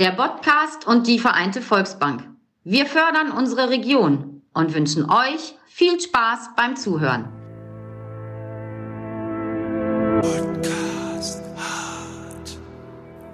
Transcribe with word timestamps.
der 0.00 0.12
Podcast 0.12 0.86
und 0.86 1.06
die 1.06 1.18
Vereinte 1.18 1.60
Volksbank. 1.60 2.26
Wir 2.64 2.86
fördern 2.86 3.32
unsere 3.32 3.68
Region 3.68 4.40
und 4.54 4.72
wünschen 4.74 5.10
euch 5.10 5.54
viel 5.66 6.00
Spaß 6.00 6.52
beim 6.56 6.74
Zuhören. 6.74 7.28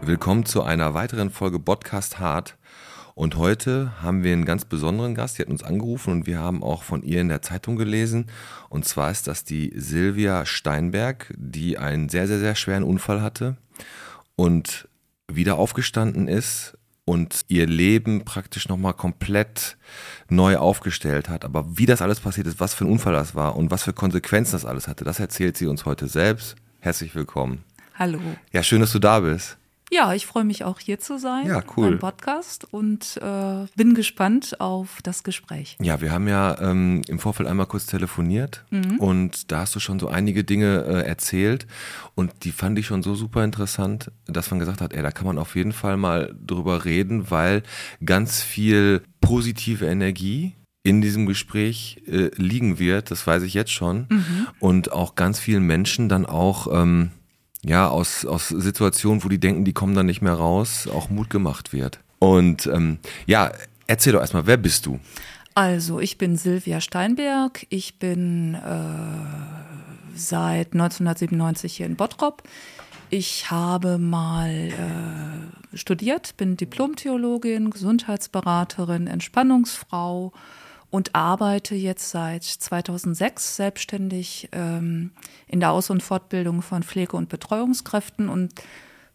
Willkommen 0.00 0.44
zu 0.44 0.64
einer 0.64 0.92
weiteren 0.92 1.30
Folge 1.30 1.60
Podcast 1.60 2.18
Hart. 2.18 2.56
Und 3.14 3.36
heute 3.36 3.92
haben 4.02 4.24
wir 4.24 4.32
einen 4.32 4.44
ganz 4.44 4.64
besonderen 4.64 5.14
Gast. 5.14 5.38
Die 5.38 5.42
hat 5.42 5.48
uns 5.48 5.62
angerufen 5.62 6.10
und 6.10 6.26
wir 6.26 6.40
haben 6.40 6.64
auch 6.64 6.82
von 6.82 7.04
ihr 7.04 7.20
in 7.20 7.28
der 7.28 7.42
Zeitung 7.42 7.76
gelesen. 7.76 8.26
Und 8.70 8.84
zwar 8.84 9.12
ist 9.12 9.28
das 9.28 9.44
die 9.44 9.72
Silvia 9.76 10.44
Steinberg, 10.44 11.32
die 11.38 11.78
einen 11.78 12.08
sehr, 12.08 12.26
sehr, 12.26 12.40
sehr 12.40 12.56
schweren 12.56 12.82
Unfall 12.82 13.22
hatte 13.22 13.56
und 14.34 14.88
wieder 15.32 15.56
aufgestanden 15.56 16.28
ist 16.28 16.76
und 17.04 17.42
ihr 17.48 17.66
Leben 17.66 18.24
praktisch 18.24 18.68
nochmal 18.68 18.94
komplett 18.94 19.76
neu 20.28 20.56
aufgestellt 20.56 21.28
hat. 21.28 21.44
Aber 21.44 21.78
wie 21.78 21.86
das 21.86 22.02
alles 22.02 22.20
passiert 22.20 22.46
ist, 22.46 22.60
was 22.60 22.74
für 22.74 22.84
ein 22.84 22.90
Unfall 22.90 23.12
das 23.12 23.34
war 23.34 23.56
und 23.56 23.70
was 23.70 23.84
für 23.84 23.92
Konsequenzen 23.92 24.52
das 24.52 24.64
alles 24.64 24.88
hatte, 24.88 25.04
das 25.04 25.20
erzählt 25.20 25.56
sie 25.56 25.66
uns 25.66 25.84
heute 25.84 26.08
selbst. 26.08 26.56
Herzlich 26.80 27.14
willkommen. 27.14 27.64
Hallo. 27.94 28.20
Ja, 28.52 28.62
schön, 28.62 28.80
dass 28.80 28.92
du 28.92 28.98
da 28.98 29.20
bist. 29.20 29.56
Ja, 29.90 30.12
ich 30.14 30.26
freue 30.26 30.44
mich 30.44 30.64
auch 30.64 30.80
hier 30.80 30.98
zu 30.98 31.16
sein 31.18 31.46
ja, 31.46 31.62
cool. 31.76 31.90
beim 31.90 31.98
Podcast 32.00 32.66
und 32.72 33.18
äh, 33.22 33.66
bin 33.76 33.94
gespannt 33.94 34.60
auf 34.60 34.98
das 35.04 35.22
Gespräch. 35.22 35.76
Ja, 35.80 36.00
wir 36.00 36.10
haben 36.10 36.26
ja 36.26 36.60
ähm, 36.60 37.02
im 37.06 37.20
Vorfeld 37.20 37.48
einmal 37.48 37.66
kurz 37.66 37.86
telefoniert 37.86 38.64
mhm. 38.70 38.98
und 38.98 39.52
da 39.52 39.60
hast 39.60 39.76
du 39.76 39.80
schon 39.80 40.00
so 40.00 40.08
einige 40.08 40.42
Dinge 40.42 40.84
äh, 40.84 41.06
erzählt 41.06 41.68
und 42.16 42.32
die 42.42 42.50
fand 42.50 42.78
ich 42.80 42.86
schon 42.86 43.04
so 43.04 43.14
super 43.14 43.44
interessant, 43.44 44.10
dass 44.26 44.50
man 44.50 44.58
gesagt 44.58 44.80
hat, 44.80 44.92
ey, 44.92 45.02
da 45.02 45.12
kann 45.12 45.26
man 45.26 45.38
auf 45.38 45.54
jeden 45.54 45.72
Fall 45.72 45.96
mal 45.96 46.34
drüber 46.44 46.84
reden, 46.84 47.30
weil 47.30 47.62
ganz 48.04 48.42
viel 48.42 49.02
positive 49.20 49.86
Energie 49.86 50.56
in 50.82 51.00
diesem 51.00 51.26
Gespräch 51.26 52.02
äh, 52.06 52.30
liegen 52.36 52.78
wird, 52.78 53.10
das 53.10 53.26
weiß 53.26 53.42
ich 53.44 53.54
jetzt 53.54 53.72
schon 53.72 54.06
mhm. 54.08 54.46
und 54.58 54.92
auch 54.92 55.14
ganz 55.14 55.38
vielen 55.38 55.64
Menschen 55.64 56.08
dann 56.08 56.26
auch 56.26 56.68
ähm, 56.72 57.10
ja, 57.66 57.88
aus, 57.88 58.24
aus 58.24 58.48
Situationen, 58.48 59.24
wo 59.24 59.28
die 59.28 59.40
denken, 59.40 59.64
die 59.64 59.72
kommen 59.72 59.94
dann 59.94 60.06
nicht 60.06 60.22
mehr 60.22 60.34
raus, 60.34 60.86
auch 60.86 61.10
Mut 61.10 61.30
gemacht 61.30 61.72
wird. 61.72 61.98
Und 62.20 62.66
ähm, 62.66 62.98
ja, 63.26 63.50
erzähl 63.88 64.12
doch 64.12 64.20
erstmal, 64.20 64.46
wer 64.46 64.56
bist 64.56 64.86
du? 64.86 65.00
Also, 65.54 66.00
ich 66.00 66.16
bin 66.16 66.36
Silvia 66.36 66.80
Steinberg. 66.80 67.66
Ich 67.68 67.98
bin 67.98 68.54
äh, 68.54 68.58
seit 70.14 70.74
1997 70.74 71.76
hier 71.76 71.86
in 71.86 71.96
Bottrop. 71.96 72.44
Ich 73.10 73.50
habe 73.50 73.98
mal 73.98 74.50
äh, 74.50 75.76
studiert, 75.76 76.36
bin 76.36 76.56
Diplomtheologin, 76.56 77.70
Gesundheitsberaterin, 77.70 79.06
Entspannungsfrau 79.06 80.32
und 80.96 81.14
arbeite 81.14 81.74
jetzt 81.74 82.08
seit 82.08 82.42
2006 82.42 83.56
selbstständig 83.56 84.48
ähm, 84.52 85.10
in 85.46 85.60
der 85.60 85.72
Aus- 85.72 85.90
und 85.90 86.02
Fortbildung 86.02 86.62
von 86.62 86.82
Pflege- 86.82 87.18
und 87.18 87.28
Betreuungskräften 87.28 88.30
und 88.30 88.54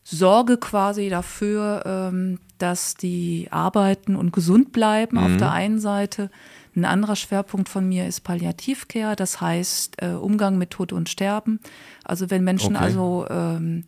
sorge 0.04 0.58
quasi 0.58 1.10
dafür, 1.10 1.82
ähm, 1.88 2.38
dass 2.60 2.94
die 2.98 3.48
arbeiten 3.50 4.16
und 4.16 4.32
gesund 4.32 4.72
bleiben 4.74 5.18
mhm. 5.18 5.24
auf 5.24 5.38
der 5.38 5.54
einen 5.54 5.80
Seite. 5.80 6.30
Ein 6.76 6.86
anderer 6.86 7.16
Schwerpunkt 7.16 7.68
von 7.68 7.90
mir 7.90 8.06
ist 8.06 8.22
Palliativcare, 8.22 9.16
das 9.16 9.42
heißt 9.42 10.04
äh, 10.04 10.10
Umgang 10.10 10.60
mit 10.60 10.70
Tod 10.70 10.94
und 10.94 11.10
Sterben. 11.10 11.60
Also 12.04 12.30
wenn 12.30 12.44
Menschen 12.44 12.76
okay. 12.76 12.86
also 12.86 13.26
ähm, 13.28 13.86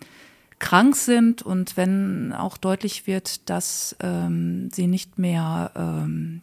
krank 0.58 0.96
sind 0.96 1.44
und 1.44 1.78
wenn 1.78 2.34
auch 2.34 2.58
deutlich 2.58 3.06
wird, 3.06 3.52
dass 3.52 3.96
ähm, 4.00 4.72
sie 4.72 4.88
nicht 4.88 5.20
mehr 5.20 5.70
ähm, 5.76 6.42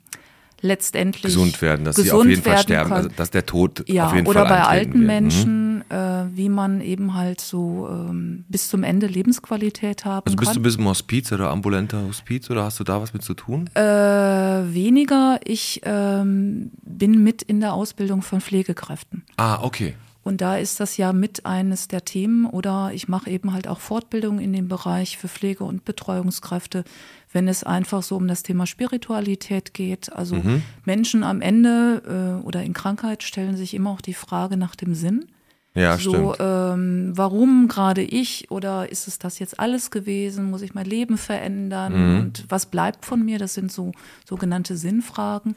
letztendlich 0.60 1.22
gesund 1.22 1.60
werden, 1.62 1.84
dass 1.84 1.96
sie 1.96 2.10
auf 2.12 2.26
jeden 2.26 2.42
Fall 2.42 2.58
sterben, 2.58 2.92
also 2.92 3.08
dass 3.14 3.30
der 3.30 3.46
Tod 3.46 3.84
ja, 3.88 4.06
auf 4.06 4.14
jeden 4.14 4.26
oder 4.26 4.46
Fall 4.46 4.48
bei 4.48 4.62
alten 4.62 4.94
wird. 4.94 5.06
Menschen, 5.06 5.74
mhm. 5.76 5.84
äh, 5.88 6.36
wie 6.36 6.48
man 6.48 6.80
eben 6.80 7.14
halt 7.14 7.40
so 7.40 7.88
ähm, 7.90 8.44
bis 8.48 8.68
zum 8.68 8.82
Ende 8.82 9.06
Lebensqualität 9.06 10.04
haben 10.04 10.26
also 10.26 10.36
bist 10.36 10.52
kann. 10.52 10.56
du 10.56 10.62
bis 10.62 10.76
im 10.76 10.86
Hospiz 10.86 11.32
oder 11.32 11.50
ambulanter 11.50 12.02
Hospiz 12.06 12.50
oder 12.50 12.64
hast 12.64 12.80
du 12.80 12.84
da 12.84 13.00
was 13.00 13.12
mit 13.12 13.22
zu 13.22 13.34
tun? 13.34 13.68
Äh, 13.74 13.80
weniger. 13.80 15.40
Ich 15.44 15.80
ähm, 15.84 16.70
bin 16.82 17.22
mit 17.22 17.42
in 17.42 17.60
der 17.60 17.72
Ausbildung 17.72 18.22
von 18.22 18.40
Pflegekräften. 18.40 19.24
Ah, 19.36 19.60
okay. 19.62 19.94
Und 20.30 20.40
da 20.40 20.56
ist 20.56 20.78
das 20.78 20.96
ja 20.96 21.12
mit 21.12 21.44
eines 21.44 21.88
der 21.88 22.04
Themen 22.04 22.46
oder 22.46 22.92
ich 22.94 23.08
mache 23.08 23.28
eben 23.28 23.52
halt 23.52 23.66
auch 23.66 23.80
Fortbildung 23.80 24.38
in 24.38 24.52
dem 24.52 24.68
Bereich 24.68 25.18
für 25.18 25.26
Pflege- 25.26 25.64
und 25.64 25.84
Betreuungskräfte, 25.84 26.84
wenn 27.32 27.48
es 27.48 27.64
einfach 27.64 28.04
so 28.04 28.14
um 28.14 28.28
das 28.28 28.44
Thema 28.44 28.64
Spiritualität 28.64 29.74
geht. 29.74 30.12
Also 30.12 30.36
mhm. 30.36 30.62
Menschen 30.84 31.24
am 31.24 31.40
Ende 31.40 32.38
äh, 32.42 32.46
oder 32.46 32.62
in 32.62 32.74
Krankheit 32.74 33.24
stellen 33.24 33.56
sich 33.56 33.74
immer 33.74 33.90
auch 33.90 34.00
die 34.00 34.14
Frage 34.14 34.56
nach 34.56 34.76
dem 34.76 34.94
Sinn. 34.94 35.26
Ja, 35.74 35.98
so, 35.98 36.10
stimmt. 36.12 36.36
Ähm, 36.38 37.12
warum 37.16 37.66
gerade 37.66 38.02
ich 38.02 38.52
oder 38.52 38.88
ist 38.88 39.08
es 39.08 39.18
das 39.18 39.40
jetzt 39.40 39.58
alles 39.58 39.90
gewesen? 39.90 40.48
Muss 40.48 40.62
ich 40.62 40.74
mein 40.74 40.86
Leben 40.86 41.18
verändern? 41.18 41.92
Mhm. 41.92 42.20
Und 42.20 42.44
was 42.48 42.66
bleibt 42.66 43.04
von 43.04 43.24
mir? 43.24 43.40
Das 43.40 43.54
sind 43.54 43.72
so 43.72 43.90
sogenannte 44.28 44.76
Sinnfragen, 44.76 45.56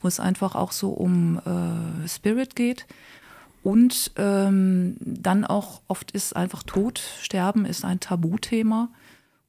wo 0.00 0.08
es 0.08 0.18
einfach 0.18 0.54
auch 0.54 0.72
so 0.72 0.92
um 0.92 1.42
äh, 1.44 2.08
Spirit 2.08 2.56
geht. 2.56 2.86
Und 3.64 4.12
ähm, 4.16 4.96
dann 5.00 5.46
auch 5.46 5.80
oft 5.88 6.10
ist 6.10 6.36
einfach 6.36 6.62
Tod, 6.64 7.00
Sterben 7.22 7.64
ist 7.64 7.82
ein 7.82 7.98
Tabuthema. 7.98 8.90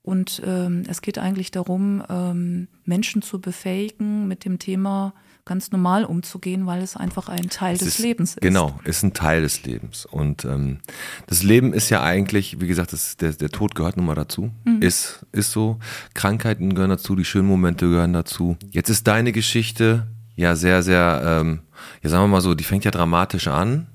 Und 0.03 0.41
ähm, 0.45 0.83
es 0.87 1.01
geht 1.01 1.17
eigentlich 1.17 1.51
darum, 1.51 2.01
ähm, 2.09 2.69
Menschen 2.85 3.21
zu 3.21 3.41
befähigen, 3.41 4.29
mit 4.29 4.45
dem 4.45 4.57
Thema 4.57 5.13
ganz 5.43 5.71
normal 5.71 6.05
umzugehen, 6.05 6.65
weil 6.65 6.81
es 6.81 6.95
einfach 6.95 7.27
ein 7.27 7.49
Teil 7.49 7.73
es 7.73 7.79
des 7.79 7.87
ist, 7.89 7.99
Lebens 7.99 8.29
ist. 8.35 8.41
Genau, 8.41 8.79
ist 8.85 9.03
ein 9.03 9.11
Teil 9.11 9.41
des 9.41 9.63
Lebens. 9.63 10.05
Und 10.05 10.45
ähm, 10.45 10.79
das 11.27 11.43
Leben 11.43 11.73
ist 11.73 11.89
ja 11.89 12.01
eigentlich, 12.01 12.61
wie 12.61 12.67
gesagt, 12.67 12.93
das, 12.93 13.17
der, 13.17 13.33
der 13.33 13.49
Tod 13.49 13.75
gehört 13.75 13.97
nun 13.97 14.05
mal 14.05 14.15
dazu. 14.15 14.49
Mhm. 14.63 14.81
Ist, 14.81 15.25
ist 15.33 15.51
so. 15.51 15.77
Krankheiten 16.13 16.73
gehören 16.73 16.89
dazu, 16.89 17.17
die 17.17 17.25
schönen 17.25 17.49
Momente 17.49 17.89
gehören 17.89 18.13
dazu. 18.13 18.55
Jetzt 18.71 18.89
ist 18.89 19.07
deine 19.07 19.33
Geschichte 19.33 20.07
ja 20.37 20.55
sehr, 20.55 20.83
sehr, 20.83 21.41
ähm, 21.41 21.59
ja 22.01 22.09
sagen 22.09 22.23
wir 22.23 22.29
mal 22.29 22.41
so, 22.41 22.55
die 22.55 22.63
fängt 22.63 22.85
ja 22.85 22.91
dramatisch 22.91 23.49
an 23.49 23.87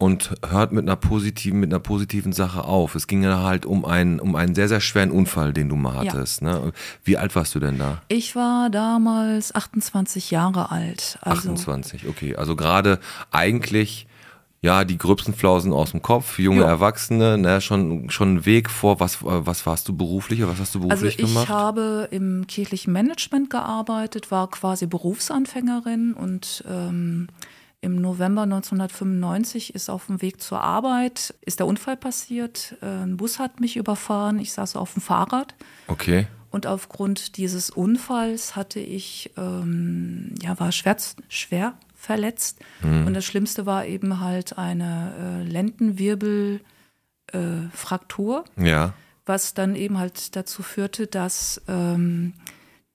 und 0.00 0.32
hört 0.48 0.72
mit 0.72 0.84
einer 0.84 0.96
positiven, 0.96 1.60
mit 1.60 1.70
einer 1.70 1.78
positiven 1.78 2.32
Sache 2.32 2.64
auf. 2.64 2.94
Es 2.94 3.06
ging 3.06 3.22
ja 3.22 3.42
halt 3.42 3.66
um 3.66 3.84
einen, 3.84 4.18
um 4.18 4.34
einen 4.34 4.54
sehr, 4.54 4.66
sehr 4.66 4.80
schweren 4.80 5.10
Unfall, 5.10 5.52
den 5.52 5.68
du 5.68 5.76
mal 5.76 5.94
hattest. 5.94 6.40
Ja. 6.40 6.58
Ne? 6.58 6.72
Wie 7.04 7.18
alt 7.18 7.36
warst 7.36 7.54
du 7.54 7.60
denn 7.60 7.78
da? 7.78 8.00
Ich 8.08 8.34
war 8.34 8.70
damals 8.70 9.54
28 9.54 10.30
Jahre 10.30 10.70
alt. 10.70 11.18
Also 11.20 11.50
28, 11.52 12.08
okay. 12.08 12.34
Also 12.34 12.56
gerade 12.56 12.98
eigentlich 13.30 14.06
ja, 14.62 14.84
die 14.84 14.96
gröbsten 14.96 15.34
Flausen 15.34 15.74
aus 15.74 15.90
dem 15.90 16.00
Kopf, 16.00 16.38
junge 16.38 16.62
ja. 16.62 16.68
Erwachsene, 16.68 17.36
ne, 17.36 17.60
schon, 17.60 18.08
schon 18.08 18.36
ein 18.36 18.46
Weg 18.46 18.70
vor. 18.70 19.00
Was, 19.00 19.18
was 19.20 19.66
warst 19.66 19.86
du 19.86 19.96
beruflich 19.96 20.42
was 20.46 20.60
hast 20.60 20.74
du 20.74 20.80
beruflich 20.80 21.14
also 21.14 21.24
ich 21.24 21.28
gemacht? 21.28 21.44
Ich 21.44 21.50
habe 21.50 22.08
im 22.10 22.46
kirchlichen 22.46 22.94
Management 22.94 23.50
gearbeitet, 23.50 24.30
war 24.30 24.48
quasi 24.48 24.86
Berufsanfängerin 24.86 26.14
und 26.14 26.64
ähm, 26.66 27.28
im 27.82 28.00
November 28.00 28.42
1995 28.42 29.74
ist 29.74 29.88
auf 29.88 30.06
dem 30.06 30.20
Weg 30.20 30.42
zur 30.42 30.60
Arbeit, 30.60 31.34
ist 31.40 31.60
der 31.60 31.66
Unfall 31.66 31.96
passiert. 31.96 32.76
Äh, 32.82 33.04
ein 33.04 33.16
Bus 33.16 33.38
hat 33.38 33.58
mich 33.60 33.76
überfahren. 33.76 34.38
Ich 34.38 34.52
saß 34.52 34.76
auf 34.76 34.92
dem 34.92 35.00
Fahrrad. 35.02 35.54
Okay. 35.86 36.26
Und 36.50 36.66
aufgrund 36.66 37.38
dieses 37.38 37.70
Unfalls 37.70 38.54
hatte 38.56 38.80
ich, 38.80 39.30
ähm, 39.36 40.34
ja, 40.42 40.60
war 40.60 40.72
schwer, 40.72 40.96
schwer 41.28 41.74
verletzt. 41.94 42.58
Mhm. 42.82 43.06
Und 43.06 43.14
das 43.14 43.24
Schlimmste 43.24 43.64
war 43.66 43.86
eben 43.86 44.18
halt 44.20 44.58
eine 44.58 45.14
äh, 45.18 45.42
Lendenwirbelfraktur. 45.48 48.44
Äh, 48.58 48.68
ja. 48.68 48.94
Was 49.26 49.54
dann 49.54 49.76
eben 49.76 49.98
halt 49.98 50.34
dazu 50.34 50.62
führte, 50.62 51.06
dass 51.06 51.60
ähm, 51.68 52.32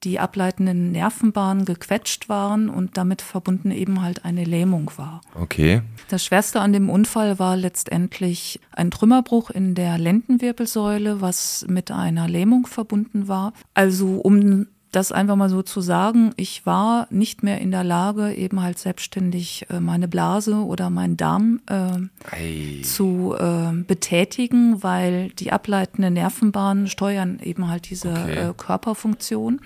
die 0.04 0.20
ableitenden 0.20 0.92
Nervenbahnen 0.92 1.66
gequetscht 1.66 2.30
waren 2.30 2.70
und 2.70 2.98
damit 2.98 3.22
verbunden 3.22 3.72
eben 3.72 4.02
halt 4.02 4.24
eine 4.24 4.44
Lähmung 4.44 4.92
war. 4.98 5.22
Okay. 5.34 5.82
Das 6.10 6.24
Schwerste 6.24 6.62
an 6.62 6.74
dem 6.74 6.90
Unfall 6.90 7.40
war 7.40 7.58
letztendlich 7.58 8.60
ein 8.72 8.92
Trümmerbruch 8.92 9.50
in 9.50 9.74
der 9.74 9.98
Lendenwirbelsäule, 9.98 11.22
was 11.22 11.66
mit 11.68 11.92
einer 11.92 12.28
Lähmung 12.28 12.68
verbunden 12.68 13.28
war. 13.28 13.54
Also 13.74 14.20
um 14.20 14.68
das 14.96 15.12
einfach 15.12 15.36
mal 15.36 15.50
so 15.50 15.62
zu 15.62 15.82
sagen, 15.82 16.32
ich 16.38 16.66
war 16.66 17.08
nicht 17.10 17.44
mehr 17.44 17.60
in 17.60 17.72
der 17.72 17.84
Lage, 17.84 18.34
eben 18.34 18.62
halt 18.62 18.80
selbstständig 18.80 19.66
äh, 19.70 19.80
meine 19.80 20.08
Blase 20.08 20.56
oder 20.56 20.90
meinen 20.90 21.18
Darm 21.18 21.60
äh, 21.68 22.82
zu 22.82 23.36
äh, 23.38 23.74
betätigen, 23.74 24.84
weil 24.84 25.30
die 25.30 25.52
ableitenden 25.52 26.14
Nervenbahnen 26.14 26.88
steuern 26.88 27.40
eben 27.44 27.68
halt 27.68 27.90
diese 27.90 28.12
okay. 28.12 28.50
Äh, 28.50 28.54
Körperfunktion 28.56 29.60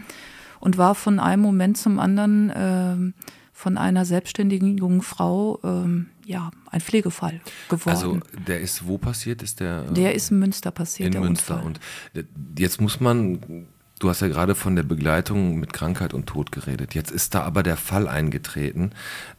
und 0.59 0.77
war 0.77 0.95
von 0.95 1.19
einem 1.19 1.43
Moment 1.43 1.77
zum 1.77 1.99
anderen 1.99 2.51
ähm, 2.55 3.13
von 3.53 3.77
einer 3.77 4.05
selbstständigen 4.05 4.77
jungen 4.77 5.01
Frau 5.01 5.59
ähm, 5.63 6.07
ja 6.25 6.49
ein 6.71 6.79
Pflegefall 6.79 7.41
geworden. 7.67 7.89
Also 7.89 8.19
der 8.47 8.61
ist 8.61 8.87
wo 8.87 8.97
passiert? 8.97 9.43
Ist 9.43 9.59
der? 9.59 9.83
Der 9.83 10.15
ist 10.15 10.31
in 10.31 10.39
Münster 10.39 10.71
passiert. 10.71 11.13
In 11.13 11.21
Münster. 11.21 11.55
Unfall. 11.55 11.75
Und 12.13 12.27
jetzt 12.57 12.79
muss 12.79 12.99
man 13.01 13.67
Du 13.99 14.07
hast 14.09 14.21
ja 14.21 14.29
gerade 14.29 14.55
von 14.55 14.77
der 14.77 14.83
Begleitung 14.83 15.59
mit 15.59 15.73
Krankheit 15.73 16.13
und 16.13 16.25
Tod 16.25 16.53
geredet. 16.53 16.95
Jetzt 16.95 17.11
ist 17.11 17.35
da 17.35 17.41
aber 17.41 17.63
der 17.63 17.75
Fall 17.75 18.07
eingetreten, 18.07 18.91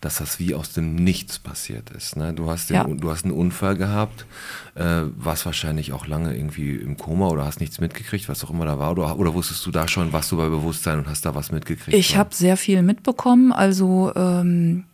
dass 0.02 0.18
das 0.18 0.38
wie 0.38 0.54
aus 0.54 0.74
dem 0.74 0.96
Nichts 0.96 1.38
passiert 1.38 1.88
ist. 1.90 2.16
Ne? 2.16 2.34
Du, 2.34 2.50
hast 2.50 2.68
den, 2.68 2.74
Ja. 2.76 2.84
du 2.84 3.10
hast 3.10 3.24
einen 3.24 3.32
Unfall 3.32 3.76
gehabt, 3.76 4.26
äh, 4.74 5.02
warst 5.16 5.46
wahrscheinlich 5.46 5.94
auch 5.94 6.06
lange 6.06 6.36
irgendwie 6.36 6.76
im 6.76 6.98
Koma 6.98 7.28
oder 7.28 7.46
hast 7.46 7.60
nichts 7.60 7.80
mitgekriegt, 7.80 8.28
was 8.28 8.44
auch 8.44 8.50
immer 8.50 8.66
da 8.66 8.78
war. 8.78 8.92
Oder, 8.92 9.18
oder 9.18 9.32
wusstest 9.32 9.64
du 9.64 9.70
da 9.70 9.88
schon, 9.88 10.12
warst 10.12 10.30
du 10.30 10.36
bei 10.36 10.50
Bewusstsein 10.50 10.98
und 10.98 11.08
hast 11.08 11.24
da 11.24 11.34
was 11.34 11.50
mitgekriegt? 11.50 11.96
Ich 11.96 12.18
habe 12.18 12.34
sehr 12.34 12.58
viel 12.58 12.82
mitbekommen. 12.82 13.52
Also 13.52 14.12
ähm, 14.14 14.84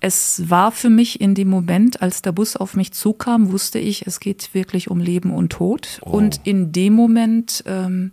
es 0.00 0.50
war 0.50 0.72
für 0.72 0.90
mich 0.90 1.20
in 1.20 1.36
dem 1.36 1.48
Moment, 1.48 2.02
als 2.02 2.22
der 2.22 2.32
Bus 2.32 2.56
auf 2.56 2.74
mich 2.74 2.92
zukam, 2.92 3.52
wusste 3.52 3.78
ich, 3.78 4.08
es 4.08 4.18
geht 4.18 4.52
wirklich 4.54 4.90
um 4.90 4.98
Leben 4.98 5.30
und 5.32 5.50
Tod. 5.52 6.00
Oh. 6.02 6.10
Und 6.10 6.40
in 6.42 6.72
dem 6.72 6.94
Moment, 6.94 7.62
ähm, 7.66 8.10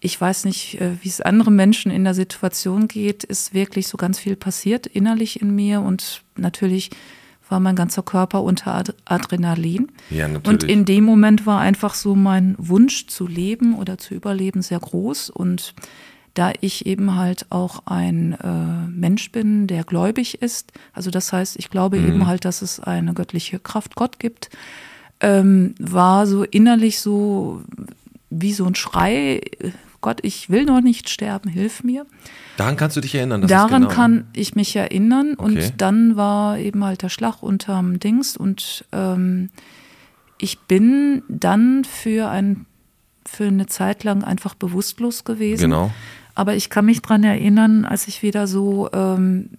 ich 0.00 0.20
weiß 0.20 0.44
nicht, 0.44 0.80
äh, 0.80 0.92
wie 1.02 1.08
es 1.08 1.20
anderen 1.20 1.56
Menschen 1.56 1.90
in 1.90 2.04
der 2.04 2.14
Situation 2.14 2.88
geht, 2.88 3.24
ist 3.24 3.54
wirklich 3.54 3.88
so 3.88 3.96
ganz 3.96 4.18
viel 4.18 4.36
passiert 4.36 4.86
innerlich 4.86 5.40
in 5.42 5.54
mir 5.54 5.80
und 5.80 6.22
natürlich 6.36 6.90
war 7.48 7.60
mein 7.60 7.76
ganzer 7.76 8.02
Körper 8.02 8.42
unter 8.42 8.74
Ad 8.74 8.92
Adrenalin. 9.06 9.90
Ja, 10.10 10.28
natürlich. 10.28 10.62
Und 10.62 10.64
in 10.64 10.84
dem 10.84 11.04
Moment 11.04 11.46
war 11.46 11.60
einfach 11.60 11.94
so 11.94 12.14
mein 12.14 12.54
Wunsch 12.58 13.06
zu 13.06 13.26
leben 13.26 13.74
oder 13.74 13.98
zu 13.98 14.14
überleben 14.14 14.60
sehr 14.60 14.78
groß. 14.78 15.30
Und 15.30 15.74
da 16.34 16.52
ich 16.60 16.86
eben 16.86 17.16
halt 17.16 17.46
auch 17.50 17.86
ein 17.86 18.34
äh, 18.34 18.88
Mensch 18.90 19.32
bin, 19.32 19.66
der 19.66 19.84
gläubig 19.84 20.42
ist, 20.42 20.72
also 20.92 21.10
das 21.10 21.32
heißt, 21.32 21.56
ich 21.58 21.70
glaube 21.70 21.98
eben 21.98 22.26
halt, 22.26 22.44
dass 22.44 22.62
es 22.62 22.80
eine 22.80 23.14
göttliche 23.14 23.58
Kraft 23.58 23.96
Gott 23.96 24.18
gibt, 24.18 24.50
ähm, 25.20 25.74
war 25.80 26.26
so 26.26 26.44
innerlich 26.44 27.00
so 27.00 27.62
wie 28.30 28.52
so 28.52 28.66
ein 28.66 28.74
Schrei, 28.74 29.40
äh, 29.58 29.70
Gott, 30.00 30.20
ich 30.22 30.48
will 30.48 30.64
noch 30.64 30.80
nicht 30.80 31.08
sterben, 31.08 31.48
hilf 31.50 31.82
mir. 31.82 32.06
Daran 32.56 32.76
kannst 32.76 32.96
du 32.96 33.00
dich 33.00 33.14
erinnern. 33.14 33.46
Daran 33.46 33.82
genau, 33.82 33.94
kann 33.94 34.28
ich 34.32 34.54
mich 34.54 34.74
erinnern. 34.76 35.34
Okay. 35.36 35.44
Und 35.44 35.80
dann 35.80 36.16
war 36.16 36.58
eben 36.58 36.84
halt 36.84 37.02
der 37.02 37.08
Schlag 37.08 37.42
unterm 37.42 37.98
Dings. 37.98 38.36
Und 38.36 38.84
ähm, 38.92 39.50
ich 40.38 40.60
bin 40.60 41.22
dann 41.28 41.84
für, 41.84 42.28
ein, 42.28 42.66
für 43.24 43.46
eine 43.46 43.66
Zeit 43.66 44.04
lang 44.04 44.22
einfach 44.22 44.54
bewusstlos 44.54 45.24
gewesen. 45.24 45.62
Genau. 45.62 45.90
Aber 46.36 46.54
ich 46.54 46.70
kann 46.70 46.84
mich 46.84 47.02
dran 47.02 47.24
erinnern, 47.24 47.84
als 47.84 48.06
ich 48.06 48.22
wieder 48.22 48.46
so 48.46 48.88
ähm, 48.92 49.50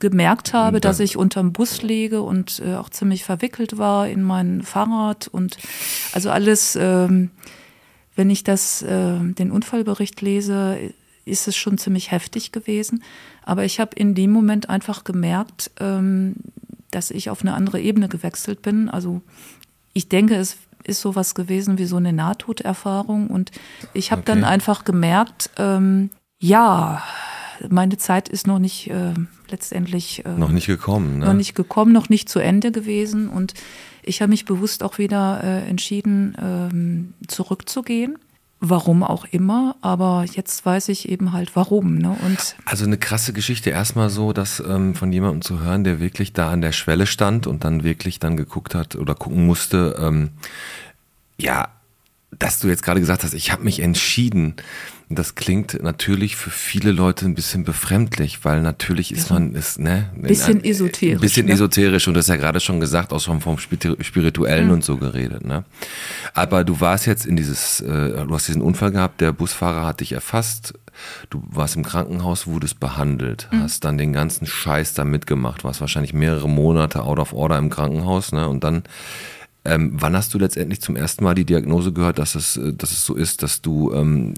gemerkt 0.00 0.52
habe, 0.52 0.80
dass 0.80 0.98
ich 0.98 1.16
unterm 1.16 1.52
Bus 1.52 1.82
liege 1.82 2.22
und 2.22 2.60
äh, 2.64 2.74
auch 2.74 2.88
ziemlich 2.88 3.24
verwickelt 3.24 3.78
war 3.78 4.08
in 4.08 4.22
mein 4.22 4.62
Fahrrad 4.62 5.28
und 5.28 5.58
also 6.12 6.30
alles, 6.30 6.76
ähm, 6.80 7.30
wenn 8.16 8.30
ich 8.30 8.44
das, 8.44 8.82
äh, 8.82 9.18
den 9.20 9.50
Unfallbericht 9.50 10.20
lese, 10.20 10.78
ist 11.24 11.48
es 11.48 11.56
schon 11.56 11.78
ziemlich 11.78 12.10
heftig 12.10 12.52
gewesen. 12.52 13.02
Aber 13.44 13.64
ich 13.64 13.80
habe 13.80 13.96
in 13.96 14.14
dem 14.14 14.30
Moment 14.30 14.68
einfach 14.68 15.04
gemerkt, 15.04 15.70
ähm, 15.80 16.34
dass 16.90 17.10
ich 17.10 17.30
auf 17.30 17.40
eine 17.42 17.54
andere 17.54 17.80
Ebene 17.80 18.08
gewechselt 18.08 18.62
bin. 18.62 18.88
Also 18.88 19.22
ich 19.94 20.08
denke, 20.08 20.36
es 20.36 20.58
ist 20.84 21.00
sowas 21.00 21.34
gewesen 21.34 21.78
wie 21.78 21.86
so 21.86 21.96
eine 21.96 22.12
Nahtoderfahrung. 22.12 23.28
Und 23.28 23.50
ich 23.94 24.12
habe 24.12 24.22
dann 24.22 24.40
Okay. 24.44 24.52
einfach 24.52 24.84
gemerkt, 24.84 25.50
ähm, 25.56 26.10
ja, 26.38 27.02
meine 27.68 27.96
Zeit 27.96 28.28
ist 28.28 28.46
noch 28.46 28.58
nicht 28.58 28.90
äh, 28.90 29.14
letztendlich 29.48 30.24
äh, 30.24 30.28
Noch 30.28 30.50
nicht 30.50 30.66
gekommen. 30.66 31.18
Ne? 31.18 31.26
noch 31.26 31.34
nicht 31.34 31.54
gekommen, 31.54 31.92
noch 31.92 32.08
nicht 32.08 32.28
zu 32.28 32.38
Ende 32.38 32.72
gewesen. 32.72 33.28
Und 33.28 33.54
ich 34.02 34.20
habe 34.20 34.30
mich 34.30 34.44
bewusst 34.44 34.82
auch 34.82 34.98
wieder 34.98 35.42
äh, 35.42 35.68
entschieden, 35.68 36.36
ähm, 36.40 37.14
zurückzugehen. 37.26 38.18
Warum 38.60 39.02
auch 39.02 39.26
immer, 39.30 39.76
aber 39.82 40.24
jetzt 40.32 40.64
weiß 40.64 40.88
ich 40.88 41.08
eben 41.10 41.32
halt 41.32 41.54
warum. 41.54 41.98
Ne? 41.98 42.16
Und 42.24 42.56
Also 42.64 42.86
eine 42.86 42.96
krasse 42.96 43.34
Geschichte. 43.34 43.68
Erstmal 43.68 44.08
so, 44.08 44.32
dass 44.32 44.62
ähm, 44.66 44.94
von 44.94 45.12
jemandem 45.12 45.42
zu 45.42 45.60
hören, 45.60 45.84
der 45.84 46.00
wirklich 46.00 46.32
da 46.32 46.50
an 46.50 46.62
der 46.62 46.72
Schwelle 46.72 47.06
stand 47.06 47.46
und 47.46 47.64
dann 47.64 47.84
wirklich 47.84 48.20
dann 48.20 48.38
geguckt 48.38 48.74
hat 48.74 48.96
oder 48.96 49.14
gucken 49.14 49.44
musste, 49.44 49.96
ähm, 50.00 50.30
ja, 51.36 51.68
dass 52.38 52.58
du 52.60 52.68
jetzt 52.68 52.82
gerade 52.82 53.00
gesagt 53.00 53.22
hast, 53.22 53.34
ich 53.34 53.52
habe 53.52 53.64
mich 53.64 53.80
entschieden. 53.80 54.54
Das 55.10 55.34
klingt 55.34 55.82
natürlich 55.82 56.34
für 56.34 56.50
viele 56.50 56.90
Leute 56.90 57.26
ein 57.26 57.34
bisschen 57.34 57.62
befremdlich, 57.62 58.44
weil 58.44 58.62
natürlich 58.62 59.12
ist 59.12 59.30
man 59.30 59.54
ist 59.54 59.78
ne 59.78 60.10
Bisschen 60.16 60.58
ein- 60.58 60.64
esoterisch, 60.64 61.16
ein 61.16 61.20
bisschen 61.20 61.46
ne? 61.46 61.52
esoterisch 61.52 62.08
und 62.08 62.14
das 62.14 62.24
ist 62.24 62.28
ja 62.30 62.36
gerade 62.36 62.58
schon 62.58 62.80
gesagt, 62.80 63.12
auch 63.12 63.20
schon 63.20 63.40
vom 63.42 63.56
Spiri- 63.58 64.02
spirituellen 64.02 64.70
und 64.70 64.82
so 64.82 64.96
geredet, 64.96 65.44
ne? 65.44 65.64
Aber 66.32 66.64
du 66.64 66.80
warst 66.80 67.06
jetzt 67.06 67.26
in 67.26 67.36
dieses, 67.36 67.80
äh, 67.82 68.24
du 68.26 68.34
hast 68.34 68.48
diesen 68.48 68.62
Unfall 68.62 68.92
gehabt, 68.92 69.20
der 69.20 69.32
Busfahrer 69.32 69.86
hat 69.86 70.00
dich 70.00 70.12
erfasst, 70.12 70.72
du 71.28 71.42
warst 71.50 71.76
im 71.76 71.82
Krankenhaus, 71.84 72.46
wurdest 72.46 72.80
behandelt, 72.80 73.48
hast 73.52 73.84
dann 73.84 73.98
den 73.98 74.12
ganzen 74.14 74.46
Scheiß 74.46 74.94
da 74.94 75.04
mitgemacht, 75.04 75.64
warst 75.64 75.80
wahrscheinlich 75.82 76.14
mehrere 76.14 76.48
Monate 76.48 77.02
out 77.02 77.18
of 77.18 77.32
order 77.34 77.58
im 77.58 77.68
Krankenhaus, 77.68 78.32
ne? 78.32 78.48
Und 78.48 78.64
dann 78.64 78.84
ähm, 79.66 79.92
wann 79.94 80.14
hast 80.14 80.34
du 80.34 80.38
letztendlich 80.38 80.82
zum 80.82 80.94
ersten 80.94 81.24
Mal 81.24 81.34
die 81.34 81.46
Diagnose 81.46 81.92
gehört, 81.92 82.18
dass 82.18 82.34
es, 82.34 82.58
äh, 82.58 82.74
dass 82.74 82.92
es 82.92 83.06
so 83.06 83.14
ist, 83.14 83.42
dass 83.42 83.62
du 83.62 83.92
ähm, 83.92 84.34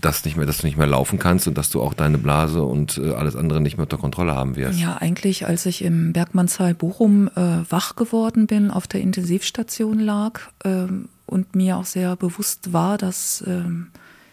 das 0.00 0.24
nicht 0.24 0.38
mehr, 0.38 0.46
dass 0.46 0.58
du 0.58 0.66
nicht 0.66 0.78
mehr 0.78 0.86
laufen 0.86 1.18
kannst 1.18 1.46
und 1.46 1.58
dass 1.58 1.68
du 1.68 1.82
auch 1.82 1.92
deine 1.92 2.16
Blase 2.16 2.62
und 2.62 2.96
äh, 2.96 3.12
alles 3.12 3.36
andere 3.36 3.60
nicht 3.60 3.76
mehr 3.76 3.84
unter 3.84 3.98
Kontrolle 3.98 4.34
haben 4.34 4.56
wirst? 4.56 4.80
ja, 4.80 4.96
eigentlich, 4.96 5.46
als 5.46 5.66
ich 5.66 5.82
im 5.84 6.12
Bergmannsheil 6.12 6.74
Bochum 6.74 7.28
äh, 7.36 7.58
wach 7.68 7.94
geworden 7.96 8.46
bin, 8.46 8.70
auf 8.70 8.86
der 8.86 9.02
Intensivstation 9.02 9.98
lag 9.98 10.40
ähm, 10.64 11.08
und 11.26 11.54
mir 11.54 11.76
auch 11.76 11.84
sehr 11.84 12.16
bewusst 12.16 12.72
war, 12.72 12.96
dass 12.96 13.44
ähm, 13.46 13.88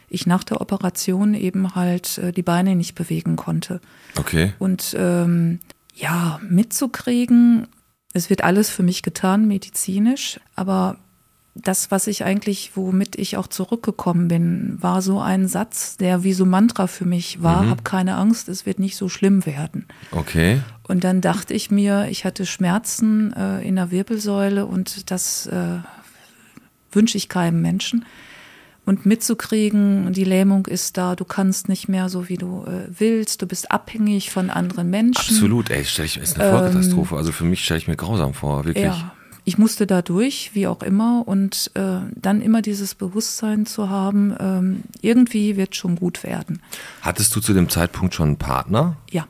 ich 0.10 0.26
nach 0.26 0.46
der 0.46 0.62
Operation 0.62 1.34
eben 1.34 1.76
halt 1.76 2.20
äh, 2.20 2.32
die 2.32 2.42
Beine 2.42 2.76
nicht 2.76 2.96
bewegen 2.96 3.36
konnte. 3.36 3.82
Okay. 4.18 4.54
Und 4.60 4.96
ähm, 4.98 5.60
ja, 5.94 6.40
mitzukriegen, 6.48 7.68
es 8.18 8.30
wird 8.30 8.44
alles 8.44 8.70
für 8.70 8.84
mich 8.84 9.04
getan, 9.04 9.48
medizinisch, 9.48 10.40
aber 10.56 10.98
das, 11.64 11.92
was 11.92 12.08
ich 12.08 12.24
eigentlich, 12.24 12.72
womit 12.76 13.16
ich 13.18 13.38
auch 13.38 13.48
zurückgekommen 13.48 14.28
bin, 14.28 14.78
war 14.80 15.02
so 15.02 15.20
ein 15.20 15.48
Satz, 15.48 15.98
der 15.98 16.24
wie 16.24 16.34
so 16.34 16.46
Mantra 16.46 16.88
für 16.88 17.06
mich 17.06 17.42
war, 17.42 17.68
hab 17.68 17.84
keine 17.84 18.16
Angst, 18.16 18.48
es 18.50 18.66
wird 18.66 18.80
nicht 18.80 18.96
so 18.96 19.10
schlimm 19.10 19.46
werden. 19.46 19.86
Okay. 20.12 20.62
Und 20.88 21.04
dann 21.04 21.22
dachte 21.22 21.54
ich 21.54 21.72
mir, 21.72 22.08
ich 22.10 22.26
hatte 22.26 22.46
Schmerzen 22.46 23.34
äh, 23.34 23.62
in 23.68 23.76
der 23.76 23.92
Wirbelsäule 23.92 24.66
und 24.66 25.10
das 25.12 25.48
äh, 25.48 25.80
wünsche 26.92 27.18
ich 27.18 27.30
keinem 27.30 27.62
Menschen. 27.62 28.06
Und 28.88 29.06
mitzukriegen, 29.06 30.14
die 30.14 30.24
Lähmung 30.24 30.66
ist 30.66 30.96
da, 30.96 31.18
du 31.18 31.26
kannst 31.26 31.68
nicht 31.68 31.90
mehr 31.90 32.08
so, 32.08 32.30
wie 32.30 32.38
du 32.38 32.64
äh, 32.66 32.88
willst, 32.98 33.42
du 33.42 33.46
bist 33.46 33.70
abhängig 33.70 34.32
von 34.32 34.50
anderen 34.50 34.90
Menschen. 34.90 35.20
Absolut, 35.20 35.70
ey, 35.70 35.84
stell 35.84 36.06
ich, 36.06 36.16
ist 36.18 36.40
eine 36.40 36.50
Vollkatastrophe. 36.50 37.18
also 37.18 37.34
für 37.34 37.44
mich 37.44 37.66
stelle 37.66 37.80
ich 37.80 37.90
mir 37.90 37.98
grausam 37.98 38.34
vor, 38.34 38.64
wirklich. 38.64 38.86
Ja, 38.86 39.12
ich 39.44 39.58
musste 39.58 39.88
da 39.88 40.02
durch, 40.02 40.52
wie 40.54 40.68
auch 40.68 40.82
immer, 40.84 41.24
und 41.26 41.70
äh, 41.74 41.98
dann 42.16 42.42
immer 42.42 42.62
dieses 42.62 42.96
Bewusstsein 42.96 43.66
zu 43.66 43.90
haben, 43.90 44.34
ähm, 44.40 44.84
irgendwie 45.02 45.58
wird 45.58 45.76
schon 45.76 45.98
gut 45.98 46.24
werden. 46.24 46.62
Hattest 47.02 47.36
du 47.36 47.42
zu 47.42 47.54
dem 47.54 47.68
Zeitpunkt 47.68 48.16
schon 48.16 48.28
einen 48.28 48.38
Partner? 48.38 48.96
Ja. 49.12 49.28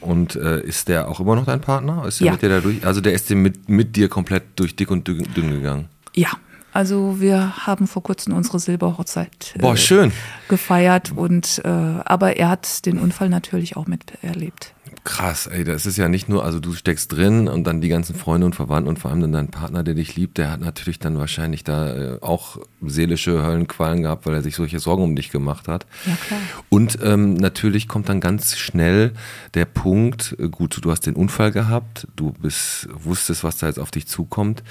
Und 0.00 0.34
äh, 0.34 0.62
ist 0.62 0.88
der 0.88 1.06
auch 1.08 1.20
immer 1.20 1.36
noch 1.36 1.46
dein 1.46 1.60
Partner? 1.60 2.04
Ist 2.06 2.18
der 2.18 2.26
Ja. 2.26 2.32
mit 2.32 2.42
dir 2.42 2.48
da 2.48 2.60
durch? 2.60 2.84
Also 2.84 3.00
der 3.00 3.12
ist 3.12 3.30
mit, 3.30 3.68
mit 3.68 3.94
dir 3.94 4.08
komplett 4.08 4.42
durch 4.56 4.74
dick 4.74 4.90
und 4.90 5.06
dünn 5.06 5.50
gegangen. 5.50 5.88
Ja, 6.14 6.30
also 6.76 7.20
wir 7.20 7.66
haben 7.66 7.86
vor 7.86 8.02
kurzem 8.02 8.34
unsere 8.34 8.58
Silberhochzeit 8.58 9.54
äh, 9.54 9.60
Boah, 9.60 9.78
schön. 9.78 10.12
gefeiert 10.48 11.10
und 11.16 11.62
äh, 11.64 11.68
aber 11.68 12.36
er 12.36 12.50
hat 12.50 12.84
den 12.84 12.98
Unfall 12.98 13.30
natürlich 13.30 13.78
auch 13.78 13.86
miterlebt. 13.86 14.74
Krass, 15.02 15.46
ey, 15.46 15.64
das 15.64 15.86
ist 15.86 15.96
ja 15.96 16.08
nicht 16.08 16.28
nur, 16.28 16.44
also 16.44 16.60
du 16.60 16.74
steckst 16.74 17.12
drin 17.12 17.48
und 17.48 17.64
dann 17.64 17.80
die 17.80 17.88
ganzen 17.88 18.14
Freunde 18.14 18.44
und 18.44 18.54
Verwandten 18.54 18.88
und 18.88 18.98
vor 18.98 19.10
allem 19.10 19.22
dann 19.22 19.32
dein 19.32 19.48
Partner, 19.48 19.84
der 19.84 19.94
dich 19.94 20.16
liebt, 20.16 20.36
der 20.36 20.50
hat 20.50 20.60
natürlich 20.60 20.98
dann 20.98 21.16
wahrscheinlich 21.16 21.64
da 21.64 21.94
äh, 21.94 22.18
auch 22.20 22.58
seelische 22.82 23.42
Höllenqualen 23.42 24.02
gehabt, 24.02 24.26
weil 24.26 24.34
er 24.34 24.42
sich 24.42 24.54
solche 24.54 24.78
Sorgen 24.78 25.02
um 25.02 25.16
dich 25.16 25.30
gemacht 25.30 25.68
hat. 25.68 25.86
Ja, 26.04 26.16
klar. 26.26 26.40
Und 26.68 26.98
ähm, 27.02 27.34
natürlich 27.34 27.88
kommt 27.88 28.10
dann 28.10 28.20
ganz 28.20 28.56
schnell 28.56 29.12
der 29.54 29.64
Punkt, 29.64 30.36
äh, 30.38 30.48
gut, 30.48 30.78
du 30.82 30.90
hast 30.90 31.06
den 31.06 31.14
Unfall 31.14 31.52
gehabt, 31.52 32.06
du 32.16 32.32
bist, 32.32 32.88
wusstest, 32.92 33.44
was 33.44 33.56
da 33.56 33.68
jetzt 33.68 33.78
auf 33.78 33.92
dich 33.92 34.06
zukommt. 34.06 34.62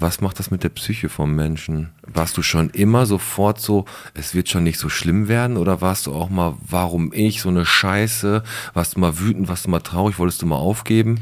Was 0.00 0.20
macht 0.20 0.38
das 0.38 0.52
mit 0.52 0.62
der 0.62 0.68
Psyche 0.68 1.08
vom 1.08 1.34
Menschen? 1.34 1.90
Warst 2.02 2.36
du 2.36 2.42
schon 2.42 2.70
immer 2.70 3.04
sofort 3.04 3.60
so, 3.60 3.84
es 4.14 4.32
wird 4.32 4.48
schon 4.48 4.62
nicht 4.62 4.78
so 4.78 4.88
schlimm 4.88 5.26
werden? 5.26 5.56
Oder 5.56 5.80
warst 5.80 6.06
du 6.06 6.14
auch 6.14 6.30
mal, 6.30 6.54
warum 6.60 7.12
ich, 7.12 7.42
so 7.42 7.48
eine 7.48 7.66
Scheiße? 7.66 8.44
Warst 8.74 8.94
du 8.94 9.00
mal 9.00 9.18
wütend, 9.18 9.48
warst 9.48 9.66
du 9.66 9.70
mal 9.70 9.80
traurig, 9.80 10.20
wolltest 10.20 10.40
du 10.40 10.46
mal 10.46 10.56
aufgeben? 10.56 11.18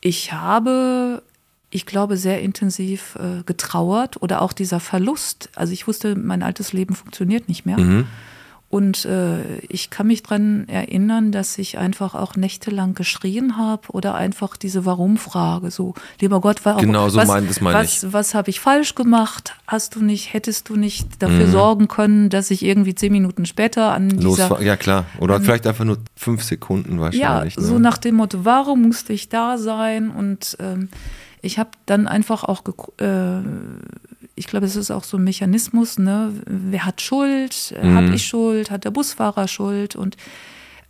Ich 0.00 0.32
habe, 0.32 1.22
ich 1.68 1.84
glaube, 1.84 2.16
sehr 2.16 2.40
intensiv 2.40 3.16
äh, 3.16 3.42
getrauert 3.44 4.22
oder 4.22 4.40
auch 4.40 4.54
dieser 4.54 4.80
Verlust. 4.80 5.50
Also 5.54 5.74
ich 5.74 5.86
wusste, 5.86 6.16
mein 6.16 6.42
altes 6.42 6.72
Leben 6.72 6.94
funktioniert 6.94 7.46
nicht 7.46 7.66
mehr. 7.66 7.78
Mhm. 7.78 8.06
Und 8.76 9.06
äh, 9.06 9.56
ich 9.70 9.88
kann 9.88 10.06
mich 10.06 10.22
dran 10.22 10.68
erinnern, 10.68 11.32
dass 11.32 11.56
ich 11.56 11.78
einfach 11.78 12.14
auch 12.14 12.36
nächtelang 12.36 12.92
geschrien 12.92 13.56
habe 13.56 13.88
oder 13.88 14.14
einfach 14.14 14.58
diese 14.58 14.84
Warum-Frage. 14.84 15.70
So, 15.70 15.94
lieber 16.20 16.42
Gott, 16.42 16.60
warum, 16.64 16.82
genau, 16.82 17.08
so 17.08 17.16
was, 17.16 17.26
mein, 17.26 17.48
das 17.48 17.62
meine 17.62 17.78
was, 17.78 18.12
was 18.12 18.34
habe 18.34 18.50
ich 18.50 18.60
falsch 18.60 18.94
gemacht? 18.94 19.54
Hast 19.66 19.94
du 19.94 20.04
nicht, 20.04 20.34
hättest 20.34 20.68
du 20.68 20.76
nicht 20.76 21.22
dafür 21.22 21.46
mhm. 21.46 21.52
sorgen 21.52 21.88
können, 21.88 22.28
dass 22.28 22.50
ich 22.50 22.62
irgendwie 22.62 22.94
zehn 22.94 23.12
Minuten 23.12 23.46
später 23.46 23.94
an 23.94 24.10
Los, 24.10 24.36
dieser... 24.36 24.60
Ja, 24.60 24.76
klar. 24.76 25.06
Oder 25.20 25.36
ähm, 25.36 25.44
vielleicht 25.44 25.66
einfach 25.66 25.86
nur 25.86 25.96
fünf 26.14 26.42
Sekunden 26.42 27.00
wahrscheinlich. 27.00 27.54
Ja, 27.54 27.62
ne? 27.62 27.66
so 27.66 27.78
nach 27.78 27.96
dem 27.96 28.16
Motto, 28.16 28.44
warum 28.44 28.82
musste 28.82 29.14
ich 29.14 29.30
da 29.30 29.56
sein? 29.56 30.10
Und 30.10 30.54
ähm, 30.60 30.90
ich 31.40 31.58
habe 31.58 31.70
dann 31.86 32.06
einfach 32.06 32.44
auch 32.44 32.62
äh, 33.00 33.40
ich 34.36 34.46
glaube, 34.46 34.66
es 34.66 34.76
ist 34.76 34.90
auch 34.90 35.04
so 35.04 35.16
ein 35.16 35.24
Mechanismus, 35.24 35.98
ne? 35.98 36.32
Wer 36.46 36.84
hat 36.84 37.00
Schuld? 37.00 37.74
Mhm. 37.82 37.94
Habe 37.94 38.14
ich 38.14 38.26
Schuld? 38.26 38.70
Hat 38.70 38.84
der 38.84 38.90
Busfahrer 38.90 39.48
Schuld? 39.48 39.96
Und 39.96 40.16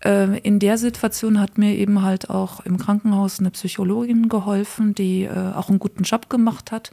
äh, 0.05 0.39
in 0.41 0.59
der 0.59 0.77
Situation 0.79 1.41
hat 1.41 1.57
mir 1.57 1.75
eben 1.77 2.03
halt 2.03 2.29
auch 2.29 2.61
im 2.67 2.77
Krankenhaus 2.77 3.39
eine 3.39 3.51
Psychologin 3.53 4.29
geholfen, 4.29 4.95
die 4.95 5.23
äh, 5.23 5.53
auch 5.55 5.69
einen 5.69 5.79
guten 5.79 6.03
Job 6.03 6.29
gemacht 6.29 6.73
hat 6.73 6.91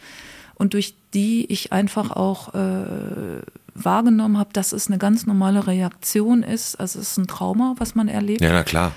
und 0.56 0.74
durch 0.74 0.96
die 1.14 1.52
ich 1.52 1.74
einfach 1.74 2.12
auch 2.12 2.54
äh, 2.54 3.42
wahrgenommen 3.74 4.38
habe, 4.38 4.52
dass 4.54 4.72
es 4.72 4.88
eine 4.88 4.98
ganz 4.98 5.26
normale 5.26 5.68
Reaktion 5.68 6.44
ist. 6.44 6.80
Also 6.80 7.00
es 7.00 7.12
ist 7.12 7.18
ein 7.18 7.28
Trauma, 7.28 7.76
was 7.80 7.96
man 7.96 8.08
erlebt. 8.08 8.42
Ja, 8.42 8.54
na 8.54 8.64
klar. 8.64 8.92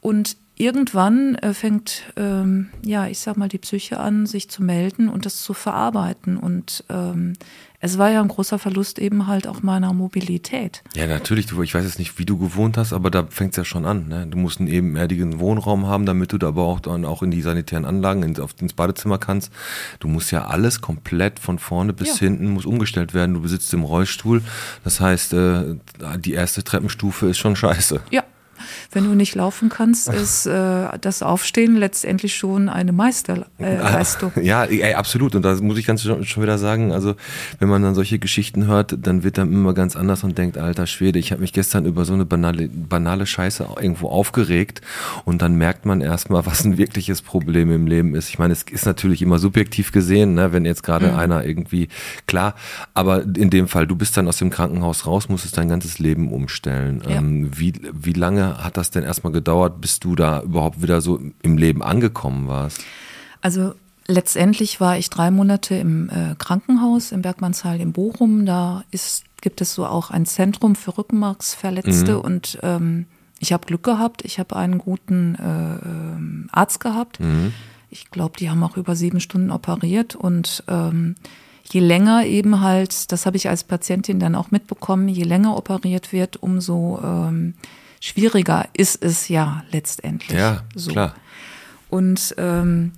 Und 0.00 0.36
irgendwann 0.56 1.34
äh, 1.36 1.54
fängt, 1.54 2.04
ähm, 2.16 2.68
ja, 2.84 3.06
ich 3.06 3.18
sag 3.18 3.36
mal, 3.36 3.48
die 3.48 3.58
Psyche 3.58 3.98
an, 3.98 4.26
sich 4.26 4.50
zu 4.50 4.62
melden 4.62 5.08
und 5.08 5.26
das 5.26 5.42
zu 5.42 5.54
verarbeiten. 5.54 6.36
Und 6.36 6.84
ähm, 6.88 7.34
es 7.80 7.98
war 7.98 8.10
ja 8.10 8.20
ein 8.20 8.28
großer 8.28 8.58
Verlust 8.58 8.98
eben 8.98 9.26
halt 9.26 9.48
auch 9.48 9.62
meiner 9.62 9.92
Mobilität. 9.92 10.84
Ja, 10.94 11.06
natürlich. 11.06 11.46
Du, 11.46 11.62
ich 11.62 11.74
weiß 11.74 11.84
jetzt 11.84 11.98
nicht, 11.98 12.18
wie 12.18 12.26
du 12.26 12.38
gewohnt 12.38 12.76
hast, 12.76 12.92
aber 12.92 13.10
da 13.10 13.26
fängt 13.28 13.52
es 13.52 13.56
ja 13.56 13.64
schon 13.64 13.86
an. 13.86 14.08
Ne? 14.08 14.26
Du 14.28 14.38
musst 14.38 14.60
einen 14.60 14.68
ebenerdigen 14.68 15.40
Wohnraum 15.40 15.86
haben, 15.86 16.06
damit 16.06 16.32
du 16.32 16.38
da 16.38 16.48
aber 16.48 16.62
auch, 16.62 16.80
dann 16.80 17.04
auch 17.04 17.22
in 17.22 17.30
die 17.30 17.42
sanitären 17.42 17.84
Anlagen, 17.84 18.22
ins, 18.22 18.38
auf, 18.38 18.54
ins 18.60 18.74
Badezimmer 18.74 19.18
kannst. 19.18 19.50
Du 20.00 20.06
musst 20.06 20.30
ja 20.30 20.44
alles 20.44 20.80
komplett 20.80 21.40
von 21.40 21.58
vorne 21.58 21.92
bis 21.92 22.20
ja. 22.20 22.26
hinten 22.26 22.50
muss 22.50 22.66
umgestellt 22.66 23.14
werden. 23.14 23.34
Du 23.34 23.40
besitzt 23.40 23.72
im 23.74 23.82
Rollstuhl. 23.82 24.42
Das 24.84 25.00
heißt, 25.00 25.32
äh, 25.32 25.76
die 26.18 26.34
erste 26.34 26.62
Treppenstufe 26.62 27.26
ist 27.30 27.38
schon 27.38 27.56
scheiße. 27.56 28.00
Ja, 28.10 28.22
wenn 28.92 29.04
du 29.04 29.14
nicht 29.14 29.34
laufen 29.34 29.68
kannst, 29.68 30.08
ist 30.08 30.46
äh, 30.46 30.98
das 31.00 31.22
Aufstehen 31.22 31.76
letztendlich 31.76 32.36
schon 32.36 32.68
eine 32.68 32.92
Meisterleistung. 32.92 34.32
Äh, 34.36 34.42
ja, 34.42 34.64
ey, 34.64 34.94
absolut. 34.94 35.34
Und 35.34 35.42
da 35.42 35.54
muss 35.56 35.78
ich 35.78 35.86
ganz 35.86 36.02
schon, 36.02 36.24
schon 36.24 36.42
wieder 36.42 36.58
sagen, 36.58 36.92
also 36.92 37.14
wenn 37.58 37.68
man 37.68 37.82
dann 37.82 37.94
solche 37.94 38.18
Geschichten 38.18 38.66
hört, 38.66 38.96
dann 39.00 39.24
wird 39.24 39.38
dann 39.38 39.52
immer 39.52 39.74
ganz 39.74 39.96
anders 39.96 40.24
und 40.24 40.36
denkt, 40.36 40.58
alter 40.58 40.86
Schwede, 40.86 41.18
ich 41.18 41.32
habe 41.32 41.40
mich 41.40 41.52
gestern 41.52 41.86
über 41.86 42.04
so 42.04 42.12
eine 42.12 42.26
banale, 42.26 42.68
banale 42.68 43.26
Scheiße 43.26 43.66
irgendwo 43.80 44.08
aufgeregt 44.08 44.82
und 45.24 45.42
dann 45.42 45.56
merkt 45.56 45.86
man 45.86 46.00
erstmal, 46.00 46.44
was 46.52 46.64
ein 46.64 46.78
wirkliches 46.78 47.22
Problem 47.22 47.72
im 47.72 47.86
Leben 47.86 48.14
ist. 48.14 48.28
Ich 48.28 48.38
meine, 48.38 48.52
es 48.52 48.62
ist 48.62 48.86
natürlich 48.86 49.22
immer 49.22 49.38
subjektiv 49.38 49.92
gesehen, 49.92 50.34
ne, 50.34 50.52
wenn 50.52 50.64
jetzt 50.64 50.82
gerade 50.82 51.12
mhm. 51.12 51.18
einer 51.18 51.44
irgendwie, 51.44 51.88
klar, 52.26 52.54
aber 52.94 53.22
in 53.22 53.50
dem 53.50 53.68
Fall, 53.68 53.86
du 53.86 53.96
bist 53.96 54.16
dann 54.16 54.28
aus 54.28 54.38
dem 54.38 54.50
Krankenhaus 54.50 55.06
raus, 55.06 55.28
musstest 55.28 55.56
dein 55.56 55.68
ganzes 55.68 55.98
Leben 55.98 56.32
umstellen. 56.32 57.02
Ja. 57.08 57.16
Ähm, 57.16 57.50
wie, 57.54 57.72
wie 57.92 58.12
lange 58.12 58.62
hat 58.62 58.76
das 58.76 58.81
denn 58.90 59.04
erstmal 59.04 59.32
gedauert, 59.32 59.80
bis 59.80 60.00
du 60.00 60.16
da 60.16 60.42
überhaupt 60.42 60.82
wieder 60.82 61.00
so 61.00 61.20
im 61.42 61.56
Leben 61.56 61.82
angekommen 61.82 62.48
warst? 62.48 62.80
Also 63.40 63.74
letztendlich 64.06 64.80
war 64.80 64.98
ich 64.98 65.10
drei 65.10 65.30
Monate 65.30 65.74
im 65.74 66.08
äh, 66.08 66.34
Krankenhaus 66.38 67.12
im 67.12 67.22
Bergmannsheil 67.22 67.80
in 67.80 67.92
Bochum. 67.92 68.46
Da 68.46 68.84
ist, 68.90 69.24
gibt 69.40 69.60
es 69.60 69.74
so 69.74 69.86
auch 69.86 70.10
ein 70.10 70.26
Zentrum 70.26 70.74
für 70.74 70.96
Rückenmarksverletzte 70.96 72.14
mhm. 72.14 72.20
und 72.20 72.58
ähm, 72.62 73.06
ich 73.38 73.52
habe 73.52 73.66
Glück 73.66 73.82
gehabt. 73.82 74.24
Ich 74.24 74.38
habe 74.38 74.54
einen 74.56 74.78
guten 74.78 75.34
äh, 75.34 75.42
ähm, 75.42 76.48
Arzt 76.52 76.80
gehabt. 76.80 77.18
Mhm. 77.18 77.52
Ich 77.90 78.10
glaube, 78.10 78.38
die 78.38 78.48
haben 78.48 78.62
auch 78.62 78.76
über 78.76 78.94
sieben 78.96 79.20
Stunden 79.20 79.50
operiert 79.50 80.14
und 80.14 80.64
ähm, 80.68 81.16
je 81.70 81.80
länger 81.80 82.24
eben 82.24 82.60
halt, 82.60 83.12
das 83.12 83.26
habe 83.26 83.36
ich 83.36 83.48
als 83.48 83.64
Patientin 83.64 84.18
dann 84.18 84.34
auch 84.34 84.50
mitbekommen, 84.50 85.08
je 85.08 85.24
länger 85.24 85.56
operiert 85.56 86.12
wird, 86.12 86.42
umso 86.42 87.00
ähm, 87.02 87.54
schwieriger 88.02 88.66
ist 88.72 89.02
es 89.02 89.28
ja 89.28 89.62
letztendlich. 89.70 90.36
Ja, 90.36 90.62
so. 90.74 90.90
klar. 90.90 91.14
Und 91.88 92.34
ähm, 92.36 92.92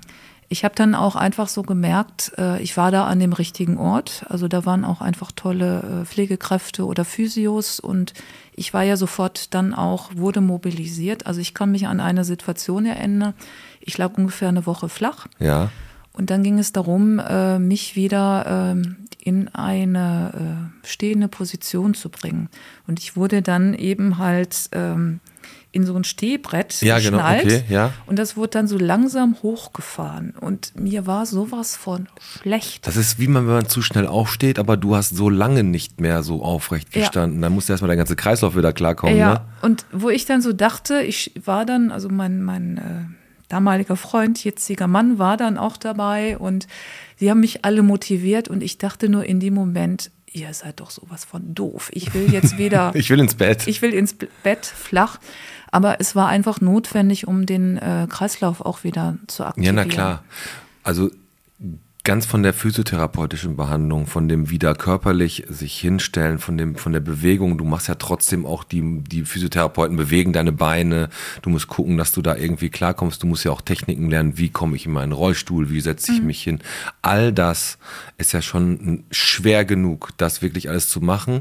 ich 0.49 0.65
habe 0.65 0.75
dann 0.75 0.95
auch 0.95 1.15
einfach 1.15 1.49
so 1.49 1.63
gemerkt, 1.63 2.33
äh, 2.39 2.63
ich 2.63 2.77
war 2.77 2.91
da 2.91 3.07
an 3.07 3.21
dem 3.21 3.35
richtigen 3.35 3.77
Ort. 3.77 4.25
Also 4.29 4.49
da 4.49 4.65
waren 4.65 4.85
auch 4.85 5.03
einfach 5.03 5.31
tolle 5.31 6.03
äh, 6.03 6.07
Pflegekräfte 6.07 6.87
oder 6.87 7.05
Physios 7.05 7.81
und 7.81 8.15
ich 8.57 8.73
war 8.73 8.83
ja 8.83 8.97
sofort 8.97 9.53
dann 9.53 9.75
auch, 9.75 10.11
wurde 10.15 10.41
mobilisiert. 10.41 11.27
Also 11.27 11.41
ich 11.41 11.53
kann 11.53 11.71
mich 11.71 11.87
an 11.87 12.01
eine 12.01 12.25
Situation 12.25 12.87
erinnern. 12.87 13.35
Ich 13.81 13.99
lag 13.99 14.17
ungefähr 14.17 14.49
eine 14.49 14.65
Woche 14.65 14.89
flach. 14.89 15.27
Ja. 15.39 15.71
Und 16.15 16.31
dann 16.31 16.43
ging 16.43 16.59
es 16.59 16.73
darum, 16.73 17.19
äh, 17.19 17.59
mich 17.59 17.97
wieder 17.97 18.73
ähm, 18.73 18.97
in 19.19 19.49
eine 19.49 20.71
äh, 20.83 20.87
stehende 20.87 21.29
Position 21.29 21.95
zu 21.95 22.09
bringen. 22.09 22.49
Und 22.87 23.01
ich 23.01 23.17
wurde 23.17 23.43
dann 23.43 23.75
eben 23.75 24.19
halt 24.19 24.69
ähm, 24.73 25.21
in 25.73 25.85
so 25.85 25.97
ein 25.97 26.05
Stehbrett 26.05 26.81
ja, 26.83 26.99
geschnallt. 26.99 27.43
Genau, 27.43 27.57
okay, 27.57 27.65
ja. 27.69 27.93
Und 28.07 28.21
das 28.21 28.37
wurde 28.37 28.51
dann 28.51 28.69
so 28.69 28.79
langsam 28.79 29.37
hochgefahren. 29.43 30.35
Und 30.41 30.79
mir 30.79 31.07
war 31.07 31.27
sowas 31.27 31.75
von 31.75 32.07
schlecht. 32.21 32.87
Das 32.87 32.97
ist 32.97 33.19
wie 33.19 33.27
man, 33.27 33.49
wenn 33.49 33.55
man 33.55 33.69
zu 33.69 33.83
schnell 33.83 34.07
aufsteht, 34.07 34.61
aber 34.61 34.77
du 34.77 34.95
hast 34.95 35.17
so 35.17 35.29
lange 35.29 35.65
nicht 35.65 36.01
mehr 36.01 36.23
so 36.23 36.45
aufrecht 36.45 36.93
gestanden. 36.93 37.41
Ja. 37.41 37.47
Dann 37.47 37.53
musste 37.55 37.73
erstmal 37.73 37.89
der 37.89 37.97
ganze 37.97 38.15
Kreislauf 38.15 38.57
wieder 38.57 38.73
klarkommen. 38.73 39.17
Ja, 39.17 39.33
ne? 39.33 39.41
und 39.63 39.85
wo 39.91 40.11
ich 40.11 40.27
dann 40.27 40.43
so 40.43 40.53
dachte, 40.53 41.01
ich 41.01 41.33
war 41.45 41.67
dann, 41.67 41.91
also 41.91 42.09
mein, 42.09 42.45
mein 42.45 42.79
äh, 42.79 43.24
damaliger 43.49 43.97
Freund, 43.97 44.43
jetziger 44.43 44.87
Mann, 44.87 45.19
war 45.19 45.37
dann 45.37 45.59
auch 45.59 45.77
dabei 45.77 46.39
und 46.39 46.67
sie 47.17 47.31
haben 47.31 47.41
mich 47.41 47.65
alle 47.65 47.83
motiviert 47.83 48.49
und 48.49 48.63
ich 48.63 48.79
dachte 48.79 49.09
nur 49.09 49.25
in 49.25 49.41
dem 49.41 49.55
Moment, 49.55 50.11
ihr 50.33 50.53
seid 50.53 50.81
doch 50.81 50.91
sowas 50.91 51.25
von 51.25 51.55
doof. 51.55 51.91
Ich 51.93 52.13
will 52.15 52.33
jetzt 52.33 52.59
wieder. 52.59 52.93
ich 52.95 53.09
will 53.11 53.21
ins 53.21 53.35
Bett. 53.35 53.67
Ich 53.67 53.83
will 53.83 53.95
ins 53.95 54.17
Bett 54.43 54.67
flach. 54.67 55.19
Aber 55.71 56.01
es 56.01 56.15
war 56.15 56.29
einfach 56.29 56.61
notwendig, 56.61 57.27
um 57.27 57.47
den 57.47 57.79
äh, 57.79 58.07
Kreislauf 58.09 58.61
auch 58.61 58.85
wieder 58.85 59.17
zu 59.27 59.45
aktivieren. 59.45 59.77
Ja, 59.77 59.85
na 59.85 59.91
klar. 59.91 60.25
Also 60.85 61.11
ganz 62.05 62.27
von 62.27 62.43
der 62.43 62.53
physiotherapeutischen 62.53 63.57
Behandlung, 63.57 64.07
von 64.07 64.29
dem 64.29 64.51
wieder 64.51 64.75
körperlich 64.75 65.45
sich 65.49 65.79
hinstellen, 65.81 66.39
von 66.39 66.59
dem, 66.59 66.77
von 66.77 66.93
der 66.93 67.01
Bewegung. 67.01 67.57
Du 67.57 67.65
machst 67.65 67.89
ja 67.89 67.95
trotzdem 67.95 68.45
auch 68.45 68.63
die, 68.63 69.03
die 69.03 69.25
Physiotherapeuten 69.25 69.97
bewegen 69.97 70.35
deine 70.35 70.53
Beine. 70.53 71.09
Du 71.41 71.49
musst 71.49 71.67
gucken, 71.67 71.97
dass 71.97 72.13
du 72.13 72.21
da 72.21 72.37
irgendwie 72.37 72.69
klarkommst. 72.69 73.23
Du 73.23 73.27
musst 73.27 73.45
ja 73.45 73.53
auch 73.53 73.63
Techniken 73.63 74.11
lernen. 74.11 74.37
Wie 74.37 74.51
komme 74.51 74.77
ich 74.77 74.85
in 74.85 74.93
meinen 74.93 75.13
Rollstuhl? 75.13 75.71
Wie 75.71 75.81
setze 75.81 76.13
ich 76.13 76.21
mhm. 76.21 76.27
mich 76.27 76.43
hin? 76.43 76.59
All 77.01 77.33
das 77.33 77.79
ist 78.19 78.33
ja 78.33 78.43
schon 78.43 79.05
schwer 79.11 79.65
genug, 79.65 80.11
das 80.19 80.43
wirklich 80.43 80.69
alles 80.69 80.91
zu 80.91 81.01
machen. 81.01 81.41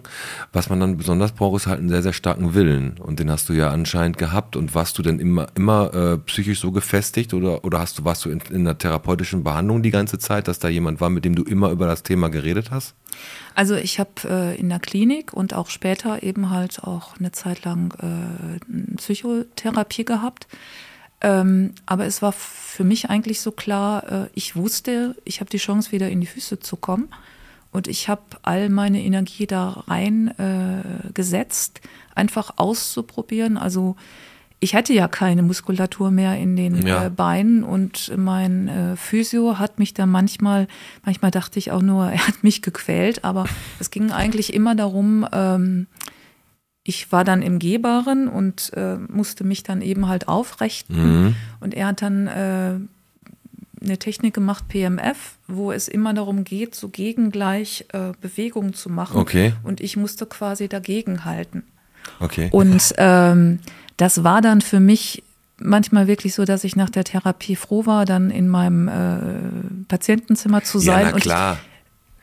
Was 0.54 0.70
man 0.70 0.80
dann 0.80 0.96
besonders 0.96 1.34
braucht, 1.34 1.58
ist 1.58 1.68
halt 1.68 1.80
einen 1.80 1.90
sehr, 1.90 2.04
sehr 2.04 2.14
starken 2.14 2.54
Willen. 2.54 3.00
Und 3.00 3.20
den 3.20 3.30
hast 3.30 3.50
du 3.50 3.54
ja 3.54 3.70
anscheinend 3.70 4.18
gehabt. 4.18 4.56
Und 4.56 4.74
warst 4.76 4.98
du 4.98 5.02
denn 5.02 5.20
immer, 5.20 5.48
immer 5.56 5.94
äh, 5.94 6.18
psychisch 6.20 6.62
so 6.62 6.72
gefestigt 6.72 7.34
oder, 7.34 7.66
oder 7.66 7.80
hast 7.80 8.00
du, 8.00 8.06
warst 8.06 8.24
du 8.24 8.30
in, 8.30 8.40
in 8.50 8.62
einer 8.62 8.78
therapeutischen 8.78 9.44
Behandlung 9.44 9.84
die 9.84 9.92
ganze 9.92 10.20
Zeit? 10.20 10.53
Dass 10.54 10.60
da 10.60 10.70
jemand 10.70 11.02
war, 11.02 11.10
mit 11.10 11.26
dem 11.26 11.34
du 11.34 11.44
immer 11.44 11.72
über 11.72 11.88
das 11.88 12.04
Thema 12.04 12.30
geredet 12.30 12.70
hast? 12.70 12.94
Also 13.56 13.76
ich 13.76 14.00
habe 14.00 14.12
äh, 14.30 14.60
in 14.60 14.70
der 14.70 14.80
Klinik 14.80 15.34
und 15.34 15.56
auch 15.56 15.70
später 15.70 16.22
eben 16.22 16.52
halt 16.52 16.84
auch 16.84 17.18
eine 17.20 17.32
Zeit 17.32 17.66
lang 17.66 17.94
äh, 18.00 18.96
Psychotherapie 18.98 20.06
gehabt. 20.06 20.48
Ähm, 21.22 21.74
aber 21.88 22.06
es 22.06 22.22
war 22.22 22.34
für 22.34 22.84
mich 22.84 23.10
eigentlich 23.10 23.42
so 23.42 23.52
klar, 23.52 24.12
äh, 24.12 24.30
ich 24.36 24.56
wusste, 24.56 25.16
ich 25.24 25.40
habe 25.40 25.50
die 25.50 25.58
Chance, 25.58 25.92
wieder 25.92 26.10
in 26.10 26.22
die 26.22 26.28
Füße 26.28 26.60
zu 26.60 26.76
kommen. 26.78 27.10
Und 27.72 27.88
ich 27.88 28.08
habe 28.08 28.22
all 28.44 28.70
meine 28.70 29.02
Energie 29.02 29.48
da 29.48 29.84
rein 29.88 30.28
äh, 30.38 31.84
einfach 32.14 32.54
auszuprobieren. 32.58 33.58
Also 33.58 33.96
ich 34.64 34.76
hatte 34.76 34.94
ja 34.94 35.10
keine 35.10 35.44
Muskulatur 35.44 36.10
mehr 36.10 36.38
in 36.38 36.56
den 36.56 36.88
ja. 36.88 37.08
äh, 37.08 37.10
Beinen 37.10 37.66
und 37.66 38.14
mein 38.16 38.70
äh, 38.70 38.96
Physio 38.96 39.60
hat 39.60 39.78
mich 39.78 39.94
da 39.94 40.06
manchmal, 40.06 40.68
manchmal 41.04 41.32
dachte 41.32 41.60
ich 41.60 41.72
auch 41.72 41.82
nur, 41.82 42.06
er 42.12 42.26
hat 42.26 42.44
mich 42.44 42.62
gequält, 42.62 43.26
aber 43.26 43.46
es 43.80 43.92
ging 43.92 44.12
eigentlich 44.12 44.54
immer 44.54 44.74
darum, 44.74 45.28
ähm, 45.34 45.88
ich 46.86 47.12
war 47.12 47.26
dann 47.26 47.42
im 47.42 47.60
Gehbaren 47.60 48.30
und 48.30 48.72
äh, 48.74 48.96
musste 48.96 49.44
mich 49.44 49.64
dann 49.64 49.82
eben 49.82 50.08
halt 50.08 50.30
aufrichten 50.30 50.96
mhm. 50.96 51.36
und 51.60 51.74
er 51.74 51.88
hat 51.88 52.02
dann 52.02 52.28
äh, 52.28 52.76
eine 53.84 53.98
Technik 54.00 54.34
gemacht, 54.34 54.70
PMF, 54.70 55.38
wo 55.50 55.74
es 55.74 55.90
immer 55.90 56.14
darum 56.14 56.46
geht, 56.46 56.74
so 56.74 56.88
gegengleich 56.88 57.86
äh, 57.92 58.14
Bewegungen 58.22 58.74
zu 58.74 58.90
machen. 58.90 59.18
Okay. 59.18 59.54
Und 59.64 59.82
ich 59.82 59.98
musste 59.98 60.26
quasi 60.26 60.70
dagegen 60.70 61.26
halten. 61.26 61.64
Okay. 62.20 62.50
Und 62.52 62.94
ähm, 62.98 63.60
das 63.98 64.24
war 64.24 64.42
dann 64.42 64.62
für 64.62 64.80
mich 64.80 65.24
manchmal 65.58 66.08
wirklich 66.08 66.34
so, 66.34 66.46
dass 66.46 66.64
ich 66.64 66.76
nach 66.76 66.90
der 66.90 67.04
Therapie 67.04 67.56
froh 67.56 67.86
war, 67.86 68.06
dann 68.06 68.32
in 68.32 68.48
meinem 68.48 68.88
äh, 68.88 69.86
Patientenzimmer 69.88 70.64
zu 70.64 70.80
sein. 70.80 71.06
Ja, 71.06 71.12
na 71.14 71.20
klar. 71.20 71.58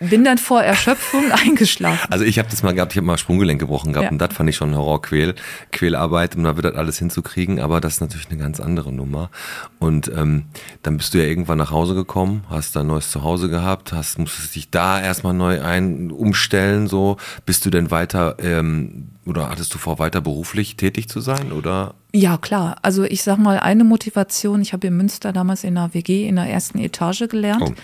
Bin 0.00 0.24
dann 0.24 0.38
vor 0.38 0.62
Erschöpfung 0.62 1.30
eingeschlafen. 1.46 2.10
Also 2.10 2.24
ich 2.24 2.38
habe 2.38 2.48
das 2.50 2.62
mal 2.62 2.72
gehabt, 2.72 2.92
ich 2.92 2.96
habe 2.96 3.06
mal 3.06 3.18
Sprunggelenk 3.18 3.60
gebrochen 3.60 3.92
gehabt 3.92 4.06
Ja. 4.06 4.10
und 4.10 4.18
das 4.18 4.32
fand 4.34 4.48
ich 4.48 4.56
schon 4.56 4.74
Horrorquäl, 4.74 5.34
Quälarbeit, 5.72 6.36
um 6.36 6.44
da 6.44 6.56
wieder 6.56 6.74
alles 6.76 6.98
hinzukriegen, 6.98 7.60
aber 7.60 7.80
das 7.80 7.94
ist 7.94 8.00
natürlich 8.00 8.28
eine 8.30 8.38
ganz 8.38 8.60
andere 8.60 8.92
Nummer. 8.92 9.30
Und 9.78 10.10
ähm, 10.16 10.44
dann 10.82 10.96
bist 10.96 11.12
du 11.14 11.18
ja 11.18 11.24
irgendwann 11.24 11.58
nach 11.58 11.70
Hause 11.70 11.94
gekommen, 11.94 12.44
hast 12.48 12.74
da 12.76 12.80
ein 12.80 12.86
neues 12.86 13.10
Zuhause 13.10 13.48
gehabt, 13.48 13.92
hast, 13.92 14.18
musstest 14.18 14.54
dich 14.56 14.70
da 14.70 15.00
erstmal 15.00 15.34
neu 15.34 15.60
ein 15.62 16.10
umstellen, 16.10 16.88
so. 16.88 17.18
Bist 17.44 17.66
du 17.66 17.70
denn 17.70 17.90
weiter 17.90 18.36
ähm, 18.42 19.08
oder 19.26 19.50
hattest 19.50 19.74
du 19.74 19.78
vor, 19.78 19.98
weiter 19.98 20.20
beruflich 20.22 20.76
tätig 20.76 21.08
zu 21.08 21.20
sein? 21.20 21.52
Oder 21.52 21.94
Ja, 22.12 22.38
klar. 22.38 22.76
Also 22.82 23.04
ich 23.04 23.22
sag 23.22 23.36
mal, 23.38 23.58
eine 23.60 23.84
Motivation, 23.84 24.62
ich 24.62 24.72
habe 24.72 24.86
in 24.86 24.96
Münster 24.96 25.32
damals 25.32 25.62
in 25.62 25.76
einer 25.76 25.92
WG 25.94 26.26
in 26.26 26.36
der 26.36 26.46
ersten 26.46 26.78
Etage 26.78 27.28
gelernt. 27.28 27.62
Oh. 27.62 27.74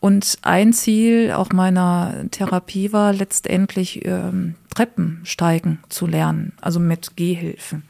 Und 0.00 0.38
ein 0.42 0.72
Ziel 0.72 1.32
auch 1.32 1.50
meiner 1.52 2.14
Therapie 2.30 2.92
war 2.92 3.12
letztendlich 3.12 4.04
ähm, 4.04 4.54
Treppensteigen 4.74 5.80
zu 5.88 6.06
lernen, 6.06 6.52
also 6.60 6.78
mit 6.78 7.16
Gehhilfen. 7.16 7.82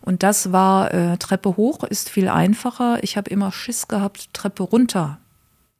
Und 0.00 0.22
das 0.22 0.52
war 0.52 0.94
äh, 0.94 1.18
Treppe 1.18 1.56
hoch 1.58 1.84
ist 1.84 2.08
viel 2.08 2.28
einfacher. 2.28 2.98
Ich 3.02 3.18
habe 3.18 3.28
immer 3.28 3.52
Schiss 3.52 3.88
gehabt, 3.88 4.32
Treppe 4.32 4.62
runter 4.62 5.18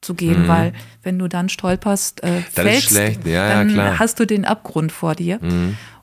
zu 0.02 0.14
gehen, 0.14 0.48
weil 0.48 0.72
wenn 1.02 1.18
du 1.18 1.28
dann 1.28 1.48
stolperst, 1.48 2.22
äh, 2.22 2.30
Mhm. 2.30 2.38
Ist 2.38 2.48
fällst. 2.52 3.26
Ja, 3.26 3.48
ja, 3.48 3.48
dann. 3.54 3.72
Mhm. 3.72 3.98
hast 3.98 4.20
du 4.20 4.26
den 4.26 4.44
Abgrund 4.44 4.92
vor 4.92 5.14
dir. 5.14 5.38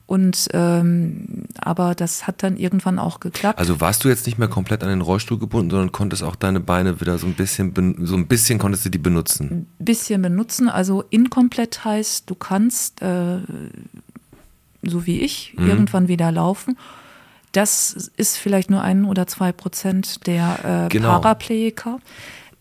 Und 0.08 0.48
ähm, 0.54 1.44
aber 1.58 1.94
das 1.94 2.26
hat 2.26 2.42
dann 2.42 2.56
irgendwann 2.56 2.98
auch 2.98 3.20
geklappt. 3.20 3.58
also 3.58 3.78
warst 3.82 4.02
du 4.04 4.08
jetzt 4.08 4.24
nicht 4.24 4.38
mehr 4.38 4.48
komplett 4.48 4.82
an 4.82 4.88
den 4.88 5.02
Rollstuhl 5.02 5.38
gebunden, 5.38 5.70
sondern 5.70 5.92
konntest 5.92 6.22
auch 6.22 6.34
deine 6.34 6.60
Beine 6.60 6.98
wieder 7.02 7.18
so 7.18 7.26
ein 7.26 7.34
bisschen, 7.34 7.74
so 8.06 8.16
ein 8.16 8.26
bisschen 8.26 8.58
konntest 8.58 8.86
du 8.86 8.88
die 8.88 8.96
benutzen. 8.96 9.66
bisschen 9.78 10.22
benutzen. 10.22 10.70
Also 10.70 11.04
inkomplett 11.10 11.84
heißt, 11.84 12.28
du 12.30 12.34
kannst, 12.34 13.02
äh, 13.02 13.40
so 14.82 15.04
wie 15.06 15.20
ich, 15.20 15.52
Mhm. 15.58 15.68
irgendwann 15.68 16.08
wieder 16.08 16.32
laufen. 16.32 16.78
Das 17.52 18.10
ist 18.16 18.38
vielleicht 18.38 18.70
nur 18.70 18.80
ein 18.80 19.04
oder 19.04 19.26
zwei 19.26 19.52
Prozent 19.52 20.26
der 20.26 20.86
äh, 20.86 20.88
Genau. 20.88 21.20
Paraplegiker. 21.20 21.98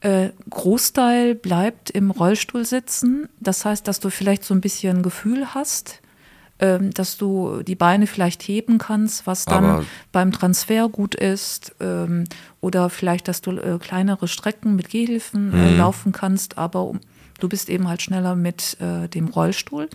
Äh, 0.01 0.29
Großteil 0.49 1.33
bleibt 1.33 1.91
im 1.91 2.11
Rollstuhl 2.11 2.65
sitzen. 2.65 3.29
Das 3.39 3.63
heißt, 3.63 3.87
dass 3.87 4.01
du 4.01 4.09
vielleicht 4.09 4.43
so 4.43 4.53
ein 4.53 4.59
bisschen 4.61 5.01
Gefühl 5.01 5.53
hast, 5.55 6.01
ähm, 6.59 6.91
dass 6.91 7.17
du 7.17 7.61
die 7.63 7.75
Beine 7.75 8.07
vielleicht 8.07 8.43
heben 8.43 8.77
kannst, 8.77 9.27
was 9.27 9.45
dann 9.45 9.63
Aber- 9.65 9.85
beim 10.11 10.31
Transfer 10.31 10.89
gut 10.89 11.15
ist. 11.15 11.75
Ähm, 11.79 12.23
oder 12.61 12.89
vielleicht, 12.89 13.27
dass 13.27 13.41
du 13.41 13.51
äh, 13.51 13.77
kleinere 13.79 14.27
Strecken 14.27 14.75
mit 14.75 14.89
Gehhilfen 14.89 15.53
äh, 15.53 15.71
Mhm. 15.73 15.77
laufen 15.77 16.11
kannst, 16.11 16.57
aber 16.57 16.83
um, 16.83 16.99
du 17.39 17.47
bist 17.47 17.69
eben 17.69 17.87
halt 17.87 18.01
schneller 18.01 18.35
mit 18.35 18.77
äh, 18.81 19.07
dem 19.07 19.27
Rollstuhl. 19.27 19.89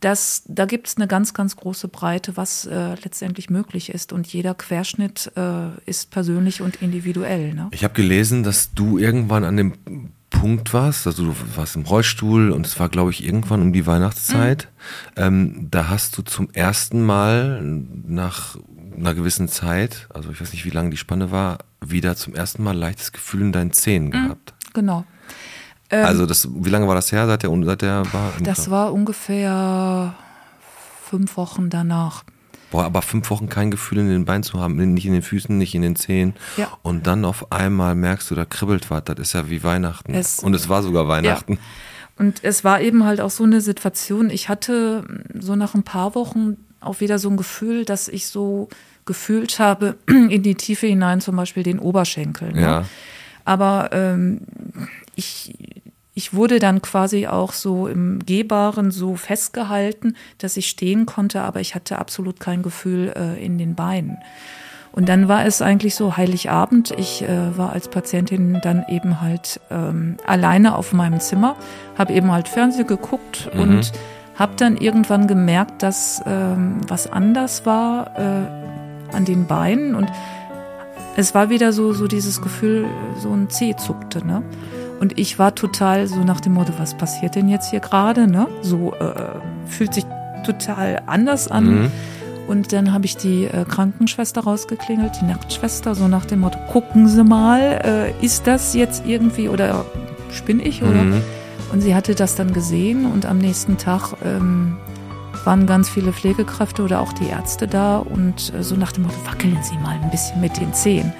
Das, 0.00 0.44
da 0.46 0.64
gibt 0.64 0.88
es 0.88 0.96
eine 0.96 1.06
ganz, 1.06 1.34
ganz 1.34 1.56
große 1.56 1.88
Breite, 1.88 2.36
was 2.38 2.64
äh, 2.64 2.94
letztendlich 3.04 3.50
möglich 3.50 3.90
ist. 3.92 4.14
Und 4.14 4.26
jeder 4.26 4.54
Querschnitt 4.54 5.30
äh, 5.36 5.68
ist 5.84 6.10
persönlich 6.10 6.62
und 6.62 6.80
individuell. 6.80 7.52
Ne? 7.52 7.68
Ich 7.72 7.84
habe 7.84 7.92
gelesen, 7.92 8.42
dass 8.42 8.72
du 8.72 8.96
irgendwann 8.96 9.44
an 9.44 9.58
dem 9.58 9.74
Punkt 10.30 10.72
warst, 10.72 11.06
also 11.06 11.24
du 11.24 11.36
warst 11.56 11.76
im 11.76 11.82
Rollstuhl 11.82 12.50
und 12.50 12.64
es 12.64 12.78
war, 12.80 12.88
glaube 12.88 13.10
ich, 13.10 13.24
irgendwann 13.24 13.60
um 13.60 13.72
die 13.72 13.86
Weihnachtszeit. 13.86 14.68
Ähm, 15.16 15.68
da 15.70 15.88
hast 15.88 16.16
du 16.16 16.22
zum 16.22 16.50
ersten 16.52 17.04
Mal 17.04 17.60
nach 17.62 18.56
einer 18.96 19.14
gewissen 19.14 19.48
Zeit, 19.48 20.08
also 20.14 20.30
ich 20.30 20.40
weiß 20.40 20.52
nicht, 20.52 20.64
wie 20.64 20.70
lange 20.70 20.90
die 20.90 20.96
Spanne 20.96 21.30
war, 21.30 21.58
wieder 21.80 22.16
zum 22.16 22.34
ersten 22.34 22.62
Mal 22.62 22.76
leichtes 22.76 23.12
Gefühl 23.12 23.42
in 23.42 23.52
deinen 23.52 23.72
Zähnen 23.72 24.10
gehabt. 24.10 24.54
Genau. 24.72 25.04
also 26.04 26.26
das, 26.26 26.48
wie 26.52 26.70
lange 26.70 26.86
war 26.86 26.94
das 26.94 27.10
her, 27.10 27.26
seit 27.26 27.42
der, 27.42 27.50
seit 27.64 27.82
der 27.82 28.12
war? 28.12 28.32
Das 28.40 28.70
war 28.70 28.92
ungefähr 28.92 30.14
fünf 31.04 31.36
Wochen 31.36 31.70
danach. 31.70 32.24
Boah, 32.70 32.84
aber 32.84 33.02
fünf 33.02 33.30
Wochen 33.30 33.48
kein 33.48 33.70
Gefühl 33.70 33.98
in 33.98 34.08
den 34.08 34.24
Beinen 34.24 34.42
zu 34.42 34.60
haben, 34.60 34.76
nicht 34.76 35.06
in 35.06 35.12
den 35.12 35.22
Füßen, 35.22 35.56
nicht 35.56 35.74
in 35.74 35.82
den 35.82 35.96
Zehen. 35.96 36.34
Ja. 36.56 36.68
Und 36.82 37.06
dann 37.06 37.24
auf 37.24 37.50
einmal 37.52 37.94
merkst 37.94 38.30
du, 38.30 38.34
da 38.34 38.44
kribbelt 38.44 38.90
was, 38.90 39.04
das 39.04 39.18
ist 39.18 39.32
ja 39.32 39.50
wie 39.50 39.62
Weihnachten. 39.64 40.14
Es- 40.14 40.40
und 40.40 40.54
es 40.54 40.68
war 40.68 40.82
sogar 40.82 41.08
Weihnachten. 41.08 41.58
Und 42.16 42.44
es 42.44 42.64
war 42.64 42.80
eben 42.80 43.04
halt 43.04 43.20
auch 43.20 43.30
so 43.30 43.44
eine 43.44 43.60
Situation, 43.60 44.30
ich 44.30 44.48
hatte 44.48 45.04
so 45.38 45.56
nach 45.56 45.74
ein 45.74 45.82
paar 45.82 46.14
Wochen 46.14 46.58
auch 46.80 47.00
wieder 47.00 47.18
so 47.18 47.30
ein 47.30 47.36
Gefühl, 47.36 47.84
dass 47.84 48.08
ich 48.08 48.26
so 48.26 48.68
gefühlt 49.06 49.58
habe 49.58 49.96
in 50.06 50.42
die 50.42 50.54
Tiefe 50.54 50.86
hinein, 50.86 51.20
zum 51.20 51.36
Beispiel 51.36 51.62
den 51.62 51.78
Oberschenkel. 51.78 52.52
Ne? 52.52 52.60
Ja. 52.62 52.84
Aber 53.44 53.90
ähm, 53.92 54.42
ich, 55.16 55.54
ich 56.20 56.34
wurde 56.34 56.58
dann 56.58 56.82
quasi 56.82 57.26
auch 57.26 57.54
so 57.54 57.88
im 57.88 58.18
Gehbaren 58.18 58.90
so 58.90 59.16
festgehalten, 59.16 60.16
dass 60.36 60.58
ich 60.58 60.68
stehen 60.68 61.06
konnte, 61.06 61.40
aber 61.40 61.60
ich 61.60 61.74
hatte 61.74 61.98
absolut 61.98 62.40
kein 62.40 62.62
Gefühl 62.62 63.14
äh, 63.16 63.42
in 63.42 63.56
den 63.56 63.74
Beinen. 63.74 64.18
Und 64.92 65.08
dann 65.08 65.28
war 65.28 65.46
es 65.46 65.62
eigentlich 65.62 65.94
so 65.94 66.18
Heiligabend. 66.18 66.90
Ich 66.90 67.22
äh, 67.22 67.56
war 67.56 67.72
als 67.72 67.88
Patientin 67.88 68.60
dann 68.62 68.84
eben 68.86 69.22
halt 69.22 69.60
ähm, 69.70 70.18
alleine 70.26 70.76
auf 70.76 70.92
meinem 70.92 71.20
Zimmer, 71.20 71.56
habe 71.96 72.12
eben 72.12 72.30
halt 72.30 72.48
Fernsehen 72.48 72.86
geguckt 72.86 73.48
und 73.54 73.90
habe 74.34 74.52
dann 74.56 74.76
irgendwann 74.76 75.26
gemerkt, 75.26 75.82
dass 75.82 76.22
ähm, 76.26 76.82
was 76.86 77.10
anders 77.10 77.64
war 77.64 78.10
äh, 78.18 79.16
an 79.16 79.24
den 79.24 79.46
Beinen 79.46 79.94
und 79.94 80.10
es 81.16 81.34
war 81.34 81.48
wieder 81.48 81.72
so, 81.72 81.94
so 81.94 82.06
dieses 82.06 82.42
Gefühl, 82.42 82.84
so 83.16 83.32
ein 83.32 83.48
Zeh 83.48 83.74
zuckte, 83.74 84.26
ne? 84.26 84.42
Und 85.00 85.18
ich 85.18 85.38
war 85.38 85.54
total 85.54 86.06
so 86.06 86.22
nach 86.22 86.40
dem 86.40 86.52
Motto, 86.52 86.74
was 86.76 86.94
passiert 86.94 87.34
denn 87.34 87.48
jetzt 87.48 87.70
hier 87.70 87.80
gerade, 87.80 88.28
ne? 88.28 88.46
So 88.60 88.92
äh, 88.92 89.14
fühlt 89.66 89.94
sich 89.94 90.04
total 90.44 91.02
anders 91.06 91.48
an. 91.48 91.64
Mhm. 91.64 91.90
Und 92.48 92.72
dann 92.72 92.92
habe 92.92 93.06
ich 93.06 93.16
die 93.16 93.44
äh, 93.44 93.64
Krankenschwester 93.64 94.42
rausgeklingelt, 94.42 95.12
die 95.20 95.24
Nachtschwester, 95.24 95.94
so 95.94 96.06
nach 96.06 96.26
dem 96.26 96.40
Motto, 96.40 96.58
gucken 96.70 97.08
Sie 97.08 97.24
mal, 97.24 98.12
äh, 98.20 98.24
ist 98.24 98.46
das 98.46 98.74
jetzt 98.74 99.06
irgendwie 99.06 99.48
oder 99.48 99.86
spinne 100.32 100.62
ich 100.64 100.82
oder? 100.82 101.02
Mhm. 101.02 101.22
Und 101.72 101.80
sie 101.80 101.94
hatte 101.94 102.14
das 102.14 102.34
dann 102.34 102.52
gesehen 102.52 103.06
und 103.06 103.26
am 103.26 103.38
nächsten 103.38 103.78
Tag 103.78 104.14
ähm, 104.24 104.76
waren 105.44 105.66
ganz 105.66 105.88
viele 105.88 106.12
Pflegekräfte 106.12 106.82
oder 106.82 107.00
auch 107.00 107.12
die 107.12 107.28
Ärzte 107.28 107.68
da 107.68 107.98
und 107.98 108.52
äh, 108.52 108.62
so 108.62 108.74
nach 108.74 108.92
dem 108.92 109.04
Motto, 109.04 109.16
wackeln 109.24 109.56
Sie 109.62 109.76
mal 109.78 109.94
ein 110.02 110.10
bisschen 110.10 110.40
mit 110.40 110.56
den 110.58 110.74
Zehen. 110.74 111.12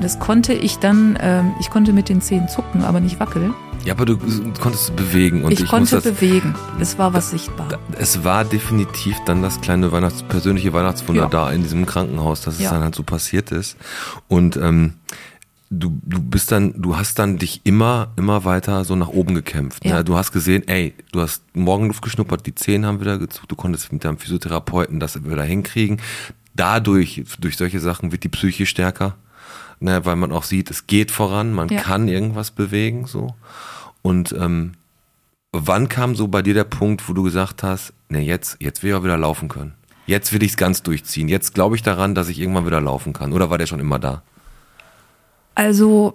Das 0.00 0.18
konnte 0.18 0.52
ich 0.52 0.78
dann, 0.78 1.18
ähm, 1.20 1.52
ich 1.60 1.70
konnte 1.70 1.92
mit 1.92 2.08
den 2.08 2.20
Zehen 2.20 2.48
zucken, 2.48 2.82
aber 2.84 3.00
nicht 3.00 3.20
wackeln. 3.20 3.54
Ja, 3.84 3.94
aber 3.94 4.06
du, 4.06 4.18
konntest 4.60 4.94
bewegen 4.96 5.44
und 5.44 5.52
ich, 5.52 5.60
ich, 5.60 5.68
konnte 5.68 5.96
das, 5.96 6.04
bewegen. 6.04 6.54
Es 6.80 6.98
war 6.98 7.14
was 7.14 7.30
sichtbar. 7.30 7.68
es 7.98 8.24
war 8.24 8.44
definitiv 8.44 9.16
dann 9.24 9.40
das 9.40 9.60
kleine 9.60 9.92
Weihnachts 9.92 10.22
persönliche 10.22 10.72
Weihnachtswunder 10.72 11.22
Ja. 11.22 11.28
da 11.28 11.50
in 11.52 11.62
diesem 11.62 11.86
Krankenhaus, 11.86 12.42
dass 12.42 12.54
es 12.54 12.60
Ja. 12.60 12.70
dann 12.72 12.82
halt 12.82 12.94
so 12.94 13.02
passiert 13.02 13.52
ist. 13.52 13.76
Und 14.26 14.56
ähm, 14.56 14.94
du, 15.70 15.98
du 16.04 16.20
bist 16.20 16.50
dann, 16.52 16.74
du 16.80 16.96
hast 16.96 17.18
dann 17.18 17.38
dich 17.38 17.60
immer, 17.64 18.08
immer 18.16 18.44
weiter 18.44 18.84
so 18.84 18.96
nach 18.96 19.08
oben 19.08 19.34
gekämpft. 19.34 19.84
Ja. 19.84 19.98
Ne? 19.98 20.04
Du 20.04 20.16
hast 20.16 20.32
gesehen, 20.32 20.66
ey, 20.66 20.94
du 21.12 21.20
hast 21.20 21.42
Morgenluft 21.54 22.02
geschnuppert, 22.02 22.46
die 22.46 22.54
Zehen 22.54 22.84
haben 22.84 23.00
wieder 23.00 23.18
gezuckt, 23.18 23.50
du 23.50 23.56
konntest 23.56 23.92
mit 23.92 24.04
deinem 24.04 24.18
Physiotherapeuten 24.18 25.00
das 25.00 25.22
wieder 25.24 25.44
hinkriegen. 25.44 26.00
Dadurch, 26.54 27.22
durch 27.38 27.56
solche 27.56 27.78
Sachen 27.80 28.10
wird 28.10 28.24
die 28.24 28.28
Psyche 28.28 28.66
stärker, 28.66 29.14
ne? 29.80 30.04
weil 30.04 30.16
man 30.16 30.32
auch 30.32 30.44
sieht, 30.44 30.70
es 30.70 30.86
geht 30.86 31.10
voran, 31.10 31.52
man 31.52 31.68
Ja. 31.68 31.80
kann 31.80 32.08
irgendwas 32.08 32.50
bewegen, 32.50 33.06
so. 33.06 33.34
Und 34.02 34.32
ähm, 34.32 34.74
wann 35.52 35.88
kam 35.88 36.14
so 36.14 36.28
bei 36.28 36.42
dir 36.42 36.54
der 36.54 36.64
Punkt, 36.64 37.08
wo 37.08 37.12
du 37.12 37.22
gesagt 37.22 37.62
hast, 37.62 37.92
ne, 38.08 38.20
jetzt, 38.20 38.56
jetzt 38.60 38.82
will 38.82 38.90
ich 38.90 38.96
auch 38.96 39.04
wieder 39.04 39.16
laufen 39.18 39.48
können. 39.48 39.74
Jetzt 40.06 40.32
will 40.32 40.42
ich 40.42 40.52
es 40.52 40.56
ganz 40.56 40.82
durchziehen. 40.82 41.28
Jetzt 41.28 41.54
glaube 41.54 41.76
ich 41.76 41.82
daran, 41.82 42.14
dass 42.14 42.28
ich 42.28 42.38
irgendwann 42.40 42.64
wieder 42.66 42.80
laufen 42.80 43.12
kann. 43.12 43.32
Oder 43.32 43.50
war 43.50 43.58
der 43.58 43.66
schon 43.66 43.80
immer 43.80 43.98
da? 43.98 44.22
Also 45.54 46.14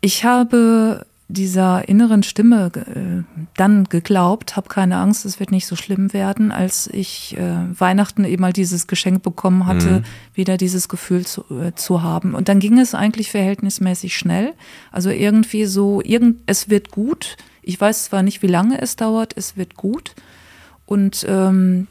ich 0.00 0.24
habe 0.24 1.04
dieser 1.28 1.88
inneren 1.88 2.22
Stimme 2.22 2.70
äh, 2.74 3.42
dann 3.56 3.84
geglaubt, 3.84 4.56
habe 4.56 4.68
keine 4.68 4.98
Angst, 4.98 5.24
es 5.24 5.40
wird 5.40 5.50
nicht 5.50 5.66
so 5.66 5.74
schlimm 5.74 6.12
werden, 6.12 6.52
als 6.52 6.86
ich 6.86 7.36
äh, 7.38 7.80
Weihnachten 7.80 8.24
eben 8.24 8.42
mal 8.42 8.52
dieses 8.52 8.86
Geschenk 8.86 9.22
bekommen 9.22 9.66
hatte, 9.66 10.02
wieder 10.34 10.58
dieses 10.58 10.88
Gefühl 10.88 11.24
zu, 11.24 11.44
äh, 11.50 11.72
zu 11.74 12.02
haben. 12.02 12.34
Und 12.34 12.48
dann 12.48 12.60
ging 12.60 12.78
es 12.78 12.94
eigentlich 12.94 13.30
verhältnismäßig 13.30 14.16
schnell. 14.16 14.52
Also 14.92 15.08
irgendwie 15.08 15.64
so, 15.64 16.02
irgend, 16.02 16.40
es 16.46 16.68
wird 16.68 16.90
gut. 16.90 17.36
Ich 17.62 17.80
weiß 17.80 18.04
zwar 18.04 18.22
nicht, 18.22 18.42
wie 18.42 18.48
lange 18.48 18.80
es 18.82 18.96
dauert, 18.96 19.32
es 19.36 19.56
wird 19.56 19.76
gut. 19.76 20.14
Und 20.84 21.24
ähm, 21.26 21.86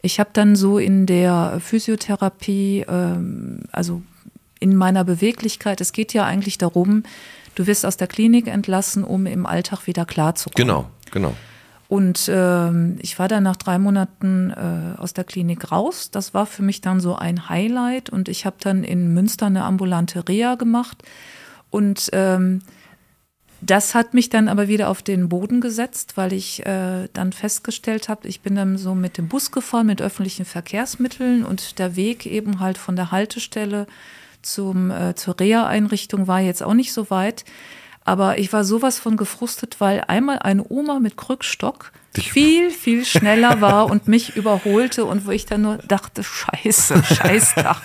ich 0.00 0.18
habe 0.18 0.30
dann 0.32 0.56
so 0.56 0.78
in 0.78 1.04
der 1.04 1.58
Physiotherapie, 1.60 2.86
ähm, 2.88 3.60
also 3.70 4.00
in 4.60 4.74
meiner 4.74 5.04
Beweglichkeit, 5.04 5.80
es 5.82 5.92
geht 5.92 6.14
ja 6.14 6.24
eigentlich 6.24 6.56
darum, 6.56 7.02
du 7.58 7.66
wirst 7.66 7.84
aus 7.84 7.96
der 7.96 8.06
Klinik 8.06 8.46
entlassen, 8.46 9.02
um 9.02 9.26
im 9.26 9.44
Alltag 9.44 9.86
wieder 9.86 10.04
klarzukommen. 10.04 10.68
Genau, 10.68 10.90
genau. 11.10 11.34
Und 11.88 12.30
ähm, 12.32 12.98
ich 13.00 13.18
war 13.18 13.28
dann 13.28 13.42
nach 13.42 13.56
drei 13.56 13.78
Monaten 13.78 14.50
äh, 14.50 15.00
aus 15.00 15.14
der 15.14 15.24
Klinik 15.24 15.72
raus. 15.72 16.10
Das 16.10 16.34
war 16.34 16.44
für 16.44 16.62
mich 16.62 16.82
dann 16.82 17.00
so 17.00 17.16
ein 17.16 17.48
Highlight. 17.48 18.10
Und 18.10 18.28
ich 18.28 18.44
habe 18.44 18.56
dann 18.60 18.84
in 18.84 19.14
Münster 19.14 19.46
eine 19.46 19.64
ambulante 19.64 20.28
Reha 20.28 20.54
gemacht. 20.56 21.02
Und 21.70 22.10
ähm, 22.12 22.60
das 23.62 23.94
hat 23.94 24.12
mich 24.14 24.28
dann 24.28 24.48
aber 24.48 24.68
wieder 24.68 24.90
auf 24.90 25.02
den 25.02 25.30
Boden 25.30 25.62
gesetzt, 25.62 26.16
weil 26.16 26.34
ich 26.34 26.64
äh, 26.66 27.08
dann 27.14 27.32
festgestellt 27.32 28.08
habe, 28.08 28.28
ich 28.28 28.42
bin 28.42 28.54
dann 28.54 28.76
so 28.76 28.94
mit 28.94 29.16
dem 29.16 29.28
Bus 29.28 29.50
gefahren, 29.50 29.86
mit 29.86 30.02
öffentlichen 30.02 30.44
Verkehrsmitteln 30.44 31.44
und 31.44 31.78
der 31.78 31.96
Weg 31.96 32.26
eben 32.26 32.60
halt 32.60 32.78
von 32.78 32.96
der 32.96 33.10
Haltestelle 33.10 33.86
zum, 34.42 34.90
äh, 34.90 35.14
zur 35.14 35.38
Reha-Einrichtung 35.38 36.26
war 36.26 36.40
jetzt 36.40 36.62
auch 36.62 36.74
nicht 36.74 36.92
so 36.92 37.10
weit. 37.10 37.44
Aber 38.04 38.38
ich 38.38 38.52
war 38.54 38.64
sowas 38.64 38.98
von 38.98 39.18
gefrustet, 39.18 39.76
weil 39.80 40.02
einmal 40.08 40.38
eine 40.38 40.64
Oma 40.66 40.98
mit 40.98 41.18
Krückstock 41.18 41.92
viel, 42.16 42.70
viel 42.70 43.04
schneller 43.04 43.60
war 43.60 43.90
und 43.90 44.08
mich 44.08 44.34
überholte 44.34 45.04
und 45.04 45.26
wo 45.26 45.30
ich 45.30 45.46
dann 45.46 45.62
nur 45.62 45.76
dachte, 45.76 46.22
scheiße, 46.24 47.02
scheiß 47.14 47.54
Dach. 47.56 47.82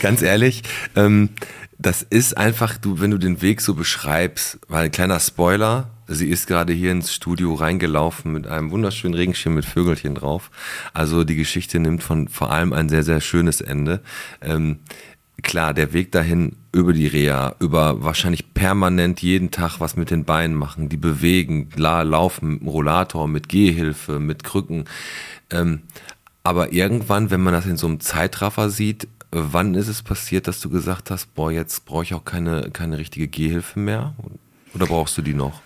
Ganz 0.00 0.22
ehrlich, 0.22 0.62
ähm, 0.96 1.30
das 1.78 2.02
ist 2.02 2.36
einfach, 2.36 2.76
du, 2.76 3.00
wenn 3.00 3.10
du 3.10 3.18
den 3.18 3.40
Weg 3.40 3.60
so 3.60 3.74
beschreibst, 3.74 4.58
weil 4.68 4.86
ein 4.86 4.90
kleiner 4.90 5.18
Spoiler, 5.18 5.90
sie 6.06 6.28
ist 6.28 6.46
gerade 6.46 6.72
hier 6.72 6.92
ins 6.92 7.14
Studio 7.14 7.54
reingelaufen 7.54 8.32
mit 8.32 8.46
einem 8.46 8.70
wunderschönen 8.70 9.14
Regenschirm 9.14 9.54
mit 9.54 9.64
Vögelchen 9.64 10.14
drauf. 10.14 10.50
Also 10.92 11.24
die 11.24 11.36
Geschichte 11.36 11.78
nimmt 11.78 12.02
von 12.02 12.28
vor 12.28 12.50
allem 12.50 12.72
ein 12.72 12.88
sehr, 12.88 13.02
sehr 13.02 13.20
schönes 13.20 13.60
Ende. 13.60 14.02
Ähm, 14.42 14.80
klar, 15.40 15.74
der 15.74 15.92
Weg 15.92 16.12
dahin 16.12 16.56
über 16.72 16.92
die 16.92 17.06
Reha, 17.06 17.54
über 17.58 18.02
wahrscheinlich 18.02 18.54
permanent 18.54 19.22
jeden 19.22 19.50
Tag 19.50 19.80
was 19.80 19.96
mit 19.96 20.10
den 20.10 20.24
Beinen 20.24 20.56
machen, 20.56 20.88
die 20.88 20.96
bewegen, 20.96 21.68
la, 21.76 22.02
laufen 22.02 22.52
mit 22.52 22.60
dem 22.60 22.68
Rollator, 22.68 23.28
mit 23.28 23.48
Gehhilfe, 23.48 24.18
mit 24.18 24.44
Krücken. 24.44 24.84
Ähm, 25.50 25.82
aber 26.42 26.72
irgendwann, 26.72 27.30
wenn 27.30 27.42
man 27.42 27.52
das 27.52 27.66
in 27.66 27.76
so 27.76 27.86
einem 27.86 28.00
Zeitraffer 28.00 28.70
sieht, 28.70 29.08
Wann 29.32 29.74
ist 29.74 29.86
es 29.86 30.02
passiert, 30.02 30.48
dass 30.48 30.60
du 30.60 30.70
gesagt 30.70 31.10
hast, 31.10 31.34
boah, 31.34 31.52
jetzt 31.52 31.84
brauche 31.84 32.02
ich 32.02 32.14
auch 32.14 32.24
keine, 32.24 32.70
keine 32.72 32.98
richtige 32.98 33.28
Gehhilfe 33.28 33.78
mehr? 33.78 34.14
Oder 34.74 34.86
brauchst 34.86 35.16
du 35.18 35.22
die 35.22 35.34
noch? 35.34 35.62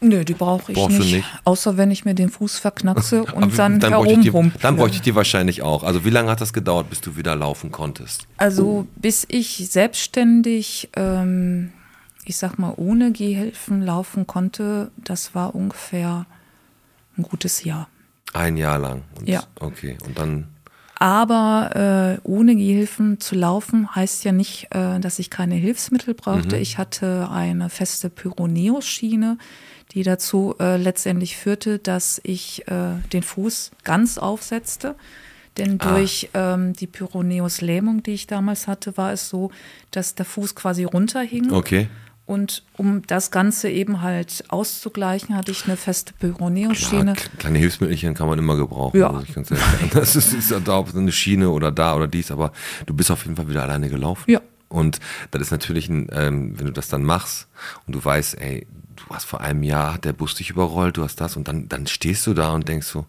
Nö, 0.00 0.24
die 0.24 0.34
brauche 0.34 0.72
ich 0.72 0.88
nicht, 0.88 1.12
nicht, 1.12 1.26
Außer 1.44 1.76
wenn 1.76 1.90
ich 1.90 2.04
mir 2.04 2.14
den 2.14 2.30
Fuß 2.30 2.58
verknackse 2.58 3.24
und 3.34 3.58
dann, 3.58 3.80
dann 3.80 3.90
herumhumple. 3.90 4.60
Dann 4.60 4.76
bräuchte 4.76 4.96
ich 4.96 5.02
die 5.02 5.14
wahrscheinlich 5.14 5.62
auch. 5.62 5.82
Also 5.82 6.04
wie 6.04 6.10
lange 6.10 6.30
hat 6.30 6.40
das 6.40 6.52
gedauert, 6.52 6.88
bis 6.90 7.00
du 7.00 7.16
wieder 7.16 7.34
laufen 7.34 7.72
konntest? 7.72 8.26
Also 8.36 8.86
bis 8.96 9.26
ich 9.28 9.68
selbstständig, 9.70 10.90
ähm, 10.94 11.72
ich 12.24 12.36
sag 12.36 12.58
mal, 12.58 12.74
ohne 12.76 13.10
Gehhilfen 13.10 13.82
laufen 13.82 14.26
konnte, 14.26 14.92
das 14.96 15.34
war 15.34 15.54
ungefähr 15.54 16.26
ein 17.16 17.22
gutes 17.22 17.64
Jahr. 17.64 17.88
Ein 18.34 18.56
Jahr 18.56 18.78
lang? 18.78 19.02
Und, 19.18 19.28
ja. 19.28 19.42
Okay, 19.58 19.96
und 20.06 20.18
dann 20.18 20.46
aber 21.00 22.18
äh, 22.24 22.28
ohne 22.28 22.56
Gehhilfen 22.56 23.20
zu 23.20 23.36
laufen 23.36 23.94
heißt 23.94 24.24
ja 24.24 24.32
nicht, 24.32 24.66
äh, 24.70 24.98
dass 24.98 25.20
ich 25.20 25.30
keine 25.30 25.54
Hilfsmittel 25.54 26.14
brauchte. 26.14 26.56
Mhm. 26.56 26.62
Ich 26.62 26.76
hatte 26.76 27.28
eine 27.30 27.68
feste 27.68 28.10
Pyroneus-Schiene, 28.10 29.38
die 29.92 30.02
dazu 30.02 30.54
äh, 30.60 30.76
letztendlich 30.76 31.36
führte, 31.36 31.78
dass 31.78 32.20
ich 32.24 32.66
äh, 32.68 32.94
den 33.12 33.22
Fuß 33.22 33.70
ganz 33.84 34.18
aufsetzte. 34.18 34.94
Denn 35.56 35.80
ah. 35.80 35.92
durch 35.94 36.30
ähm, 36.34 36.72
die 36.72 36.86
Pyroneus-Lähmung, 36.86 38.02
die 38.02 38.12
ich 38.12 38.26
damals 38.26 38.66
hatte, 38.66 38.96
war 38.96 39.12
es 39.12 39.28
so, 39.28 39.50
dass 39.90 40.14
der 40.14 40.24
Fuß 40.24 40.54
quasi 40.54 40.84
runterhing. 40.84 41.52
Okay. 41.52 41.88
Und 42.26 42.62
um 42.76 43.00
das 43.06 43.30
Ganze 43.30 43.70
eben 43.70 44.02
halt 44.02 44.44
auszugleichen, 44.48 45.34
hatte 45.34 45.50
ich 45.50 45.64
eine 45.64 45.78
feste 45.78 46.12
Pyroneo-Schiene. 46.12 47.14
Kleine 47.38 47.58
Hilfsmittelchen 47.58 48.12
kann 48.12 48.28
man 48.28 48.38
immer 48.38 48.56
gebrauchen. 48.56 49.00
Ja. 49.00 49.22
Das 49.94 50.14
ist, 50.14 50.34
ist 50.34 50.54
da 50.64 50.84
eine 50.94 51.10
Schiene 51.10 51.48
oder 51.48 51.72
da 51.72 51.96
oder 51.96 52.06
dies, 52.06 52.30
aber 52.30 52.52
du 52.84 52.92
bist 52.92 53.10
auf 53.10 53.24
jeden 53.24 53.36
Fall 53.36 53.48
wieder 53.48 53.62
alleine 53.62 53.88
gelaufen. 53.88 54.30
Ja. 54.30 54.42
Und 54.68 55.00
das 55.30 55.40
ist 55.40 55.50
natürlich, 55.52 55.88
ein, 55.88 56.08
ähm, 56.12 56.58
wenn 56.58 56.66
du 56.66 56.72
das 56.72 56.88
dann 56.88 57.02
machst 57.02 57.48
und 57.86 57.94
du 57.94 58.04
weißt, 58.04 58.38
ey, 58.38 58.66
du 58.98 59.14
hast 59.14 59.24
vor 59.24 59.40
einem 59.40 59.62
Jahr, 59.62 59.94
hat 59.94 60.04
der 60.04 60.12
Bus 60.12 60.34
dich 60.34 60.50
überrollt, 60.50 60.96
du 60.96 61.04
hast 61.04 61.20
das 61.20 61.36
und 61.36 61.48
dann, 61.48 61.68
dann 61.68 61.86
stehst 61.86 62.26
du 62.26 62.34
da 62.34 62.52
und 62.52 62.68
denkst 62.68 62.86
so, 62.86 63.06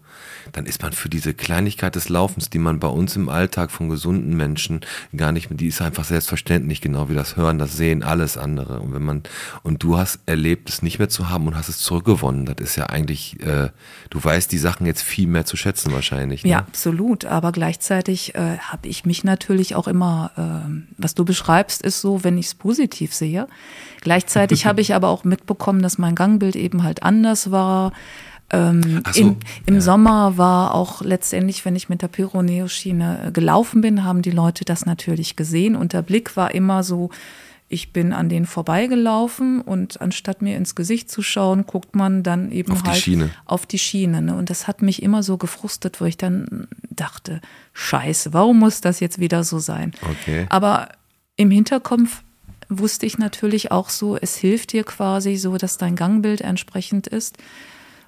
dann 0.52 0.66
ist 0.66 0.82
man 0.82 0.92
für 0.92 1.08
diese 1.08 1.34
Kleinigkeit 1.34 1.94
des 1.94 2.08
Laufens, 2.08 2.50
die 2.50 2.58
man 2.58 2.80
bei 2.80 2.88
uns 2.88 3.16
im 3.16 3.28
Alltag 3.28 3.70
von 3.70 3.88
gesunden 3.88 4.36
Menschen 4.36 4.80
gar 5.16 5.32
nicht, 5.32 5.48
die 5.50 5.68
ist 5.68 5.82
einfach 5.82 6.04
selbstverständlich, 6.04 6.80
genau 6.80 7.08
wie 7.08 7.14
das 7.14 7.36
Hören, 7.36 7.58
das 7.58 7.76
Sehen, 7.76 8.02
alles 8.02 8.36
andere. 8.36 8.80
Und 8.80 8.94
wenn 8.94 9.04
man, 9.04 9.22
und 9.62 9.82
du 9.82 9.96
hast 9.96 10.20
erlebt, 10.26 10.68
es 10.68 10.82
nicht 10.82 10.98
mehr 10.98 11.08
zu 11.08 11.28
haben 11.28 11.46
und 11.46 11.56
hast 11.56 11.68
es 11.68 11.78
zurückgewonnen, 11.78 12.46
das 12.46 12.56
ist 12.58 12.76
ja 12.76 12.86
eigentlich, 12.86 13.40
äh, 13.40 13.70
du 14.10 14.24
weißt 14.24 14.50
die 14.52 14.58
Sachen 14.58 14.86
jetzt 14.86 15.02
viel 15.02 15.26
mehr 15.26 15.44
zu 15.44 15.56
schätzen 15.56 15.92
wahrscheinlich. 15.92 16.44
Ne? 16.44 16.50
Ja, 16.50 16.58
absolut. 16.58 17.24
Aber 17.24 17.52
gleichzeitig 17.52 18.34
äh, 18.34 18.58
habe 18.58 18.88
ich 18.88 19.04
mich 19.04 19.24
natürlich 19.24 19.74
auch 19.74 19.88
immer, 19.88 20.30
äh, 20.36 20.70
was 20.98 21.14
du 21.14 21.24
beschreibst, 21.24 21.82
ist 21.82 22.00
so, 22.00 22.24
wenn 22.24 22.38
ich 22.38 22.46
es 22.46 22.54
positiv 22.54 23.14
sehe. 23.14 23.46
Gleichzeitig 24.00 24.66
habe 24.70 24.80
ich 24.80 24.94
aber 24.94 25.08
auch 25.08 25.24
mitbekommen, 25.24 25.79
dass 25.82 25.98
mein 25.98 26.14
Gangbild 26.14 26.56
eben 26.56 26.82
halt 26.82 27.02
anders 27.02 27.50
war. 27.50 27.92
Ähm, 28.52 29.02
so, 29.12 29.20
in, 29.20 29.36
Im 29.66 29.74
ja. 29.74 29.80
Sommer 29.80 30.36
war 30.36 30.74
auch 30.74 31.02
letztendlich, 31.02 31.64
wenn 31.64 31.76
ich 31.76 31.88
mit 31.88 32.02
der 32.02 32.08
Pyroneo-Schiene 32.08 33.26
äh, 33.26 33.32
gelaufen 33.32 33.80
bin, 33.80 34.04
haben 34.04 34.22
die 34.22 34.32
Leute 34.32 34.64
das 34.64 34.86
natürlich 34.86 35.36
gesehen 35.36 35.76
und 35.76 35.92
der 35.92 36.02
Blick 36.02 36.36
war 36.36 36.52
immer 36.52 36.82
so, 36.82 37.10
ich 37.72 37.92
bin 37.92 38.12
an 38.12 38.28
denen 38.28 38.46
vorbeigelaufen 38.46 39.60
und 39.60 40.00
anstatt 40.00 40.42
mir 40.42 40.56
ins 40.56 40.74
Gesicht 40.74 41.08
zu 41.08 41.22
schauen, 41.22 41.66
guckt 41.66 41.94
man 41.94 42.24
dann 42.24 42.50
eben 42.50 42.72
auf 42.72 42.82
halt 42.82 42.96
die 42.96 43.00
Schiene. 43.00 43.30
auf 43.44 43.64
die 43.64 43.78
Schiene. 43.78 44.22
Ne? 44.22 44.34
Und 44.34 44.50
das 44.50 44.66
hat 44.66 44.82
mich 44.82 45.04
immer 45.04 45.22
so 45.22 45.36
gefrustet, 45.36 46.00
wo 46.00 46.04
ich 46.04 46.16
dann 46.16 46.66
dachte, 46.90 47.40
scheiße, 47.72 48.32
warum 48.32 48.58
muss 48.58 48.80
das 48.80 48.98
jetzt 48.98 49.20
wieder 49.20 49.44
so 49.44 49.60
sein? 49.60 49.92
Okay. 50.02 50.46
Aber 50.48 50.88
im 51.36 51.52
Hinterkopf 51.52 52.24
wusste 52.70 53.04
ich 53.04 53.18
natürlich 53.18 53.70
auch 53.70 53.90
so, 53.90 54.16
es 54.16 54.36
hilft 54.36 54.72
dir 54.72 54.84
quasi 54.84 55.36
so, 55.36 55.56
dass 55.56 55.76
dein 55.76 55.96
Gangbild 55.96 56.40
entsprechend 56.40 57.06
ist. 57.06 57.36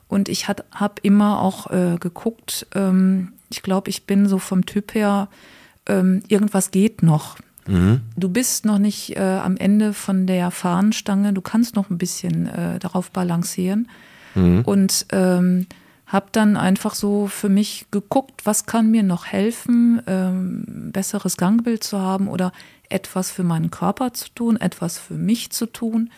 Und 0.09 0.29
ich 0.29 0.48
habe 0.48 0.94
immer 1.03 1.40
auch 1.40 1.70
äh, 1.70 1.96
geguckt, 1.98 2.66
ähm, 2.75 3.33
ich 3.51 3.62
glaube, 3.62 3.90
ich 3.90 4.07
bin 4.07 4.29
so 4.29 4.38
vom 4.38 4.64
Typ 4.64 4.94
her, 4.94 5.29
ähm, 5.87 6.22
irgendwas 6.29 6.70
geht 6.70 7.03
noch. 7.03 7.37
Mhm. 7.66 8.01
Du 8.16 8.29
bist 8.29 8.64
noch 8.64 8.79
nicht 8.79 9.16
äh, 9.16 9.20
am 9.20 9.57
Ende 9.57 9.92
von 9.92 10.27
der 10.27 10.51
Fahnenstange, 10.51 11.33
du 11.33 11.40
kannst 11.40 11.77
noch 11.77 11.90
ein 11.90 11.98
bisschen 11.98 12.46
äh, 12.46 12.79
darauf 12.79 13.11
balancieren. 13.11 13.88
Mhm. 14.35 14.62
Und 14.62 15.07
ähm, 15.12 15.66
habe 16.07 16.27
dann 16.33 16.57
einfach 16.59 16.94
so 16.94 17.27
für 17.27 17.48
mich 17.48 17.87
geguckt, 17.90 18.42
was 18.44 18.66
kann 18.66 18.90
mir 18.90 19.03
noch 19.03 19.27
helfen, 19.27 20.03
ähm, 20.07 20.90
besseres 20.92 21.38
Gangbild 21.38 21.83
zu 21.83 21.98
haben 21.98 22.29
oder 22.29 22.53
etwas 22.92 23.31
für 23.31 23.44
meinen 23.44 23.70
Körper 23.70 24.12
zu 24.12 24.28
tun, 24.35 24.57
etwas 24.57 24.98
für 24.98 25.14
mich 25.14 25.50
zu 25.50 25.66
tun. 25.66 26.11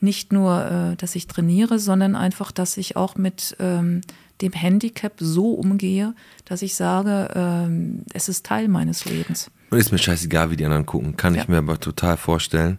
Nicht 0.00 0.32
nur, 0.32 0.64
äh, 0.64 0.96
dass 0.96 1.14
ich 1.14 1.26
trainiere, 1.26 1.78
sondern 1.78 2.16
einfach, 2.16 2.52
dass 2.52 2.76
ich 2.76 2.96
auch 2.96 3.16
mit 3.16 3.56
ähm, 3.60 4.00
dem 4.40 4.52
Handicap 4.52 5.14
so 5.18 5.52
umgehe, 5.52 6.14
dass 6.44 6.62
ich 6.62 6.74
sage, 6.74 7.30
ähm, 7.34 8.04
es 8.12 8.28
ist 8.28 8.44
Teil 8.44 8.68
meines 8.68 9.04
Lebens. 9.04 9.50
Und 9.70 9.78
ist 9.78 9.92
mir 9.92 9.98
scheißegal, 9.98 10.50
wie 10.50 10.56
die 10.56 10.64
anderen 10.64 10.86
gucken. 10.86 11.16
Kann 11.16 11.34
ja. 11.34 11.42
ich 11.42 11.48
mir 11.48 11.58
aber 11.58 11.80
total 11.80 12.16
vorstellen 12.16 12.78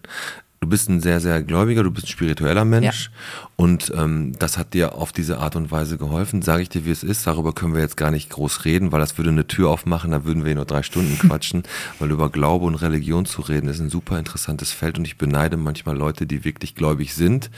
du 0.65 0.69
bist 0.69 0.89
ein 0.89 0.99
sehr, 0.99 1.19
sehr 1.19 1.43
gläubiger, 1.43 1.83
du 1.83 1.91
bist 1.91 2.07
ein 2.07 2.09
spiritueller 2.09 2.65
Mensch 2.65 3.11
ja. 3.13 3.49
und 3.55 3.93
ähm, 3.95 4.33
das 4.39 4.57
hat 4.57 4.73
dir 4.73 4.95
auf 4.95 5.11
diese 5.11 5.37
Art 5.37 5.55
und 5.55 5.69
Weise 5.69 5.99
geholfen. 5.99 6.41
Sage 6.41 6.63
ich 6.63 6.69
dir, 6.69 6.85
wie 6.85 6.91
es 6.91 7.03
ist, 7.03 7.27
darüber 7.27 7.53
können 7.53 7.75
wir 7.75 7.81
jetzt 7.81 7.97
gar 7.97 8.09
nicht 8.09 8.31
groß 8.31 8.65
reden, 8.65 8.91
weil 8.91 8.99
das 8.99 9.15
würde 9.19 9.29
eine 9.29 9.45
Tür 9.45 9.69
aufmachen, 9.69 10.09
da 10.09 10.25
würden 10.25 10.43
wir 10.43 10.55
nur 10.55 10.65
drei 10.65 10.81
Stunden 10.81 11.19
quatschen, 11.19 11.63
weil 11.99 12.09
über 12.09 12.29
Glaube 12.29 12.65
und 12.65 12.75
Religion 12.75 13.27
zu 13.27 13.41
reden 13.41 13.67
ist 13.67 13.79
ein 13.79 13.91
super 13.91 14.17
interessantes 14.17 14.71
Feld 14.71 14.97
und 14.97 15.05
ich 15.05 15.19
beneide 15.19 15.55
manchmal 15.55 15.95
Leute, 15.95 16.25
die 16.25 16.43
wirklich 16.43 16.73
gläubig 16.73 17.13
sind. 17.13 17.51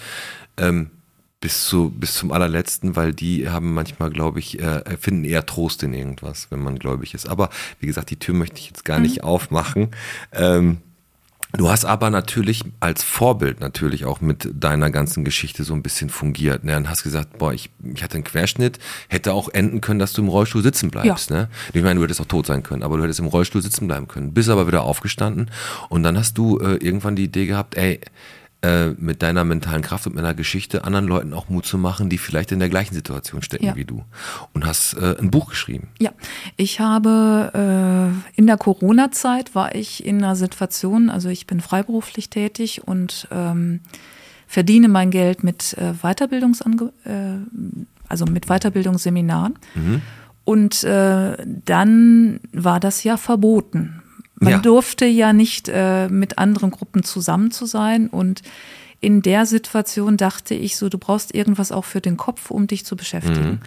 Ähm, 0.58 0.92
bis 1.40 1.68
zu 1.68 1.92
bis 1.92 2.16
zum 2.16 2.32
allerletzten, 2.32 2.96
weil 2.96 3.14
die 3.14 3.48
haben 3.48 3.74
manchmal, 3.76 4.10
glaube 4.10 4.40
ich, 4.40 4.60
äh, 4.60 4.98
finden 4.98 5.24
eher 5.24 5.46
Trost 5.46 5.84
in 5.84 5.94
irgendwas, 5.94 6.48
wenn 6.50 6.60
man 6.60 6.80
gläubig 6.80 7.14
ist. 7.14 7.30
Aber 7.30 7.52
wie 7.80 7.86
gesagt, 7.86 8.10
die 8.10 8.18
Tür 8.18 8.34
möchte 8.34 8.58
ich 8.58 8.68
jetzt 8.68 8.84
gar 8.84 9.00
nicht 9.00 9.22
mhm. 9.22 9.28
aufmachen. 9.28 9.92
Ähm, 10.34 10.80
Du 11.54 11.70
hast 11.70 11.86
aber 11.86 12.10
natürlich 12.10 12.64
als 12.80 13.04
Vorbild 13.04 13.62
natürlich 13.62 14.06
auch 14.06 14.20
mit 14.20 14.50
deiner 14.54 14.92
ganzen 14.92 15.24
Geschichte 15.24 15.64
so 15.64 15.74
ein 15.74 15.82
bisschen 15.82 16.10
fungiert. 16.10 16.64
Ne? 16.64 16.76
Und 16.76 16.90
hast 16.90 17.04
gesagt, 17.04 17.38
boah, 17.38 17.54
ich, 17.54 17.70
ich 17.94 18.04
hatte 18.04 18.16
einen 18.16 18.26
Querschnitt, 18.26 18.80
hätte 19.08 19.34
auch 19.34 19.50
enden 19.50 19.80
können, 19.80 20.00
dass 20.00 20.14
du 20.14 20.22
im 20.22 20.28
Rollstuhl 20.28 20.62
sitzen 20.62 20.92
bleibst. 20.92 21.30
Ja. 21.30 21.36
Ne? 21.38 21.50
Ich 21.74 21.82
meine, 21.82 22.00
du 22.00 22.04
hättest 22.04 22.20
auch 22.20 22.26
tot 22.26 22.48
sein 22.48 22.64
können, 22.64 22.84
aber 22.84 22.98
du 22.98 23.04
hättest 23.04 23.20
im 23.20 23.28
Rollstuhl 23.28 23.62
sitzen 23.62 23.88
bleiben 23.88 24.08
können. 24.08 24.34
Bist 24.34 24.50
aber 24.50 24.68
wieder 24.68 24.84
aufgestanden 24.84 25.50
und 25.90 26.04
dann 26.04 26.18
hast 26.18 26.38
du 26.38 26.60
äh, 26.60 26.76
irgendwann 26.76 27.16
die 27.16 27.24
Idee 27.24 27.46
gehabt, 27.46 27.76
ey, 27.76 28.02
äh, 28.62 28.90
mit 28.98 29.22
deiner 29.22 29.44
mentalen 29.44 29.82
Kraft 29.82 30.08
und 30.08 30.16
mit 30.16 30.24
deiner 30.24 30.34
Geschichte 30.34 30.84
anderen 30.84 31.08
Leuten 31.08 31.34
auch 31.34 31.50
Mut 31.50 31.66
zu 31.66 31.78
machen, 31.78 32.10
die 32.10 32.18
vielleicht 32.18 32.52
in 32.52 32.60
der 32.60 32.70
gleichen 32.70 32.96
Situation 32.96 33.42
stecken 33.42 33.66
ja. 33.66 33.76
wie 33.76 33.86
du. 33.86 34.04
Und 34.54 34.66
hast 34.66 34.94
äh, 34.94 35.16
ein 35.20 35.32
Buch 35.32 35.50
geschrieben. 35.50 35.90
Ja, 36.00 36.12
ich 36.56 36.80
habe 36.80 37.52
äh, 37.54 38.40
in 38.40 38.48
der 38.48 38.58
Corona-Zeit 38.58 39.56
war 39.56 39.76
ich 39.76 40.06
in 40.06 40.24
einer 40.24 40.36
Situation, 40.36 41.10
also 41.10 41.30
ich 41.30 41.48
bin 41.48 41.62
freiberuflich 41.62 42.30
tätig 42.30 42.88
und 42.88 43.28
ähm, 43.32 43.82
verdiene 44.48 44.88
mein 44.88 45.12
Geld 45.12 45.44
mit 45.44 45.74
äh, 45.78 45.94
Weiterbildungsange 46.02 46.94
äh, 47.06 47.68
also 48.10 48.26
mit 48.26 48.48
Weiterbildungsseminaren. 48.48 49.60
Mhm. 49.76 50.02
Und 50.46 50.84
äh, 50.84 51.36
dann 51.46 52.40
war 52.54 52.80
das 52.80 53.04
ja 53.04 53.18
verboten. 53.18 54.02
Man 54.40 54.54
ja. 54.54 54.60
durfte 54.60 55.06
ja 55.06 55.34
nicht 55.34 55.70
äh, 55.72 56.10
mit 56.10 56.38
anderen 56.38 56.72
Gruppen 56.72 57.04
zusammen 57.04 57.52
zu 57.52 57.66
sein 57.66 58.08
und 58.08 58.44
in 59.00 59.22
der 59.22 59.46
Situation 59.46 60.18
dachte 60.18 60.56
ich 60.56 60.78
so, 60.78 60.90
du 60.90 60.98
brauchst 60.98 61.34
irgendwas 61.34 61.72
auch 61.72 61.86
für 61.86 62.02
den 62.02 62.18
Kopf, 62.18 62.50
um 62.50 62.68
dich 62.68 62.86
zu 62.86 62.96
beschäftigen. 62.96 63.50
Mhm. 63.50 63.60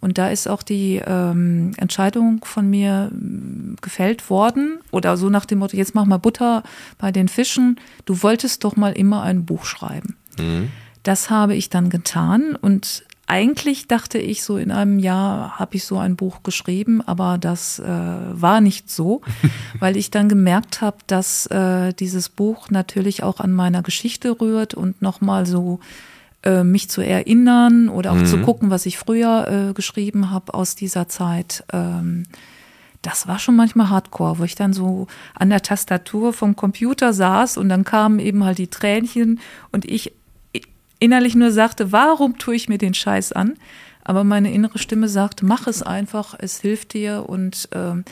Und 0.00 0.16
da 0.16 0.28
ist 0.28 0.48
auch 0.48 0.62
die 0.62 1.02
ähm, 1.04 1.72
Entscheidung 1.76 2.44
von 2.44 2.70
mir 2.70 3.10
mm, 3.12 3.76
gefällt 3.80 4.30
worden 4.30 4.78
oder 4.92 5.16
so 5.16 5.28
nach 5.28 5.44
dem 5.44 5.58
Motto, 5.58 5.76
jetzt 5.76 5.94
mach 5.94 6.04
mal 6.04 6.18
Butter 6.18 6.62
bei 6.98 7.10
den 7.10 7.28
Fischen. 7.28 7.80
Du 8.04 8.22
wolltest 8.22 8.64
doch 8.64 8.76
mal 8.76 8.92
immer 8.92 9.22
ein 9.22 9.44
Buch 9.44 9.64
schreiben. 9.64 10.16
Mhm. 10.38 10.70
Das 11.02 11.30
habe 11.30 11.54
ich 11.54 11.68
dann 11.68 11.90
getan 11.90 12.54
und 12.54 13.04
eigentlich 13.28 13.88
dachte 13.88 14.18
ich, 14.18 14.42
so 14.42 14.56
in 14.56 14.70
einem 14.70 14.98
Jahr 14.98 15.58
habe 15.58 15.76
ich 15.76 15.84
so 15.84 15.98
ein 15.98 16.16
Buch 16.16 16.42
geschrieben, 16.42 17.02
aber 17.02 17.36
das 17.38 17.78
äh, 17.78 17.84
war 17.84 18.60
nicht 18.60 18.90
so, 18.90 19.20
weil 19.78 19.96
ich 19.98 20.10
dann 20.10 20.28
gemerkt 20.28 20.80
habe, 20.80 20.96
dass 21.06 21.46
äh, 21.46 21.92
dieses 21.92 22.30
Buch 22.30 22.70
natürlich 22.70 23.22
auch 23.22 23.40
an 23.40 23.52
meiner 23.52 23.82
Geschichte 23.82 24.40
rührt 24.40 24.72
und 24.72 25.02
nochmal 25.02 25.44
so 25.44 25.78
äh, 26.42 26.64
mich 26.64 26.88
zu 26.88 27.02
erinnern 27.02 27.90
oder 27.90 28.12
auch 28.12 28.16
mhm. 28.16 28.26
zu 28.26 28.38
gucken, 28.38 28.70
was 28.70 28.86
ich 28.86 28.96
früher 28.96 29.70
äh, 29.70 29.72
geschrieben 29.74 30.30
habe 30.30 30.54
aus 30.54 30.74
dieser 30.74 31.08
Zeit. 31.08 31.64
Ähm, 31.72 32.24
das 33.02 33.28
war 33.28 33.38
schon 33.38 33.56
manchmal 33.56 33.90
hardcore, 33.90 34.38
wo 34.38 34.44
ich 34.44 34.54
dann 34.54 34.72
so 34.72 35.06
an 35.34 35.50
der 35.50 35.62
Tastatur 35.62 36.32
vom 36.32 36.56
Computer 36.56 37.12
saß 37.12 37.56
und 37.58 37.68
dann 37.68 37.84
kamen 37.84 38.18
eben 38.18 38.44
halt 38.44 38.58
die 38.58 38.68
Tränchen 38.68 39.38
und 39.70 39.84
ich 39.84 40.14
innerlich 40.98 41.34
nur 41.34 41.50
sagte, 41.52 41.92
warum 41.92 42.38
tue 42.38 42.54
ich 42.54 42.68
mir 42.68 42.78
den 42.78 42.94
Scheiß 42.94 43.32
an? 43.32 43.54
Aber 44.02 44.24
meine 44.24 44.52
innere 44.52 44.78
Stimme 44.78 45.08
sagte, 45.08 45.44
mach 45.44 45.66
es 45.66 45.82
einfach, 45.82 46.34
es 46.38 46.60
hilft 46.60 46.94
dir 46.94 47.28
und 47.28 47.68
ähm, 47.72 48.04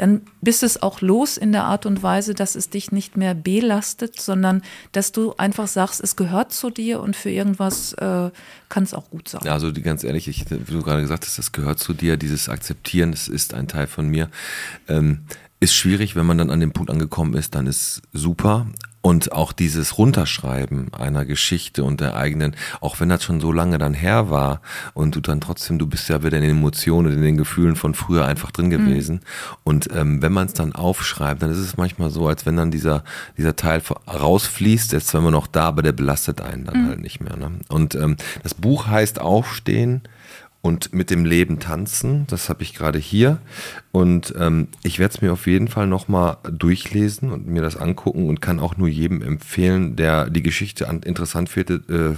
dann 0.00 0.22
bist 0.40 0.62
es 0.62 0.82
auch 0.82 1.02
los 1.02 1.36
in 1.36 1.52
der 1.52 1.64
Art 1.64 1.84
und 1.84 2.02
Weise, 2.02 2.32
dass 2.32 2.54
es 2.54 2.70
dich 2.70 2.90
nicht 2.90 3.18
mehr 3.18 3.34
belastet, 3.34 4.18
sondern 4.18 4.62
dass 4.92 5.12
du 5.12 5.34
einfach 5.36 5.66
sagst, 5.66 6.00
es 6.00 6.16
gehört 6.16 6.52
zu 6.52 6.70
dir 6.70 7.00
und 7.00 7.16
für 7.16 7.30
irgendwas 7.30 7.92
äh, 7.94 8.30
kann 8.70 8.82
es 8.82 8.94
auch 8.94 9.10
gut 9.10 9.28
sein. 9.28 9.42
Ja, 9.44 9.52
also 9.52 9.70
ganz 9.72 10.02
ehrlich, 10.02 10.26
ich, 10.26 10.50
wie 10.50 10.72
du 10.72 10.82
gerade 10.82 11.02
gesagt 11.02 11.26
hast, 11.26 11.38
das 11.38 11.52
gehört 11.52 11.80
zu 11.80 11.92
dir, 11.92 12.16
dieses 12.16 12.48
Akzeptieren, 12.48 13.12
es 13.12 13.28
ist 13.28 13.52
ein 13.52 13.68
Teil 13.68 13.86
von 13.86 14.08
mir. 14.08 14.30
Ähm, 14.88 15.26
ist 15.60 15.74
schwierig, 15.74 16.16
wenn 16.16 16.26
man 16.26 16.38
dann 16.38 16.50
an 16.50 16.60
dem 16.60 16.72
Punkt 16.72 16.90
angekommen 16.90 17.34
ist, 17.34 17.54
dann 17.54 17.66
ist 17.66 18.02
super. 18.12 18.66
Und 19.02 19.32
auch 19.32 19.52
dieses 19.52 19.96
Runterschreiben 19.96 20.92
einer 20.92 21.24
Geschichte 21.24 21.84
und 21.84 22.02
der 22.02 22.16
eigenen, 22.16 22.54
auch 22.82 23.00
wenn 23.00 23.08
das 23.08 23.24
schon 23.24 23.40
so 23.40 23.50
lange 23.50 23.78
dann 23.78 23.94
her 23.94 24.28
war 24.28 24.60
und 24.92 25.16
du 25.16 25.20
dann 25.20 25.40
trotzdem, 25.40 25.78
du 25.78 25.86
bist 25.86 26.10
ja 26.10 26.22
wieder 26.22 26.36
in 26.36 26.42
den 26.42 26.58
Emotionen, 26.58 27.12
in 27.12 27.22
den 27.22 27.38
Gefühlen 27.38 27.76
von 27.76 27.94
früher 27.94 28.26
einfach 28.26 28.50
drin 28.50 28.66
mhm. 28.66 28.70
gewesen. 28.70 29.14
Mhm. 29.16 29.56
Und 29.64 29.88
ähm, 29.94 30.20
wenn 30.20 30.32
man 30.32 30.46
es 30.46 30.52
dann 30.52 30.74
aufschreibt, 30.74 31.42
dann 31.42 31.50
ist 31.50 31.58
es 31.58 31.78
manchmal 31.78 32.10
so, 32.10 32.28
als 32.28 32.44
wenn 32.44 32.56
dann 32.56 32.70
dieser, 32.70 33.04
dieser 33.38 33.56
Teil 33.56 33.80
rausfließt, 34.06 34.92
jetzt 34.92 35.14
wenn 35.14 35.22
man 35.22 35.32
noch 35.32 35.46
da, 35.46 35.64
aber 35.64 35.82
der 35.82 35.92
belastet 35.92 36.42
einen 36.42 36.66
dann 36.66 36.84
mhm. 36.84 36.88
halt 36.88 37.00
nicht 37.00 37.20
mehr. 37.20 37.36
Ne? 37.36 37.52
Und 37.68 37.94
ähm, 37.94 38.16
das 38.42 38.52
Buch 38.52 38.86
heißt 38.86 39.18
Aufstehen 39.18 40.02
und 40.62 40.92
mit 40.92 41.10
dem 41.10 41.24
Leben 41.24 41.58
tanzen. 41.58 42.26
Das 42.28 42.50
habe 42.50 42.62
ich 42.62 42.74
gerade 42.74 42.98
hier. 42.98 43.38
Und 43.92 44.34
ähm, 44.38 44.68
ich 44.82 44.98
werde 44.98 45.14
es 45.14 45.22
mir 45.22 45.32
auf 45.32 45.46
jeden 45.46 45.68
Fall 45.68 45.86
nochmal 45.86 46.36
durchlesen 46.42 47.32
und 47.32 47.46
mir 47.46 47.62
das 47.62 47.76
angucken 47.76 48.28
und 48.28 48.42
kann 48.42 48.60
auch 48.60 48.76
nur 48.76 48.88
jedem 48.88 49.22
empfehlen, 49.22 49.96
der 49.96 50.28
die 50.28 50.42
Geschichte 50.42 50.88
an, 50.88 51.00
interessant 51.02 51.48
findet, 51.48 51.88
äh, 51.88 52.14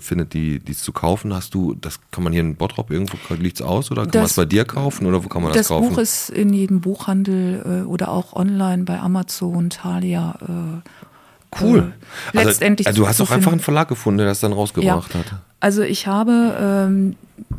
findet 0.00 0.34
die 0.34 0.60
es 0.68 0.82
zu 0.82 0.92
kaufen. 0.92 1.32
Hast 1.32 1.54
du, 1.54 1.74
das 1.74 2.00
kann 2.10 2.24
man 2.24 2.32
hier 2.32 2.42
in 2.42 2.56
Bottrop 2.56 2.90
irgendwo, 2.90 3.16
liegt 3.34 3.60
es 3.60 3.66
aus 3.66 3.92
oder 3.92 4.02
kann 4.02 4.22
man 4.22 4.26
es 4.26 4.34
bei 4.34 4.44
dir 4.44 4.64
kaufen 4.64 5.06
oder 5.06 5.24
wo 5.24 5.28
kann 5.28 5.42
man 5.42 5.52
das, 5.52 5.58
das 5.58 5.68
kaufen? 5.68 5.86
Das 5.86 5.94
Buch 5.94 6.02
ist 6.02 6.30
in 6.30 6.52
jedem 6.52 6.80
Buchhandel 6.80 7.82
äh, 7.84 7.86
oder 7.86 8.08
auch 8.08 8.32
online 8.34 8.82
bei 8.82 8.98
Amazon, 8.98 9.70
Thalia. 9.70 10.36
Äh, 10.42 11.62
cool. 11.62 11.92
Äh, 12.32 12.42
letztendlich. 12.42 12.88
Also, 12.88 13.04
also 13.04 13.04
du 13.04 13.08
hast 13.08 13.30
auch 13.30 13.34
einfach 13.34 13.52
einen 13.52 13.60
Verlag 13.60 13.88
gefunden, 13.88 14.18
der 14.18 14.26
das 14.26 14.40
dann 14.40 14.52
rausgebracht 14.52 15.14
ja. 15.14 15.20
hat. 15.20 15.26
Also 15.60 15.82
ich 15.82 16.06
habe 16.06 16.56
ähm, 16.60 17.16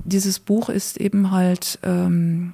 dieses 0.08 0.40
Buch 0.40 0.70
ist 0.70 0.98
eben 0.98 1.32
halt 1.32 1.80
ähm, 1.84 2.54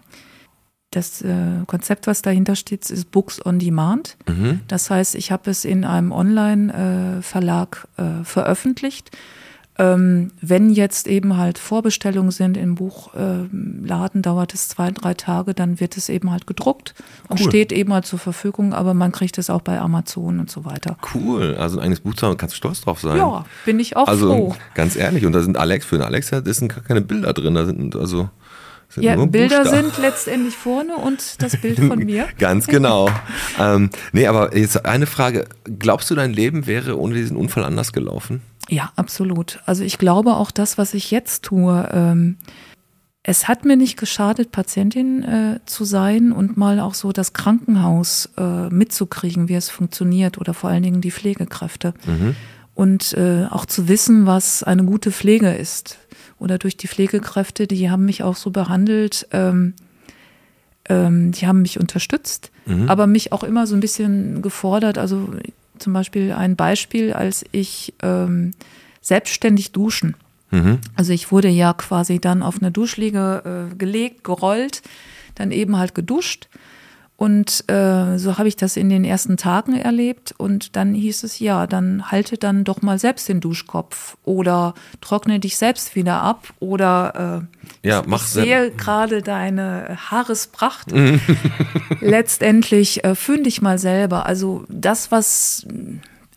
das 0.91 1.21
äh, 1.21 1.63
Konzept, 1.65 2.07
was 2.07 2.21
dahinter 2.21 2.55
steht, 2.55 2.89
ist 2.89 3.11
Books 3.11 3.43
on 3.45 3.59
Demand. 3.59 4.17
Mhm. 4.27 4.61
Das 4.67 4.89
heißt, 4.89 5.15
ich 5.15 5.31
habe 5.31 5.49
es 5.49 5.65
in 5.65 5.85
einem 5.85 6.11
Online-Verlag 6.11 7.87
äh, 7.97 8.01
äh, 8.01 8.23
veröffentlicht. 8.23 9.11
Ähm, 9.79 10.31
wenn 10.39 10.69
jetzt 10.69 11.07
eben 11.07 11.37
halt 11.37 11.57
Vorbestellungen 11.57 12.29
sind 12.29 12.57
im 12.57 12.75
Buchladen, 12.75 14.21
dauert 14.21 14.53
es 14.53 14.67
zwei, 14.67 14.91
drei 14.91 15.15
Tage, 15.15 15.55
dann 15.55 15.79
wird 15.79 15.97
es 15.97 16.09
eben 16.09 16.31
halt 16.31 16.45
gedruckt 16.45 16.93
und 17.27 17.39
cool. 17.39 17.49
steht 17.49 17.71
eben 17.71 17.91
halt 17.91 18.05
zur 18.05 18.19
Verfügung, 18.19 18.73
aber 18.73 18.93
man 18.93 19.11
kriegt 19.11 19.39
es 19.39 19.49
auch 19.49 19.61
bei 19.61 19.79
Amazon 19.79 20.39
und 20.39 20.51
so 20.51 20.63
weiter. 20.63 20.97
Cool, 21.15 21.55
also 21.55 21.79
ein 21.79 21.85
eigenes 21.85 22.01
Buch 22.01 22.13
zu 22.13 22.27
haben, 22.27 22.37
kannst 22.37 22.53
du 22.53 22.57
stolz 22.57 22.81
drauf 22.81 22.99
sein. 22.99 23.17
Ja, 23.17 23.45
bin 23.65 23.79
ich 23.79 23.97
auch 23.97 24.07
also, 24.07 24.27
froh. 24.27 24.55
Ganz 24.75 24.95
ehrlich, 24.95 25.25
und 25.25 25.33
da 25.33 25.41
sind 25.41 25.57
Alex, 25.57 25.87
für 25.87 25.97
den 25.97 26.03
Alex 26.03 26.29
da 26.29 26.41
sind 26.45 26.85
keine 26.85 27.01
Bilder 27.01 27.33
drin, 27.33 27.55
da 27.55 27.65
sind 27.65 27.95
also 27.95 28.29
sind 28.89 29.03
ja, 29.03 29.15
Bilder 29.25 29.65
sind 29.65 29.97
letztendlich 29.97 30.55
vorne 30.55 30.95
und 30.97 31.41
das 31.41 31.57
Bild 31.57 31.79
von 31.79 31.97
mir. 32.05 32.27
Ganz 32.37 32.67
genau. 32.67 33.09
ähm, 33.59 33.89
nee, 34.11 34.27
aber 34.27 34.55
jetzt 34.55 34.85
eine 34.85 35.07
Frage. 35.07 35.45
Glaubst 35.79 36.11
du, 36.11 36.15
dein 36.15 36.31
Leben 36.31 36.67
wäre 36.67 36.99
ohne 36.99 37.15
diesen 37.15 37.35
Unfall 37.35 37.63
anders 37.63 37.91
gelaufen? 37.91 38.43
Ja, 38.69 38.91
absolut. 38.95 39.59
Also 39.65 39.83
ich 39.83 39.97
glaube 39.97 40.35
auch 40.35 40.51
das, 40.51 40.77
was 40.77 40.93
ich 40.93 41.11
jetzt 41.11 41.43
tue, 41.43 41.89
ähm, 41.91 42.37
es 43.23 43.47
hat 43.47 43.63
mir 43.63 43.77
nicht 43.77 43.97
geschadet, 43.97 44.51
Patientin 44.51 45.23
äh, 45.23 45.59
zu 45.65 45.85
sein 45.85 46.33
und 46.33 46.57
mal 46.57 46.81
auch 46.81 46.93
so 46.93 47.13
das 47.13 47.31
Krankenhaus 47.31 48.29
äh, 48.37 48.67
mitzukriegen, 48.69 49.47
wie 49.47 49.55
es 49.55 49.69
funktioniert 49.69 50.37
oder 50.37 50.53
vor 50.53 50.69
allen 50.69 50.83
Dingen 50.83 50.99
die 50.99 51.11
Pflegekräfte. 51.11 51.93
Mhm. 52.05 52.35
Und 52.75 53.13
äh, 53.13 53.45
auch 53.49 53.65
zu 53.65 53.87
wissen, 53.87 54.25
was 54.25 54.63
eine 54.63 54.83
gute 54.83 55.11
Pflege 55.11 55.53
ist. 55.53 55.99
Oder 56.37 56.57
durch 56.57 56.75
die 56.75 56.87
Pflegekräfte, 56.87 57.67
die 57.67 57.89
haben 57.89 58.03
mich 58.03 58.23
auch 58.23 58.35
so 58.35 58.51
behandelt, 58.51 59.27
ähm, 59.31 59.73
ähm, 60.89 61.31
die 61.31 61.47
haben 61.47 61.61
mich 61.61 61.79
unterstützt, 61.79 62.51
mhm. 62.65 62.89
aber 62.89 63.07
mich 63.07 63.31
auch 63.31 63.43
immer 63.43 63.67
so 63.67 63.75
ein 63.75 63.79
bisschen 63.79 64.41
gefordert. 64.41 64.97
Also 64.97 65.29
zum 65.79 65.93
Beispiel 65.93 66.31
ein 66.31 66.55
Beispiel, 66.55 67.13
als 67.13 67.45
ich 67.51 67.93
ähm, 68.01 68.51
selbstständig 69.01 69.71
duschen. 69.71 70.15
Mhm. 70.51 70.79
Also 70.95 71.13
ich 71.13 71.31
wurde 71.31 71.49
ja 71.49 71.73
quasi 71.73 72.19
dann 72.19 72.43
auf 72.43 72.61
eine 72.61 72.71
Duschliege 72.71 73.69
äh, 73.71 73.75
gelegt, 73.75 74.23
gerollt, 74.23 74.81
dann 75.35 75.51
eben 75.51 75.77
halt 75.77 75.95
geduscht 75.95 76.47
und 77.23 77.63
äh, 77.71 78.17
so 78.17 78.37
habe 78.37 78.49
ich 78.49 78.57
das 78.57 78.75
in 78.75 78.89
den 78.89 79.05
ersten 79.05 79.37
Tagen 79.37 79.77
erlebt. 79.77 80.35
Und 80.37 80.75
dann 80.75 80.93
hieß 80.93 81.23
es, 81.23 81.39
ja, 81.39 81.67
dann 81.67 82.11
halte 82.11 82.37
dann 82.37 82.65
doch 82.65 82.81
mal 82.81 82.99
selbst 82.99 83.29
den 83.29 83.39
Duschkopf 83.39 84.17
oder 84.25 84.73
trockne 84.99 85.39
dich 85.39 85.55
selbst 85.55 85.95
wieder 85.95 86.21
ab 86.21 86.49
oder 86.59 87.47
äh, 87.81 87.87
ja, 87.87 88.03
mach 88.05 88.23
ich 88.23 88.27
sehe 88.27 88.71
gerade 88.71 89.21
deine 89.21 89.97
Haarespracht. 90.11 90.91
Letztendlich 92.01 93.05
äh, 93.05 93.15
fühl 93.15 93.41
dich 93.43 93.61
mal 93.61 93.79
selber. 93.79 94.25
Also 94.25 94.65
das, 94.67 95.09
was 95.09 95.65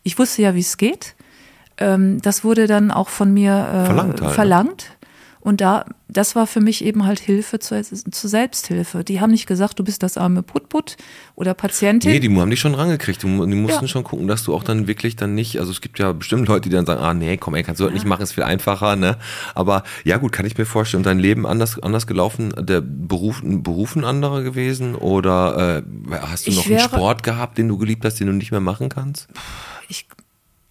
ich 0.05 0.16
wusste 0.20 0.42
ja, 0.42 0.55
wie 0.55 0.61
es 0.61 0.77
geht. 0.77 1.16
Ähm, 1.79 2.22
das 2.22 2.44
wurde 2.44 2.68
dann 2.68 2.92
auch 2.92 3.09
von 3.09 3.35
mir 3.35 3.55
äh, 3.55 3.87
verlangt. 3.87 4.20
Halt, 4.20 4.35
verlangt. 4.35 4.95
Und 5.46 5.61
da, 5.61 5.85
das 6.09 6.35
war 6.35 6.48
für 6.48 6.61
mich 6.61 6.85
eben 6.85 7.06
halt 7.06 7.20
Hilfe 7.20 7.61
zur, 7.61 7.80
zur 7.80 8.28
Selbsthilfe. 8.28 9.04
Die 9.04 9.20
haben 9.20 9.30
nicht 9.30 9.46
gesagt, 9.46 9.78
du 9.78 9.85
bist 9.85 10.02
das 10.02 10.18
arme 10.18 10.42
Putput 10.42 10.96
oder 11.37 11.54
Patientin. 11.54 12.11
Nee, 12.11 12.18
die 12.18 12.37
haben 12.37 12.50
dich 12.50 12.59
schon 12.59 12.74
rangekriegt. 12.74 13.22
Die, 13.22 13.28
die 13.28 13.54
mussten 13.54 13.85
ja. 13.85 13.87
schon 13.87 14.02
gucken, 14.02 14.26
dass 14.26 14.42
du 14.42 14.52
auch 14.52 14.64
dann 14.64 14.88
wirklich 14.88 15.14
dann 15.14 15.37
nicht, 15.37 15.61
also 15.61 15.70
es 15.70 15.80
gibt 15.80 16.00
ja 16.00 16.11
bestimmt 16.11 16.48
Leute, 16.48 16.68
die 16.68 16.74
dann 16.74 16.85
sagen, 16.85 17.00
ah 17.00 17.14
nee, 17.14 17.37
komm, 17.37 17.54
ey, 17.54 17.62
kannst 17.62 17.78
du 17.78 17.85
ja. 17.85 17.90
das 17.90 17.94
nicht 17.94 18.06
machen, 18.06 18.24
ist 18.24 18.32
viel 18.32 18.42
einfacher, 18.42 18.96
ne? 18.96 19.18
Aber 19.54 19.85
ja 20.02 20.16
gut, 20.16 20.32
kann 20.32 20.46
ich 20.46 20.59
mir 20.59 20.66
vorstellen, 20.66 21.04
dein 21.04 21.20
Leben 21.20 21.46
anders, 21.46 21.80
anders 21.80 22.09
gelaufen, 22.09 22.52
der 22.59 22.80
Beruf, 22.80 23.40
Beruf 23.44 23.94
ein 23.94 24.04
anderer 24.04 24.42
gewesen 24.42 24.96
oder 24.96 25.76
äh, 25.78 26.16
hast 26.22 26.48
du 26.48 26.50
ich 26.50 26.56
noch 26.56 26.66
einen 26.66 26.80
Sport 26.80 27.22
gehabt, 27.22 27.56
den 27.56 27.68
du 27.68 27.78
geliebt 27.78 28.04
hast, 28.04 28.18
den 28.18 28.26
du 28.26 28.32
nicht 28.32 28.50
mehr 28.50 28.59
machen 28.59 28.88
kannst? 28.88 29.28
Ich 29.88 30.09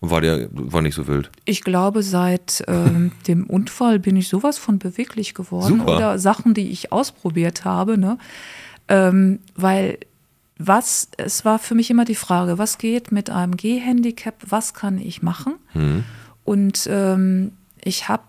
war 0.02 0.22
der 0.22 0.48
war 0.52 0.82
nicht 0.82 0.96
so 0.96 1.08
wild? 1.08 1.32
Ich 1.46 1.64
glaube, 1.64 2.04
seit 2.04 2.64
ähm, 2.68 3.12
dem 3.28 3.46
Unfall 3.46 4.00
bin 4.00 4.16
ich 4.16 4.28
sowas 4.28 4.58
von 4.58 4.80
beweglich 4.80 5.34
geworden 5.34 5.80
Super. 5.80 5.96
oder 5.96 6.20
Sachen, 6.20 6.54
die 6.54 6.70
ich 6.72 6.92
ausprobiert 6.92 7.66
habe, 7.66 7.98
ne? 7.98 8.18
Ähm, 8.88 9.40
weil 9.56 9.98
was, 10.58 11.10
es 11.18 11.44
war 11.44 11.60
für 11.60 11.76
mich 11.76 11.90
immer 11.90 12.06
die 12.06 12.16
Frage, 12.16 12.58
was 12.58 12.78
geht 12.78 13.12
mit 13.12 13.30
einem 13.30 13.58
Gehhandicap, 13.58 14.36
was 14.48 14.74
kann 14.74 14.98
ich 14.98 15.22
machen? 15.22 15.56
Mhm. 15.74 16.04
Und 16.46 16.88
ähm, 16.90 17.52
ich 17.84 18.08
habe 18.08 18.24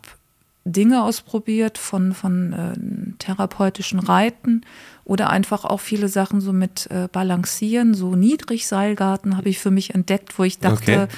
Dinge 0.67 1.05
ausprobiert 1.05 1.79
von, 1.79 2.13
von 2.13 2.53
äh, 2.53 3.19
therapeutischen 3.19 4.01
Reiten 4.01 4.63
oder 5.05 5.31
einfach 5.31 5.65
auch 5.65 5.81
viele 5.81 6.09
Sachen 6.09 6.41
so 6.41 6.53
mit 6.53 6.91
äh, 6.91 7.09
Balancieren, 7.11 7.95
so 7.95 8.17
Niedrigseilgarten 8.17 9.37
habe 9.37 9.49
ich 9.49 9.61
für 9.61 9.71
mich 9.71 9.95
entdeckt, 9.95 10.37
wo 10.39 10.43
ich 10.43 10.59
dachte, 10.59 11.09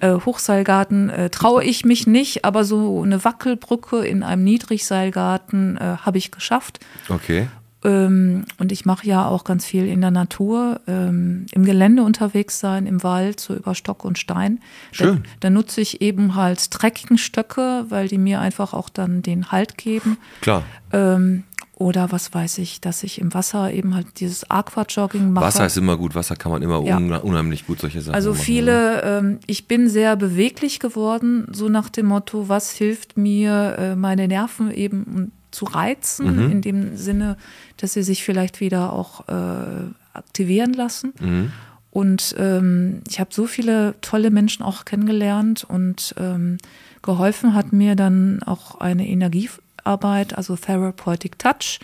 okay. 0.00 0.14
äh, 0.14 0.20
Hochseilgarten 0.24 1.10
äh, 1.10 1.28
traue 1.28 1.62
ich 1.64 1.84
mich 1.84 2.06
nicht, 2.06 2.46
aber 2.46 2.64
so 2.64 3.02
eine 3.02 3.22
Wackelbrücke 3.24 4.06
in 4.06 4.22
einem 4.22 4.44
Niedrigseilgarten 4.44 5.76
äh, 5.76 5.96
habe 6.00 6.16
ich 6.16 6.30
geschafft. 6.30 6.80
Okay. 7.10 7.48
Ähm, 7.84 8.46
und 8.58 8.72
ich 8.72 8.86
mache 8.86 9.06
ja 9.06 9.28
auch 9.28 9.44
ganz 9.44 9.66
viel 9.66 9.86
in 9.86 10.00
der 10.00 10.10
Natur, 10.10 10.80
ähm, 10.86 11.46
im 11.52 11.64
Gelände 11.64 12.02
unterwegs 12.02 12.58
sein, 12.58 12.86
im 12.86 13.02
Wald, 13.02 13.40
so 13.40 13.54
über 13.54 13.74
Stock 13.74 14.04
und 14.04 14.18
Stein. 14.18 14.60
Schön. 14.90 15.22
Da, 15.24 15.30
da 15.40 15.50
nutze 15.50 15.80
ich 15.82 16.00
eben 16.00 16.34
halt 16.34 16.70
Trekkingstöcke, 16.70 17.86
weil 17.90 18.08
die 18.08 18.18
mir 18.18 18.40
einfach 18.40 18.72
auch 18.72 18.88
dann 18.88 19.22
den 19.22 19.52
Halt 19.52 19.76
geben. 19.76 20.16
Klar. 20.40 20.62
Ähm, 20.92 21.44
oder 21.76 22.12
was 22.12 22.32
weiß 22.32 22.58
ich, 22.58 22.80
dass 22.80 23.02
ich 23.02 23.20
im 23.20 23.34
Wasser 23.34 23.72
eben 23.72 23.94
halt 23.96 24.20
dieses 24.20 24.48
Aquajogging 24.48 25.32
mache. 25.32 25.44
Wasser 25.46 25.66
ist 25.66 25.76
immer 25.76 25.96
gut, 25.96 26.14
Wasser 26.14 26.36
kann 26.36 26.52
man 26.52 26.62
immer 26.62 26.80
Ja. 26.84 26.96
un 26.96 27.10
unheimlich 27.12 27.66
gut 27.66 27.80
solche 27.80 28.00
Sachen 28.00 28.14
Also 28.14 28.30
machen. 28.30 28.42
viele, 28.42 29.02
ähm, 29.02 29.38
ich 29.46 29.66
bin 29.66 29.88
sehr 29.88 30.14
beweglich 30.16 30.78
geworden, 30.78 31.48
so 31.52 31.68
nach 31.68 31.88
dem 31.88 32.06
Motto, 32.06 32.48
was 32.48 32.70
hilft 32.70 33.16
mir, 33.16 33.74
äh, 33.78 33.96
meine 33.96 34.28
Nerven 34.28 34.70
eben 34.70 35.32
zu 35.54 35.64
reizen, 35.66 36.36
Mhm. 36.36 36.50
in 36.52 36.60
dem 36.62 36.96
Sinne, 36.96 37.36
dass 37.76 37.92
sie 37.94 38.02
sich 38.02 38.24
vielleicht 38.24 38.60
wieder 38.60 38.92
auch 38.92 39.28
äh, 39.28 39.86
aktivieren 40.12 40.72
lassen. 40.74 41.12
Mhm. 41.20 41.52
Und 41.90 42.34
ähm, 42.38 43.02
ich 43.08 43.20
habe 43.20 43.30
so 43.32 43.46
viele 43.46 43.94
tolle 44.00 44.30
Menschen 44.30 44.64
auch 44.64 44.84
kennengelernt 44.84 45.62
und 45.62 46.14
ähm, 46.18 46.58
geholfen 47.02 47.54
hat 47.54 47.72
mir 47.72 47.94
dann 47.94 48.42
auch 48.42 48.80
eine 48.80 49.06
Energiearbeit, 49.06 50.36
also 50.36 50.56
Therapeutic 50.56 51.38
Touch, 51.38 51.78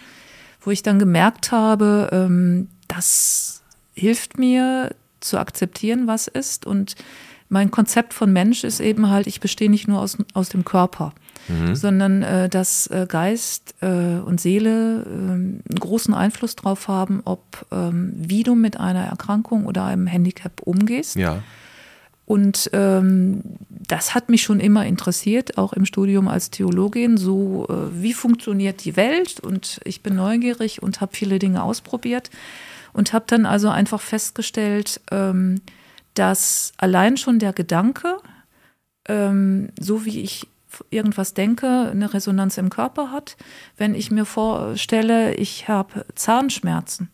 wo 0.62 0.72
ich 0.72 0.82
dann 0.82 0.98
gemerkt 0.98 1.52
habe, 1.52 2.08
ähm, 2.12 2.68
das 2.88 3.62
hilft 3.94 4.36
mir 4.38 4.90
zu 5.20 5.38
akzeptieren, 5.38 6.06
was 6.08 6.26
ist. 6.26 6.66
Und 6.66 6.96
mein 7.48 7.70
Konzept 7.70 8.12
von 8.12 8.32
Mensch 8.32 8.64
ist 8.64 8.80
eben 8.80 9.10
halt, 9.10 9.26
ich 9.28 9.38
bestehe 9.40 9.70
nicht 9.70 9.86
nur 9.86 10.00
aus, 10.00 10.16
aus 10.34 10.48
dem 10.48 10.64
Körper, 10.64 11.12
sondern 11.74 12.22
äh, 12.22 12.48
dass 12.48 12.86
äh, 12.88 13.06
Geist 13.08 13.74
äh, 13.80 13.86
und 13.86 14.40
Seele 14.40 15.04
äh, 15.04 15.08
einen 15.08 15.62
großen 15.78 16.14
Einfluss 16.14 16.56
drauf 16.56 16.88
haben, 16.88 17.22
ob 17.24 17.66
ähm, 17.70 18.12
wie 18.16 18.42
du 18.42 18.54
mit 18.54 18.78
einer 18.78 19.04
Erkrankung 19.04 19.66
oder 19.66 19.84
einem 19.84 20.06
Handicap 20.06 20.60
umgehst. 20.62 21.16
Ja. 21.16 21.42
Und 22.30 22.70
ähm, 22.74 23.42
das 23.68 24.14
hat 24.14 24.28
mich 24.28 24.42
schon 24.42 24.60
immer 24.60 24.86
interessiert, 24.86 25.58
auch 25.58 25.72
im 25.72 25.84
Studium 25.84 26.28
als 26.28 26.50
Theologin. 26.50 27.16
So, 27.16 27.66
äh, 27.68 28.02
wie 28.02 28.12
funktioniert 28.12 28.84
die 28.84 28.96
Welt? 28.96 29.40
Und 29.40 29.80
ich 29.84 30.02
bin 30.02 30.14
neugierig 30.14 30.80
und 30.80 31.00
habe 31.00 31.16
viele 31.16 31.40
Dinge 31.40 31.64
ausprobiert 31.64 32.30
und 32.92 33.12
habe 33.12 33.24
dann 33.26 33.46
also 33.46 33.68
einfach 33.68 34.00
festgestellt, 34.00 35.00
ähm, 35.10 35.60
dass 36.14 36.72
allein 36.76 37.16
schon 37.16 37.40
der 37.40 37.52
Gedanke, 37.52 38.18
ähm, 39.08 39.70
so 39.80 40.04
wie 40.04 40.20
ich 40.20 40.46
irgendwas 40.90 41.34
denke, 41.34 41.90
eine 41.90 42.12
Resonanz 42.12 42.58
im 42.58 42.70
Körper 42.70 43.10
hat. 43.10 43.36
Wenn 43.76 43.94
ich 43.94 44.10
mir 44.10 44.24
vorstelle, 44.24 45.34
ich 45.34 45.68
habe 45.68 46.04
Zahnschmerzen, 46.14 47.10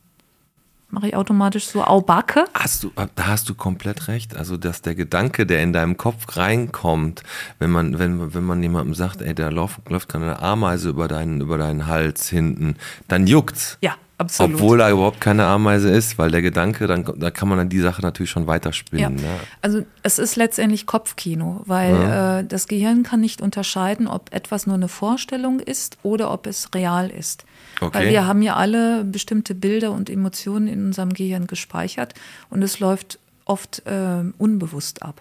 mache 0.88 1.08
ich 1.08 1.16
automatisch 1.16 1.66
so 1.66 1.84
Aubacke. 1.84 2.44
Hast 2.54 2.84
du, 2.84 2.90
da 2.94 3.26
hast 3.26 3.48
du 3.48 3.54
komplett 3.54 4.08
recht. 4.08 4.36
Also, 4.36 4.56
dass 4.56 4.82
der 4.82 4.94
Gedanke, 4.94 5.46
der 5.46 5.62
in 5.62 5.72
deinem 5.72 5.96
Kopf 5.96 6.36
reinkommt, 6.36 7.22
wenn 7.58 7.70
man, 7.70 7.98
wenn, 7.98 8.34
wenn 8.34 8.44
man 8.44 8.62
jemandem 8.62 8.94
sagt, 8.94 9.22
ey, 9.22 9.34
da 9.34 9.48
läuft, 9.48 9.88
läuft 9.88 10.08
gerade 10.08 10.24
eine 10.24 10.40
Ameise 10.40 10.90
über 10.90 11.08
deinen, 11.08 11.40
über 11.40 11.58
deinen 11.58 11.86
Hals 11.86 12.28
hinten, 12.28 12.76
dann 13.08 13.26
juckt's. 13.26 13.78
Ja, 13.80 13.96
absolut. 14.18 14.54
Obwohl 14.54 14.78
da 14.78 14.90
überhaupt 14.90 15.20
keine 15.20 15.46
Ameise 15.46 15.90
ist, 15.90 16.18
weil 16.18 16.30
der 16.30 16.42
Gedanke, 16.42 16.86
dann, 16.86 17.04
da 17.16 17.30
kann 17.30 17.48
man 17.48 17.58
dann 17.58 17.68
die 17.68 17.80
Sache 17.80 18.02
natürlich 18.02 18.30
schon 18.30 18.46
weiterspinnen. 18.46 19.18
Ja. 19.18 19.22
Ne? 19.22 19.40
Also 19.62 19.82
es 20.02 20.18
ist 20.18 20.36
letztendlich 20.36 20.86
Kopfkino, 20.86 21.62
weil 21.66 21.94
äh, 21.94 22.44
das 22.44 22.68
Gehirn 22.68 23.02
kann 23.02 23.20
nicht 23.20 23.40
unterscheiden, 23.40 24.06
ob 24.06 24.32
etwas 24.34 24.66
nur 24.66 24.76
eine 24.76 24.88
Vorstellung 24.88 25.60
ist 25.60 25.98
oder 26.02 26.30
ob 26.30 26.46
es 26.46 26.74
real 26.74 27.10
ist. 27.10 27.44
Okay. 27.80 27.98
Weil 27.98 28.10
wir 28.10 28.26
haben 28.26 28.42
ja 28.42 28.56
alle 28.56 29.04
bestimmte 29.04 29.54
Bilder 29.54 29.92
und 29.92 30.08
Emotionen 30.08 30.68
in 30.68 30.86
unserem 30.86 31.12
Gehirn 31.12 31.46
gespeichert 31.46 32.14
und 32.48 32.62
es 32.62 32.80
läuft 32.80 33.18
oft 33.44 33.82
äh, 33.86 34.24
unbewusst 34.38 35.02
ab. 35.02 35.20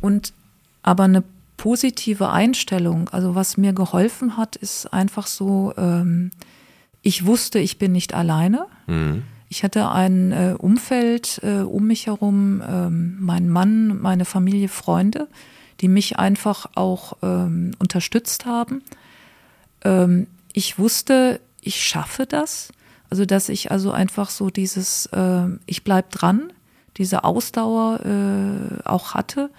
Und 0.00 0.32
aber 0.82 1.04
eine 1.04 1.22
positive 1.56 2.30
Einstellung, 2.30 3.10
also 3.10 3.34
was 3.34 3.58
mir 3.58 3.74
geholfen 3.74 4.38
hat, 4.38 4.56
ist 4.56 4.92
einfach 4.94 5.26
so, 5.26 5.74
ähm, 5.76 6.30
ich 7.02 7.26
wusste, 7.26 7.58
ich 7.58 7.78
bin 7.78 7.92
nicht 7.92 8.14
alleine. 8.14 8.66
Ich 9.48 9.64
hatte 9.64 9.90
ein 9.90 10.32
äh, 10.32 10.54
Umfeld 10.56 11.40
äh, 11.42 11.62
um 11.62 11.86
mich 11.86 12.06
herum, 12.06 12.62
ähm, 12.66 13.16
mein 13.20 13.48
Mann, 13.48 14.00
meine 14.00 14.24
Familie, 14.24 14.68
Freunde, 14.68 15.28
die 15.80 15.88
mich 15.88 16.18
einfach 16.18 16.66
auch 16.74 17.16
ähm, 17.22 17.72
unterstützt 17.78 18.46
haben. 18.46 18.82
Ähm, 19.82 20.26
ich 20.52 20.78
wusste, 20.78 21.40
ich 21.60 21.82
schaffe 21.82 22.26
das. 22.26 22.70
Also, 23.08 23.24
dass 23.24 23.48
ich 23.48 23.72
also 23.72 23.90
einfach 23.90 24.30
so 24.30 24.50
dieses, 24.50 25.06
äh, 25.06 25.46
ich 25.66 25.82
bleib 25.82 26.10
dran, 26.10 26.52
diese 26.96 27.24
Ausdauer 27.24 28.00
äh, 28.04 28.86
auch 28.88 29.14
hatte 29.14 29.50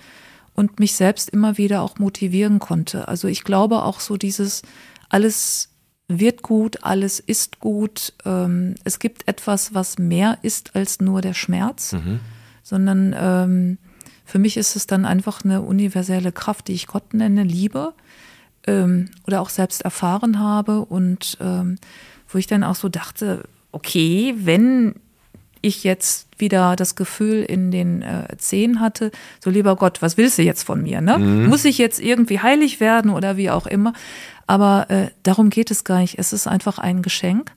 und 0.55 0.79
mich 0.79 0.95
selbst 0.95 1.29
immer 1.29 1.57
wieder 1.57 1.81
auch 1.81 1.97
motivieren 1.97 2.59
konnte. 2.59 3.07
Also 3.07 3.27
ich 3.27 3.43
glaube 3.43 3.83
auch 3.83 3.99
so 3.99 4.15
dieses, 4.15 4.61
alles 5.09 5.70
wird 6.19 6.41
gut, 6.41 6.83
alles 6.83 7.19
ist 7.19 7.59
gut. 7.59 8.13
Ähm, 8.25 8.75
es 8.83 8.99
gibt 8.99 9.27
etwas, 9.27 9.73
was 9.73 9.97
mehr 9.97 10.37
ist 10.41 10.75
als 10.75 10.99
nur 10.99 11.21
der 11.21 11.33
Schmerz, 11.33 11.93
sondern 12.63 13.15
ähm, 13.17 13.77
für 14.25 14.39
mich 14.39 14.57
ist 14.57 14.75
es 14.75 14.87
dann 14.87 15.05
einfach 15.05 15.43
eine 15.43 15.61
universelle 15.61 16.31
Kraft, 16.31 16.67
die 16.67 16.73
ich 16.73 16.87
Gott 16.87 17.13
nenne, 17.13 17.43
Liebe 17.43 17.93
ähm, 18.65 19.09
oder 19.27 19.41
auch 19.41 19.49
selbst 19.49 19.81
erfahren 19.81 20.39
habe 20.39 20.85
und 20.85 21.37
ähm, 21.41 21.77
wo 22.29 22.37
ich 22.37 22.47
dann 22.47 22.63
auch 22.63 22.75
so 22.75 22.87
dachte, 22.89 23.43
okay, 23.71 24.33
wenn 24.37 24.95
ich 25.61 25.83
jetzt 25.83 26.27
wieder 26.37 26.75
das 26.75 26.95
Gefühl 26.95 27.43
in 27.43 27.71
den 27.71 28.01
äh, 28.01 28.35
Zehen 28.37 28.79
hatte, 28.79 29.11
so 29.43 29.49
lieber 29.49 29.75
Gott, 29.75 30.01
was 30.01 30.17
willst 30.17 30.37
du 30.37 30.41
jetzt 30.41 30.63
von 30.63 30.81
mir? 30.81 31.01
Ne? 31.01 31.17
Muss 31.19 31.65
ich 31.65 31.77
jetzt 31.77 31.99
irgendwie 31.99 32.39
heilig 32.39 32.79
werden 32.79 33.11
oder 33.11 33.37
wie 33.37 33.49
auch 33.49 33.67
immer? 33.67 33.93
Aber 34.47 34.89
äh, 34.89 35.07
darum 35.23 35.49
geht 35.49 35.71
es 35.71 35.83
gar 35.83 35.99
nicht. 35.99 36.17
Es 36.19 36.33
ist 36.33 36.47
einfach 36.47 36.79
ein 36.79 37.01
Geschenk. 37.01 37.51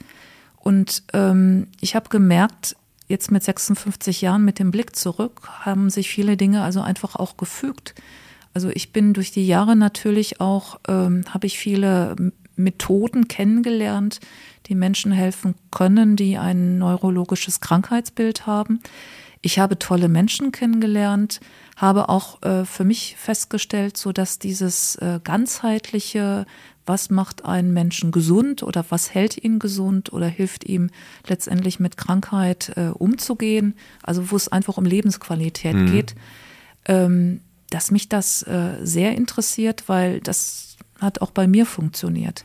Und 0.59 1.03
ähm, 1.13 1.67
ich 1.81 1.95
habe 1.95 2.09
gemerkt, 2.09 2.77
jetzt 3.09 3.31
mit 3.31 3.43
56 3.43 4.21
Jahren 4.21 4.45
mit 4.45 4.59
dem 4.59 4.71
Blick 4.71 4.97
zurück, 4.97 5.49
haben 5.61 5.91
sich 5.91 6.09
viele 6.09 6.37
Dinge 6.37 6.63
also 6.63 6.81
einfach 6.81 7.17
auch 7.17 7.37
gefügt. 7.37 7.95
Also 8.55 8.71
ich 8.71 8.93
bin 8.93 9.13
durch 9.13 9.31
die 9.31 9.47
Jahre 9.47 9.77
natürlich 9.77 10.41
auch, 10.41 10.79
ähm, 10.89 11.25
habe 11.31 11.47
ich 11.47 11.59
viele 11.59 12.17
Methoden 12.57 13.29
kennengelernt, 13.29 14.21
die 14.67 14.75
Menschen 14.75 15.13
helfen 15.13 15.55
können, 15.71 16.17
die 16.17 16.39
ein 16.39 16.79
neurologisches 16.79 17.61
Krankheitsbild 17.61 18.47
haben. 18.47 18.81
Ich 19.43 19.59
habe 19.59 19.79
tolle 19.79 20.09
Menschen 20.09 20.53
kennengelernt, 20.53 21.41
habe 21.77 22.09
auch 22.09 22.43
äh, 22.43 22.65
für 22.65 22.85
mich 22.85 23.17
festgestellt, 23.19 23.99
so 23.99 24.11
dass 24.11 24.39
dieses 24.39 24.97
äh, 24.97 25.21
ganzheitliche, 25.23 26.47
was 26.87 27.11
macht 27.11 27.45
einen 27.45 27.75
Menschen 27.75 28.11
gesund 28.11 28.63
oder 28.63 28.87
was 28.89 29.13
hält 29.13 29.37
ihn 29.37 29.59
gesund 29.59 30.15
oder 30.15 30.29
hilft 30.29 30.65
ihm 30.65 30.89
letztendlich 31.27 31.79
mit 31.79 31.99
Krankheit 31.99 32.73
äh, 32.77 32.89
umzugehen, 32.89 33.75
also 34.03 34.31
wo 34.31 34.37
es 34.37 34.49
einfach 34.49 34.79
um 34.79 34.87
Lebensqualität 34.87 35.77
geht, 35.91 36.15
ähm, 36.87 37.41
dass 37.69 37.91
mich 37.91 38.09
das 38.09 38.43
äh, 38.45 38.77
sehr 38.83 39.15
interessiert, 39.15 39.85
weil 39.89 40.21
das 40.21 40.79
hat 41.01 41.21
auch 41.21 41.33
bei 41.33 41.47
mir 41.47 41.67
funktioniert. 41.67 42.45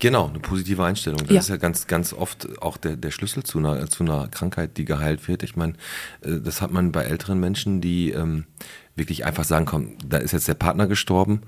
Genau, 0.00 0.28
eine 0.28 0.38
positive 0.38 0.84
Einstellung. 0.84 1.18
Das 1.20 1.30
Ja. 1.30 1.40
ist 1.40 1.48
ja 1.48 1.56
ganz, 1.56 1.86
ganz 1.88 2.12
oft 2.12 2.62
auch 2.62 2.76
der, 2.76 2.96
der 2.96 3.10
Schlüssel 3.10 3.42
zu 3.42 3.58
einer, 3.58 3.88
zu 3.88 4.04
einer 4.04 4.28
Krankheit, 4.28 4.76
die 4.76 4.84
geheilt 4.84 5.26
wird. 5.26 5.42
Ich 5.42 5.56
meine, 5.56 5.72
äh, 6.20 6.38
das 6.40 6.62
hat 6.62 6.70
man 6.70 6.92
bei 6.92 7.02
älteren 7.02 7.40
Menschen, 7.40 7.80
die 7.80 8.10
ähm, 8.10 8.44
wirklich 8.94 9.24
einfach 9.24 9.44
sagen, 9.44 9.66
komm, 9.66 9.96
da 10.06 10.18
ist 10.18 10.32
jetzt 10.32 10.46
der 10.48 10.54
Partner 10.54 10.86
gestorben 10.86 11.42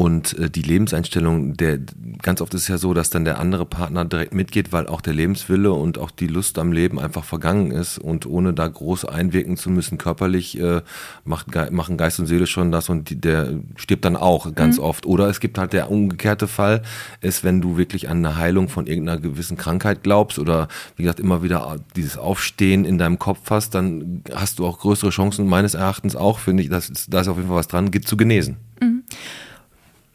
und 0.00 0.38
äh, 0.38 0.48
die 0.48 0.62
Lebenseinstellung, 0.62 1.56
der 1.56 1.80
ganz 2.22 2.40
oft 2.40 2.54
ist 2.54 2.62
es 2.62 2.68
ja 2.68 2.78
so, 2.78 2.94
dass 2.94 3.10
dann 3.10 3.24
der 3.24 3.40
andere 3.40 3.66
Partner 3.66 4.04
direkt 4.04 4.32
mitgeht, 4.32 4.70
weil 4.70 4.86
auch 4.86 5.00
der 5.00 5.12
Lebenswille 5.12 5.72
und 5.72 5.98
auch 5.98 6.12
die 6.12 6.28
Lust 6.28 6.60
am 6.60 6.70
Leben 6.70 7.00
einfach 7.00 7.24
vergangen 7.24 7.72
ist 7.72 7.98
und 7.98 8.24
ohne 8.24 8.52
da 8.52 8.68
groß 8.68 9.06
einwirken 9.06 9.56
zu 9.56 9.70
müssen 9.70 9.98
körperlich 9.98 10.56
äh, 10.60 10.82
macht, 11.24 11.48
machen 11.72 11.96
Geist 11.96 12.20
und 12.20 12.26
Seele 12.26 12.46
schon 12.46 12.70
das 12.70 12.88
und 12.88 13.10
die, 13.10 13.20
der 13.20 13.54
stirbt 13.74 14.04
dann 14.04 14.14
auch 14.14 14.54
ganz 14.54 14.78
oft. 14.78 15.04
Oder 15.04 15.28
es 15.30 15.40
gibt 15.40 15.58
halt 15.58 15.72
der 15.72 15.90
umgekehrte 15.90 16.46
Fall, 16.46 16.82
ist, 17.20 17.42
wenn 17.42 17.60
du 17.60 17.76
wirklich 17.76 18.08
an 18.08 18.24
eine 18.24 18.36
Heilung 18.36 18.68
von 18.68 18.86
irgendeiner 18.86 19.20
gewissen 19.20 19.56
Krankheit 19.56 20.04
glaubst 20.04 20.38
oder 20.38 20.68
wie 20.94 21.02
gesagt 21.02 21.18
immer 21.18 21.42
wieder 21.42 21.76
dieses 21.96 22.16
Aufstehen 22.16 22.84
in 22.84 22.98
deinem 22.98 23.18
Kopf 23.18 23.50
hast, 23.50 23.74
dann 23.74 24.22
hast 24.32 24.60
du 24.60 24.66
auch 24.66 24.78
größere 24.78 25.10
Chancen 25.10 25.48
meines 25.48 25.74
Erachtens 25.74 26.14
auch, 26.14 26.38
finde 26.38 26.62
ich, 26.62 26.68
dass 26.68 26.88
da 27.08 27.22
ist 27.22 27.26
auf 27.26 27.36
jeden 27.36 27.48
Fall 27.48 27.58
was 27.58 27.66
dran, 27.66 27.90
geht 27.90 28.06
zu 28.06 28.16
genesen. 28.16 28.58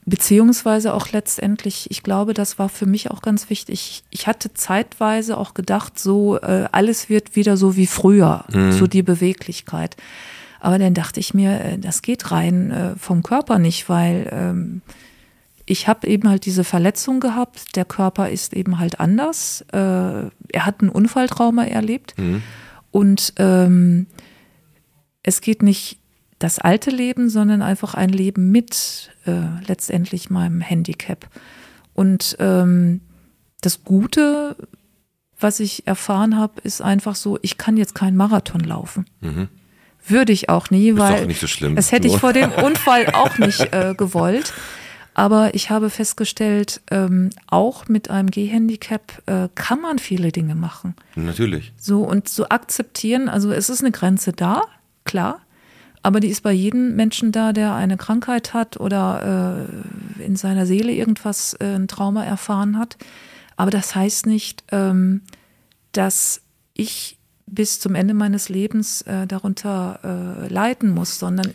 Beziehungsweise 0.06 0.94
auch 0.94 1.12
letztendlich, 1.12 1.90
ich 1.90 2.04
glaube, 2.04 2.34
das 2.34 2.60
war 2.60 2.68
für 2.70 2.86
mich 2.86 3.10
auch 3.10 3.22
ganz 3.22 3.50
wichtig. 3.50 4.04
Ich 4.10 4.28
hatte 4.28 4.54
zeitweise 4.54 5.38
auch 5.38 5.54
gedacht, 5.54 5.98
so 5.98 6.38
äh, 6.40 6.68
alles 6.72 7.10
wird 7.10 7.36
wieder 7.36 7.56
so 7.56 7.78
wie 7.78 7.88
früher, 7.88 8.46
so 8.72 8.88
die 8.88 9.04
Beweglichkeit. 9.04 9.96
Aber 10.60 10.80
dann 10.80 10.94
dachte 10.94 11.20
ich 11.20 11.34
mir, 11.34 11.60
äh, 11.60 11.78
das 11.78 12.02
geht 12.02 12.32
rein 12.32 12.72
äh, 12.72 12.96
vom 12.96 13.22
Körper 13.22 13.60
nicht, 13.60 13.90
weil 13.90 14.30
ähm, 14.32 14.82
ich 15.66 15.88
habe 15.88 16.08
eben 16.08 16.30
halt 16.30 16.46
diese 16.46 16.64
Verletzung 16.64 17.20
gehabt, 17.20 17.76
der 17.76 17.86
Körper 17.86 18.30
ist 18.30 18.54
eben 18.54 18.80
halt 18.80 19.00
anders. 19.00 19.66
Äh, 19.72 19.78
er 19.78 20.32
hat 20.56 20.82
ein 20.82 20.90
Unfalltrauma 20.90 21.66
erlebt 21.66 22.18
mhm. 22.18 22.42
und 22.92 23.34
ähm, 23.38 24.08
es 25.22 25.42
geht 25.42 25.64
nicht 25.64 26.00
das 26.44 26.60
alte 26.60 26.90
Leben, 26.90 27.30
sondern 27.30 27.62
einfach 27.62 27.94
ein 27.94 28.10
Leben 28.10 28.52
mit 28.52 29.12
äh, 29.26 29.32
letztendlich 29.66 30.30
meinem 30.30 30.60
Handicap. 30.60 31.30
Und 31.94 32.36
ähm, 32.40 33.00
das 33.62 33.86
Gute, 33.86 34.58
was 35.40 35.62
ich 35.62 35.88
erfahren 35.88 36.38
habe, 36.38 36.60
ist 36.64 36.82
einfach 36.82 37.16
so, 37.16 37.40
ich 37.42 37.58
kann 37.58 37.78
jetzt 37.78 37.96
keinen 37.96 38.18
Marathon 38.18 38.60
laufen. 38.60 39.06
Mhm. 39.22 39.48
Würde 40.06 40.34
ich 40.34 40.50
auch 40.50 40.70
nie, 40.70 40.98
weil 40.98 41.34
so 41.34 41.70
das 41.76 41.94
hätte 41.94 42.10
ich 42.10 42.18
vor 42.18 42.34
dem 42.34 42.52
Unfall 42.64 43.08
auch 43.14 43.38
nicht 43.38 43.74
äh, 43.74 43.96
gewollt. 43.96 44.54
Aber 45.14 45.54
ich 45.54 45.70
habe 45.70 45.90
festgestellt, 45.90 46.82
ähm, 46.92 47.30
auch 47.48 47.88
mit 47.88 48.10
einem 48.10 48.30
Gehhandicap 48.30 49.22
äh, 49.28 49.48
kann 49.56 49.80
man 49.80 49.98
viele 49.98 50.34
Dinge 50.34 50.56
machen. 50.56 50.96
Natürlich. 51.16 51.72
So 51.78 52.02
und 52.02 52.28
so 52.28 52.50
akzeptieren, 52.50 53.30
also 53.30 53.52
es 53.52 53.70
ist 53.70 53.80
eine 53.80 53.92
Grenze 53.92 54.34
da, 54.34 54.64
klar, 55.06 55.40
aber 56.04 56.20
die 56.20 56.28
ist 56.28 56.42
bei 56.42 56.52
jedem 56.52 56.96
Menschen 56.96 57.32
da, 57.32 57.54
der 57.54 57.74
eine 57.74 57.96
Krankheit 57.96 58.54
hat 58.54 58.78
oder 58.78 59.68
äh, 60.20 60.24
in 60.24 60.36
seiner 60.36 60.66
Seele 60.66 60.92
irgendwas, 60.92 61.56
äh, 61.60 61.76
ein 61.76 61.88
Trauma 61.88 62.26
erfahren 62.26 62.78
hat. 62.78 62.98
Aber 63.56 63.72
das 63.72 63.96
heißt 63.96 64.26
nicht, 64.26 64.64
ähm, 64.72 65.22
dass 65.94 66.42
ich 66.74 67.18
bis 67.46 67.80
zum 67.80 67.96
Ende 67.96 68.14
meines 68.14 68.50
Lebens 68.50 69.04
äh, 69.04 69.28
darunter 69.28 70.00
äh, 70.44 70.48
leiden 70.52 70.90
muss, 70.90 71.20
sondern 71.20 71.54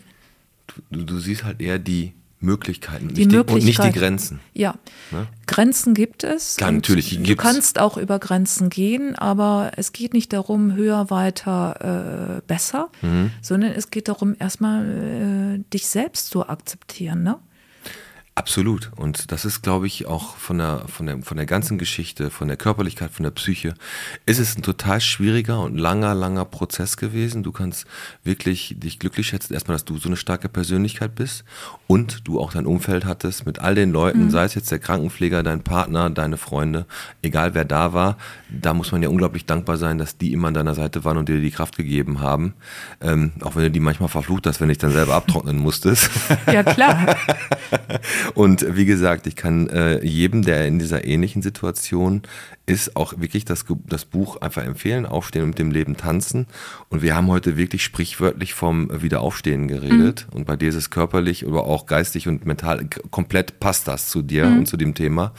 du, 0.90 1.02
du 1.02 1.18
siehst 1.18 1.44
halt 1.44 1.60
eher 1.60 1.78
die 1.78 2.14
Möglichkeiten, 2.40 3.08
die 3.08 3.26
nicht 3.26 3.32
Möglichkeit, 3.32 3.48
die, 3.48 3.54
und 3.54 3.64
nicht 3.64 3.84
die 3.84 3.98
Grenzen. 3.98 4.40
Ja, 4.54 4.74
ne? 5.10 5.26
Grenzen 5.46 5.94
gibt 5.94 6.22
es. 6.22 6.56
Klar, 6.56 6.70
natürlich, 6.70 7.10
die 7.10 7.22
Du 7.22 7.36
kannst 7.36 7.78
auch 7.80 7.96
über 7.96 8.18
Grenzen 8.18 8.70
gehen, 8.70 9.16
aber 9.16 9.72
es 9.76 9.92
geht 9.92 10.12
nicht 10.12 10.32
darum, 10.32 10.74
höher, 10.74 11.10
weiter, 11.10 12.38
äh, 12.38 12.42
besser, 12.46 12.90
mhm. 13.02 13.32
sondern 13.42 13.72
es 13.72 13.90
geht 13.90 14.08
darum, 14.08 14.36
erstmal 14.38 15.58
äh, 15.58 15.72
dich 15.72 15.88
selbst 15.88 16.30
zu 16.30 16.48
akzeptieren. 16.48 17.22
Ne? 17.22 17.38
Absolut. 18.38 18.92
Und 18.94 19.32
das 19.32 19.44
ist, 19.44 19.62
glaube 19.62 19.88
ich, 19.88 20.06
auch 20.06 20.36
von 20.36 20.58
der, 20.58 20.84
von, 20.86 21.06
der, 21.06 21.22
von 21.22 21.36
der 21.36 21.44
ganzen 21.44 21.76
Geschichte, 21.76 22.30
von 22.30 22.46
der 22.46 22.56
Körperlichkeit, 22.56 23.10
von 23.10 23.24
der 23.24 23.32
Psyche, 23.32 23.74
ist 24.26 24.38
es 24.38 24.56
ein 24.56 24.62
total 24.62 25.00
schwieriger 25.00 25.60
und 25.60 25.76
langer, 25.76 26.14
langer 26.14 26.44
Prozess 26.44 26.96
gewesen. 26.96 27.42
Du 27.42 27.50
kannst 27.50 27.84
wirklich 28.22 28.76
dich 28.78 29.00
glücklich 29.00 29.26
schätzen, 29.26 29.54
erstmal, 29.54 29.74
dass 29.74 29.84
du 29.84 29.98
so 29.98 30.08
eine 30.08 30.16
starke 30.16 30.48
Persönlichkeit 30.48 31.16
bist 31.16 31.42
und 31.88 32.28
du 32.28 32.38
auch 32.38 32.52
dein 32.52 32.64
Umfeld 32.64 33.06
hattest 33.06 33.44
mit 33.44 33.58
all 33.58 33.74
den 33.74 33.90
Leuten, 33.90 34.26
mhm. 34.26 34.30
sei 34.30 34.44
es 34.44 34.54
jetzt 34.54 34.70
der 34.70 34.78
Krankenpfleger, 34.78 35.42
dein 35.42 35.64
Partner, 35.64 36.08
deine 36.08 36.36
Freunde, 36.36 36.86
egal 37.22 37.54
wer 37.54 37.64
da 37.64 37.92
war, 37.92 38.18
da 38.48 38.72
muss 38.72 38.92
man 38.92 39.02
ja 39.02 39.08
unglaublich 39.08 39.46
dankbar 39.46 39.78
sein, 39.78 39.98
dass 39.98 40.16
die 40.16 40.32
immer 40.32 40.46
an 40.46 40.54
deiner 40.54 40.76
Seite 40.76 41.04
waren 41.04 41.16
und 41.16 41.28
dir 41.28 41.40
die 41.40 41.50
Kraft 41.50 41.76
gegeben 41.76 42.20
haben. 42.20 42.54
Ähm, 43.00 43.32
auch 43.40 43.56
wenn 43.56 43.64
du 43.64 43.70
die 43.72 43.80
manchmal 43.80 44.08
verflucht 44.08 44.46
hast, 44.46 44.60
wenn 44.60 44.70
ich 44.70 44.78
dann 44.78 44.92
selber 44.92 45.16
abtrocknen 45.16 45.58
musstest. 45.58 46.08
Ja, 46.46 46.62
klar. 46.62 47.16
Und 48.34 48.76
wie 48.76 48.84
gesagt, 48.84 49.26
ich 49.26 49.36
kann 49.36 49.68
äh, 49.68 50.04
jedem, 50.04 50.42
der 50.42 50.66
in 50.66 50.78
dieser 50.78 51.04
ähnlichen 51.04 51.42
Situation 51.42 52.22
ist, 52.66 52.96
auch 52.96 53.14
wirklich 53.18 53.44
das, 53.44 53.64
das 53.86 54.04
Buch 54.04 54.40
einfach 54.40 54.64
empfehlen, 54.64 55.06
Aufstehen 55.06 55.42
und 55.42 55.48
mit 55.50 55.58
dem 55.58 55.70
Leben 55.70 55.96
tanzen. 55.96 56.46
Und 56.90 57.02
wir 57.02 57.16
haben 57.16 57.28
heute 57.28 57.56
wirklich 57.56 57.82
sprichwörtlich 57.82 58.54
vom 58.54 58.90
Wiederaufstehen 59.02 59.68
geredet. 59.68 60.26
Mhm. 60.30 60.36
Und 60.36 60.46
bei 60.46 60.56
dir 60.56 60.68
ist 60.68 60.74
es 60.74 60.90
körperlich, 60.90 61.46
aber 61.46 61.64
auch 61.64 61.86
geistig 61.86 62.28
und 62.28 62.46
mental 62.46 62.86
komplett 63.10 63.60
passt 63.60 63.88
das 63.88 64.08
zu 64.08 64.22
dir 64.22 64.46
mhm. 64.46 64.58
und 64.58 64.66
zu 64.66 64.76
dem 64.76 64.94
Thema. 64.94 65.32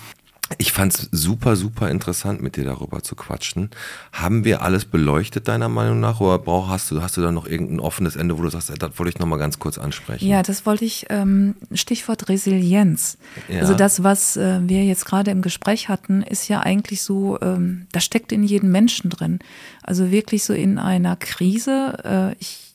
Ich 0.58 0.72
fand's 0.72 1.08
super, 1.12 1.56
super 1.56 1.90
interessant, 1.90 2.42
mit 2.42 2.56
dir 2.56 2.64
darüber 2.64 3.04
zu 3.04 3.16
quatschen. 3.16 3.70
Haben 4.12 4.46
wir 4.46 4.62
alles 4.64 4.86
beleuchtet, 4.86 5.48
deiner 5.48 5.70
Meinung 5.70 6.00
nach? 6.00 6.20
Oder 6.20 6.40
brauch, 6.40 6.70
hast, 6.70 6.90
du, 6.90 7.02
hast 7.02 7.18
du 7.18 7.22
da 7.22 7.32
noch 7.32 7.46
irgendein 7.46 7.80
offenes 7.80 8.16
Ende, 8.16 8.38
wo 8.38 8.42
du 8.42 8.50
sagst, 8.50 8.70
das 8.70 9.00
wollte 9.00 9.10
ich 9.10 9.20
nochmal 9.20 9.38
ganz 9.38 9.60
kurz 9.60 9.78
ansprechen? 9.78 10.28
Ja, 10.28 10.42
das 10.42 10.66
wollte 10.66 10.86
ich, 10.86 11.06
ähm, 11.10 11.56
Stichwort 11.74 12.30
Resilienz. 12.30 13.18
Ja. 13.48 13.62
Also 13.62 13.76
das, 13.76 14.04
was 14.04 14.38
äh, 14.38 14.60
wir 14.64 14.84
jetzt 14.86 15.06
gerade 15.06 15.30
im 15.32 15.42
Gespräch 15.42 15.88
hatten, 15.88 16.24
ist 16.24 16.48
ja 16.48 16.62
eigentlich 16.62 17.04
so, 17.04 17.40
ähm, 17.42 17.86
das 17.92 18.04
steckt 18.04 18.32
in 18.32 18.44
jedem 18.44 18.72
Menschen 18.72 19.10
drin. 19.10 19.40
Also 19.84 20.10
wirklich 20.10 20.44
so 20.44 20.54
in 20.54 20.80
einer 20.80 21.16
Krise, 21.16 21.98
äh, 22.04 22.36
ich, 22.40 22.74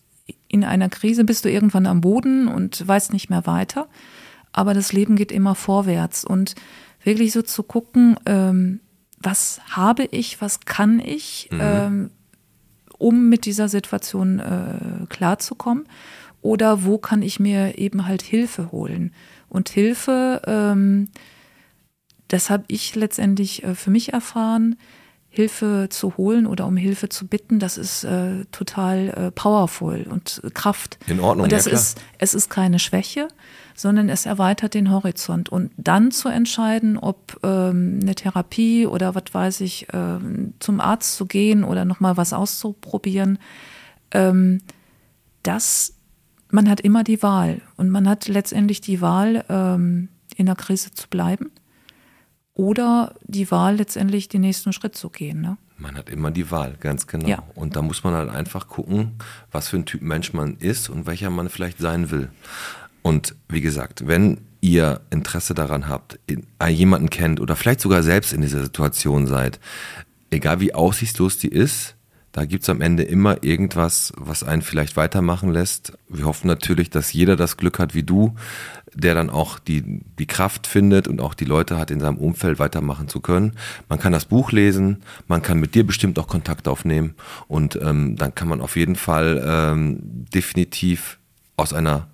in 0.48 0.62
einer 0.62 0.88
Krise 0.88 1.24
bist 1.24 1.44
du 1.44 1.50
irgendwann 1.50 1.86
am 1.86 2.00
Boden 2.00 2.46
und 2.46 2.86
weißt 2.86 3.12
nicht 3.12 3.30
mehr 3.30 3.46
weiter. 3.46 3.88
Aber 4.52 4.72
das 4.72 4.92
Leben 4.92 5.16
geht 5.16 5.32
immer 5.32 5.56
vorwärts 5.56 6.24
und 6.24 6.54
wirklich 7.04 7.32
so 7.32 7.42
zu 7.42 7.62
gucken, 7.62 8.16
ähm, 8.26 8.80
was 9.18 9.60
habe 9.70 10.04
ich, 10.04 10.40
was 10.40 10.60
kann 10.60 11.00
ich, 11.00 11.48
mhm. 11.52 11.60
ähm, 11.62 12.10
um 12.98 13.28
mit 13.28 13.44
dieser 13.44 13.68
Situation 13.68 14.38
äh, 14.38 15.06
klarzukommen 15.08 15.86
oder 16.42 16.84
wo 16.84 16.98
kann 16.98 17.22
ich 17.22 17.40
mir 17.40 17.78
eben 17.78 18.06
halt 18.06 18.22
Hilfe 18.22 18.70
holen. 18.70 19.14
Und 19.48 19.68
Hilfe, 19.68 20.42
ähm, 20.46 21.08
das 22.28 22.50
habe 22.50 22.64
ich 22.68 22.94
letztendlich 22.94 23.64
äh, 23.64 23.74
für 23.74 23.90
mich 23.90 24.12
erfahren, 24.12 24.76
Hilfe 25.34 25.88
zu 25.90 26.16
holen 26.16 26.46
oder 26.46 26.64
um 26.64 26.76
Hilfe 26.76 27.08
zu 27.08 27.26
bitten, 27.26 27.58
das 27.58 27.76
ist 27.76 28.04
äh, 28.04 28.44
total 28.52 29.08
äh, 29.08 29.30
powerful 29.32 30.06
und 30.08 30.40
Kraft. 30.54 30.96
In 31.08 31.18
Ordnung. 31.18 31.44
Und 31.44 31.52
das 31.52 31.66
ja, 31.66 31.72
ist, 31.72 32.00
es 32.18 32.34
ist 32.34 32.50
keine 32.50 32.78
Schwäche, 32.78 33.26
sondern 33.74 34.08
es 34.08 34.26
erweitert 34.26 34.74
den 34.74 34.92
Horizont. 34.92 35.48
Und 35.48 35.72
dann 35.76 36.12
zu 36.12 36.28
entscheiden, 36.28 36.96
ob 36.96 37.40
ähm, 37.42 37.98
eine 38.00 38.14
Therapie 38.14 38.86
oder 38.86 39.16
was 39.16 39.24
weiß 39.32 39.60
ich, 39.62 39.88
ähm, 39.92 40.54
zum 40.60 40.80
Arzt 40.80 41.16
zu 41.16 41.26
gehen 41.26 41.64
oder 41.64 41.84
nochmal 41.84 42.16
was 42.16 42.32
auszuprobieren, 42.32 43.40
ähm, 44.12 44.60
das, 45.42 45.94
man 46.52 46.70
hat 46.70 46.80
immer 46.80 47.02
die 47.02 47.24
Wahl. 47.24 47.60
Und 47.76 47.90
man 47.90 48.08
hat 48.08 48.28
letztendlich 48.28 48.80
die 48.80 49.00
Wahl, 49.00 49.44
ähm, 49.48 50.10
in 50.36 50.46
der 50.46 50.54
Krise 50.54 50.92
zu 50.92 51.08
bleiben 51.08 51.50
oder 52.54 53.14
die 53.24 53.50
Wahl, 53.50 53.76
letztendlich 53.76 54.28
den 54.28 54.42
nächsten 54.42 54.72
Schritt 54.72 54.96
zu 54.96 55.10
gehen. 55.10 55.40
Ne? 55.40 55.56
Man 55.76 55.96
hat 55.96 56.08
immer 56.08 56.30
die 56.30 56.50
Wahl, 56.50 56.76
ganz 56.78 57.06
genau. 57.06 57.28
Ja. 57.28 57.42
Und 57.54 57.76
da 57.76 57.82
muss 57.82 58.04
man 58.04 58.14
halt 58.14 58.30
einfach 58.30 58.68
gucken, 58.68 59.12
was 59.50 59.68
für 59.68 59.76
ein 59.76 59.86
Typ 59.86 60.02
Mensch 60.02 60.32
man 60.32 60.56
ist 60.56 60.88
und 60.88 61.06
welcher 61.06 61.30
man 61.30 61.48
vielleicht 61.48 61.78
sein 61.78 62.10
will. 62.10 62.30
Und 63.02 63.34
wie 63.48 63.60
gesagt, 63.60 64.06
wenn 64.06 64.40
ihr 64.60 65.00
Interesse 65.10 65.52
daran 65.52 65.88
habt, 65.88 66.18
äh, 66.28 66.68
jemanden 66.68 67.10
kennt 67.10 67.40
oder 67.40 67.56
vielleicht 67.56 67.80
sogar 67.80 68.02
selbst 68.02 68.32
in 68.32 68.40
dieser 68.40 68.62
Situation 68.62 69.26
seid, 69.26 69.60
egal 70.30 70.60
wie 70.60 70.72
aussichtslos 70.72 71.38
die 71.38 71.48
ist, 71.48 71.96
da 72.34 72.46
gibt's 72.46 72.68
am 72.68 72.80
Ende 72.80 73.04
immer 73.04 73.44
irgendwas, 73.44 74.12
was 74.16 74.42
einen 74.42 74.62
vielleicht 74.62 74.96
weitermachen 74.96 75.52
lässt. 75.52 75.92
Wir 76.08 76.24
hoffen 76.24 76.48
natürlich, 76.48 76.90
dass 76.90 77.12
jeder 77.12 77.36
das 77.36 77.56
Glück 77.56 77.78
hat 77.78 77.94
wie 77.94 78.02
du, 78.02 78.34
der 78.92 79.14
dann 79.14 79.30
auch 79.30 79.60
die, 79.60 80.02
die 80.18 80.26
Kraft 80.26 80.66
findet 80.66 81.06
und 81.06 81.20
auch 81.20 81.34
die 81.34 81.44
Leute 81.44 81.78
hat, 81.78 81.92
in 81.92 82.00
seinem 82.00 82.18
Umfeld 82.18 82.58
weitermachen 82.58 83.06
zu 83.06 83.20
können. 83.20 83.52
Man 83.88 84.00
kann 84.00 84.12
das 84.12 84.24
Buch 84.24 84.50
lesen, 84.50 85.04
man 85.28 85.42
kann 85.42 85.60
mit 85.60 85.76
dir 85.76 85.86
bestimmt 85.86 86.18
auch 86.18 86.26
Kontakt 86.26 86.66
aufnehmen 86.66 87.14
und 87.46 87.78
ähm, 87.80 88.16
dann 88.16 88.34
kann 88.34 88.48
man 88.48 88.60
auf 88.60 88.74
jeden 88.74 88.96
Fall 88.96 89.40
ähm, 89.46 90.00
definitiv 90.34 91.20
aus 91.56 91.72
einer 91.72 92.08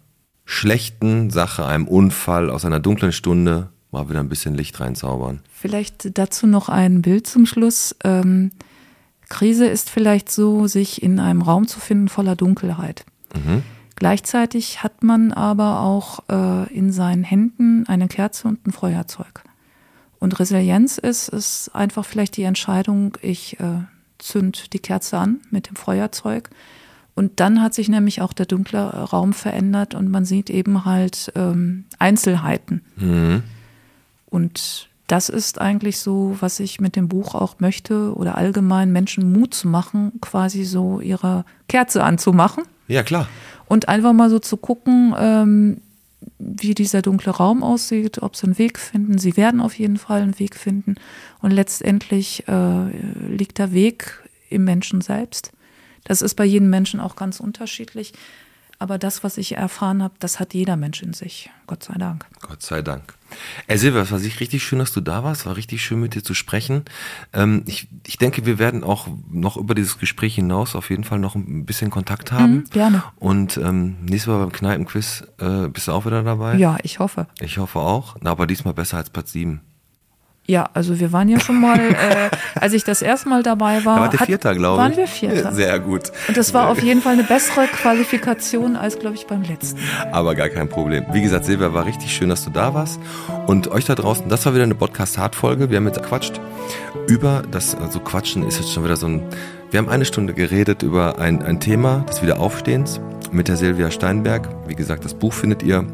schlechten 0.45 1.31
Sache, 1.31 1.64
einem 1.64 1.89
Unfall, 1.89 2.51
aus 2.51 2.66
einer 2.66 2.79
dunklen 2.79 3.12
Stunde 3.12 3.71
mal 3.91 4.11
wieder 4.11 4.21
ein 4.21 4.29
bisschen 4.29 4.55
Licht 4.55 4.81
reinzaubern. 4.81 5.41
Vielleicht 5.51 6.18
dazu 6.18 6.47
noch 6.47 6.68
ein 6.68 7.01
Bild 7.01 7.27
zum 7.27 7.47
Schluss. 7.47 7.97
Ähm, 8.05 8.51
Krise 9.31 9.66
ist 9.66 9.89
vielleicht 9.89 10.31
so, 10.31 10.66
sich 10.66 11.03
in 11.03 11.18
einem 11.18 11.41
Raum 11.41 11.66
zu 11.66 11.81
finden 11.81 12.09
voller 12.09 12.37
Dunkelheit. 12.37 13.07
Mhm. 13.35 13.62
Gleichzeitig 13.97 14.83
hat 14.83 15.03
man 15.03 15.33
aber 15.33 15.81
auch 15.81 16.24
äh, 16.28 16.72
in 16.74 16.93
seinen 16.93 17.24
Händen 17.24 17.87
eine 17.87 18.09
Kerze 18.09 18.49
und 18.49 18.66
ein 18.66 18.72
Feuerzeug. 18.72 19.43
Und 20.18 20.39
Resilienz 20.39 20.99
ist, 20.99 21.28
ist 21.28 21.70
einfach 21.74 22.05
vielleicht 22.05 22.37
die 22.37 22.43
Entscheidung, 22.43 23.16
ich 23.22 23.59
äh, 23.61 23.85
zünd 24.18 24.72
die 24.74 24.78
Kerze 24.78 25.16
an 25.18 25.41
mit 25.51 25.68
dem 25.68 25.76
Feuerzeug. 25.76 26.51
Und 27.14 27.41
dann 27.41 27.62
hat 27.62 27.72
sich 27.72 27.89
nämlich 27.89 28.20
auch 28.20 28.33
der 28.33 28.47
dunkle 28.47 28.81
Raum 28.81 29.33
verändert 29.33 29.95
und 29.95 30.11
man 30.11 30.24
sieht 30.24 30.51
eben 30.51 30.85
halt 30.85 31.33
ähm, 31.37 31.85
Einzelheiten. 31.99 32.83
Mhm. 32.97 33.43
Und 34.26 34.89
das 35.11 35.28
ist 35.28 35.61
eigentlich 35.61 35.98
so, 35.98 36.36
was 36.38 36.61
ich 36.61 36.80
mit 36.80 36.94
dem 36.94 37.08
Buch 37.08 37.34
auch 37.34 37.56
möchte 37.58 38.14
oder 38.14 38.38
allgemein 38.38 38.92
Menschen 38.92 39.32
Mut 39.32 39.54
zu 39.54 39.66
machen, 39.66 40.12
quasi 40.20 40.64
so 40.64 41.00
ihre 41.00 41.44
Kerze 41.68 42.04
anzumachen. 42.04 42.62
Ja, 42.86 43.02
klar. 43.02 43.28
Und 43.66 43.88
einfach 43.88 44.12
mal 44.12 44.30
so 44.30 44.38
zu 44.38 44.56
gucken, 44.56 45.12
ähm, 45.18 45.80
wie 46.38 46.74
dieser 46.74 47.02
dunkle 47.02 47.32
Raum 47.32 47.64
aussieht, 47.64 48.22
ob 48.22 48.36
sie 48.36 48.44
einen 48.44 48.58
Weg 48.58 48.78
finden. 48.78 49.18
Sie 49.18 49.36
werden 49.36 49.61
auf 49.61 49.76
jeden 49.76 49.96
Fall 49.96 50.22
einen 50.22 50.38
Weg 50.38 50.54
finden. 50.54 50.94
Und 51.42 51.50
letztendlich 51.50 52.46
äh, 52.46 52.90
liegt 53.28 53.58
der 53.58 53.72
Weg 53.72 54.22
im 54.48 54.62
Menschen 54.62 55.00
selbst. 55.00 55.50
Das 56.04 56.22
ist 56.22 56.34
bei 56.34 56.44
jedem 56.44 56.70
Menschen 56.70 57.00
auch 57.00 57.16
ganz 57.16 57.40
unterschiedlich. 57.40 58.12
Aber 58.81 58.97
das, 58.97 59.22
was 59.22 59.37
ich 59.37 59.57
erfahren 59.57 60.03
habe, 60.03 60.14
das 60.18 60.41
hat 60.41 60.55
jeder 60.55 60.74
Mensch 60.76 61.03
in 61.03 61.12
sich. 61.12 61.51
Gott 61.66 61.85
sei 61.85 61.95
Dank. 61.99 62.24
Gott 62.41 62.62
sei 62.62 62.81
Dank. 62.81 63.14
Ey 63.66 63.76
Silvia, 63.76 64.01
es 64.01 64.11
war 64.11 64.18
richtig 64.18 64.64
schön, 64.64 64.78
dass 64.78 64.93
du 64.93 65.03
da 65.03 65.22
warst. 65.22 65.45
War 65.45 65.55
richtig 65.55 65.85
schön, 65.85 66.01
mit 66.01 66.14
dir 66.14 66.24
zu 66.24 66.33
sprechen. 66.33 66.87
Ähm, 67.35 67.62
ich, 67.66 67.89
ich 68.07 68.16
denke, 68.16 68.47
wir 68.47 68.59
werden 68.59 68.83
auch 68.83 69.07
noch 69.31 69.59
über 69.59 69.74
dieses 69.74 69.99
Gespräch 69.99 70.35
hinaus 70.35 70.74
auf 70.74 70.89
jeden 70.89 71.05
Fall 71.05 71.18
noch 71.18 71.35
ein 71.35 71.66
bisschen 71.66 71.91
Kontakt 71.91 72.33
haben. 72.33 72.55
Mhm, 72.55 72.64
gerne. 72.70 73.05
Und 73.16 73.59
ähm, 73.59 73.99
nächstes 74.03 74.28
Mal 74.28 74.39
beim 74.39 74.53
Kneipenquiz 74.53 75.24
äh, 75.39 75.68
bist 75.68 75.89
du 75.89 75.93
auch 75.93 76.07
wieder 76.07 76.22
dabei? 76.22 76.57
Ja, 76.57 76.78
ich 76.83 76.99
hoffe. 77.01 77.26
Ich 77.39 77.59
hoffe 77.59 77.81
auch. 77.81 78.16
Na, 78.22 78.31
aber 78.31 78.47
diesmal 78.47 78.72
besser 78.72 78.97
als 78.97 79.11
Platz 79.11 79.33
7. 79.33 79.61
Ja, 80.51 80.68
also 80.74 80.98
wir 80.98 81.12
waren 81.12 81.28
ja 81.28 81.38
schon 81.38 81.61
mal, 81.61 81.78
äh, 81.78 82.30
als 82.59 82.72
ich 82.72 82.82
das 82.82 83.03
erste 83.03 83.28
Mal 83.28 83.44
dabei 83.44 83.84
war, 83.84 84.11
da 84.11 84.18
war 84.18 84.26
Vierter, 84.26 84.53
glaube 84.57 84.82
ich. 84.82 84.88
Waren 84.88 84.96
wir 84.96 85.07
Vierter. 85.07 85.53
Sehr 85.53 85.78
gut. 85.78 86.11
Und 86.26 86.36
das 86.36 86.53
war 86.53 86.70
auf 86.70 86.82
jeden 86.82 87.03
Fall 87.03 87.12
eine 87.12 87.22
bessere 87.22 87.68
Qualifikation 87.68 88.74
als, 88.74 88.98
glaube 88.98 89.14
ich, 89.14 89.28
beim 89.28 89.42
letzten. 89.42 89.78
Aber 90.11 90.34
gar 90.34 90.48
kein 90.48 90.68
Problem. 90.68 91.05
Wie 91.12 91.22
gesagt, 91.22 91.44
Silvia, 91.44 91.72
war 91.72 91.86
richtig 91.86 92.12
schön, 92.12 92.30
dass 92.30 92.44
du 92.44 92.51
da 92.51 92.74
warst. 92.74 92.98
Und 93.46 93.68
euch 93.68 93.84
da 93.84 93.94
draußen, 93.94 94.28
das 94.28 94.44
war 94.44 94.53
wieder 94.53 94.64
eine 94.64 94.74
Podcast-Hard-Folge. 94.74 95.70
Wir 95.70 95.76
haben 95.76 95.86
jetzt 95.86 96.03
gequatscht 96.03 96.40
über 97.07 97.44
das, 97.48 97.76
also 97.76 98.01
Quatschen 98.01 98.42
ist 98.42 98.59
jetzt 98.59 98.72
schon 98.72 98.82
wieder 98.82 98.96
so 98.96 99.07
ein, 99.07 99.22
wir 99.70 99.78
haben 99.78 99.88
eine 99.88 100.05
Stunde 100.05 100.34
geredet 100.34 100.82
über 100.82 101.20
ein, 101.20 101.44
ein 101.44 101.61
Thema 101.61 102.05
des 102.09 102.22
Wiederaufstehens 102.22 103.01
mit 103.30 103.46
der 103.46 103.57
Silvia 103.57 103.92
Steinberg. 103.92 104.48
Wie 104.66 104.74
gesagt, 104.74 105.05
das 105.05 105.14
Buch 105.14 105.32
findet 105.32 105.62
ihr 105.62 105.86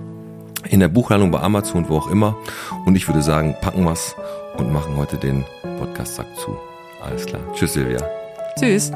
in 0.70 0.80
der 0.80 0.88
Buchhandlung 0.88 1.30
bei 1.30 1.40
Amazon, 1.40 1.88
wo 1.88 1.98
auch 1.98 2.10
immer. 2.10 2.36
Und 2.86 2.96
ich 2.96 3.06
würde 3.06 3.22
sagen, 3.22 3.54
packen 3.60 3.84
wir's 3.84 4.16
und 4.58 4.72
machen 4.72 4.96
heute 4.96 5.16
den 5.16 5.44
Podcast-Sack 5.78 6.26
zu. 6.36 6.56
Alles 7.00 7.26
klar. 7.26 7.40
Tschüss, 7.54 7.74
Silvia. 7.74 8.00
Tschüss. 8.58 8.90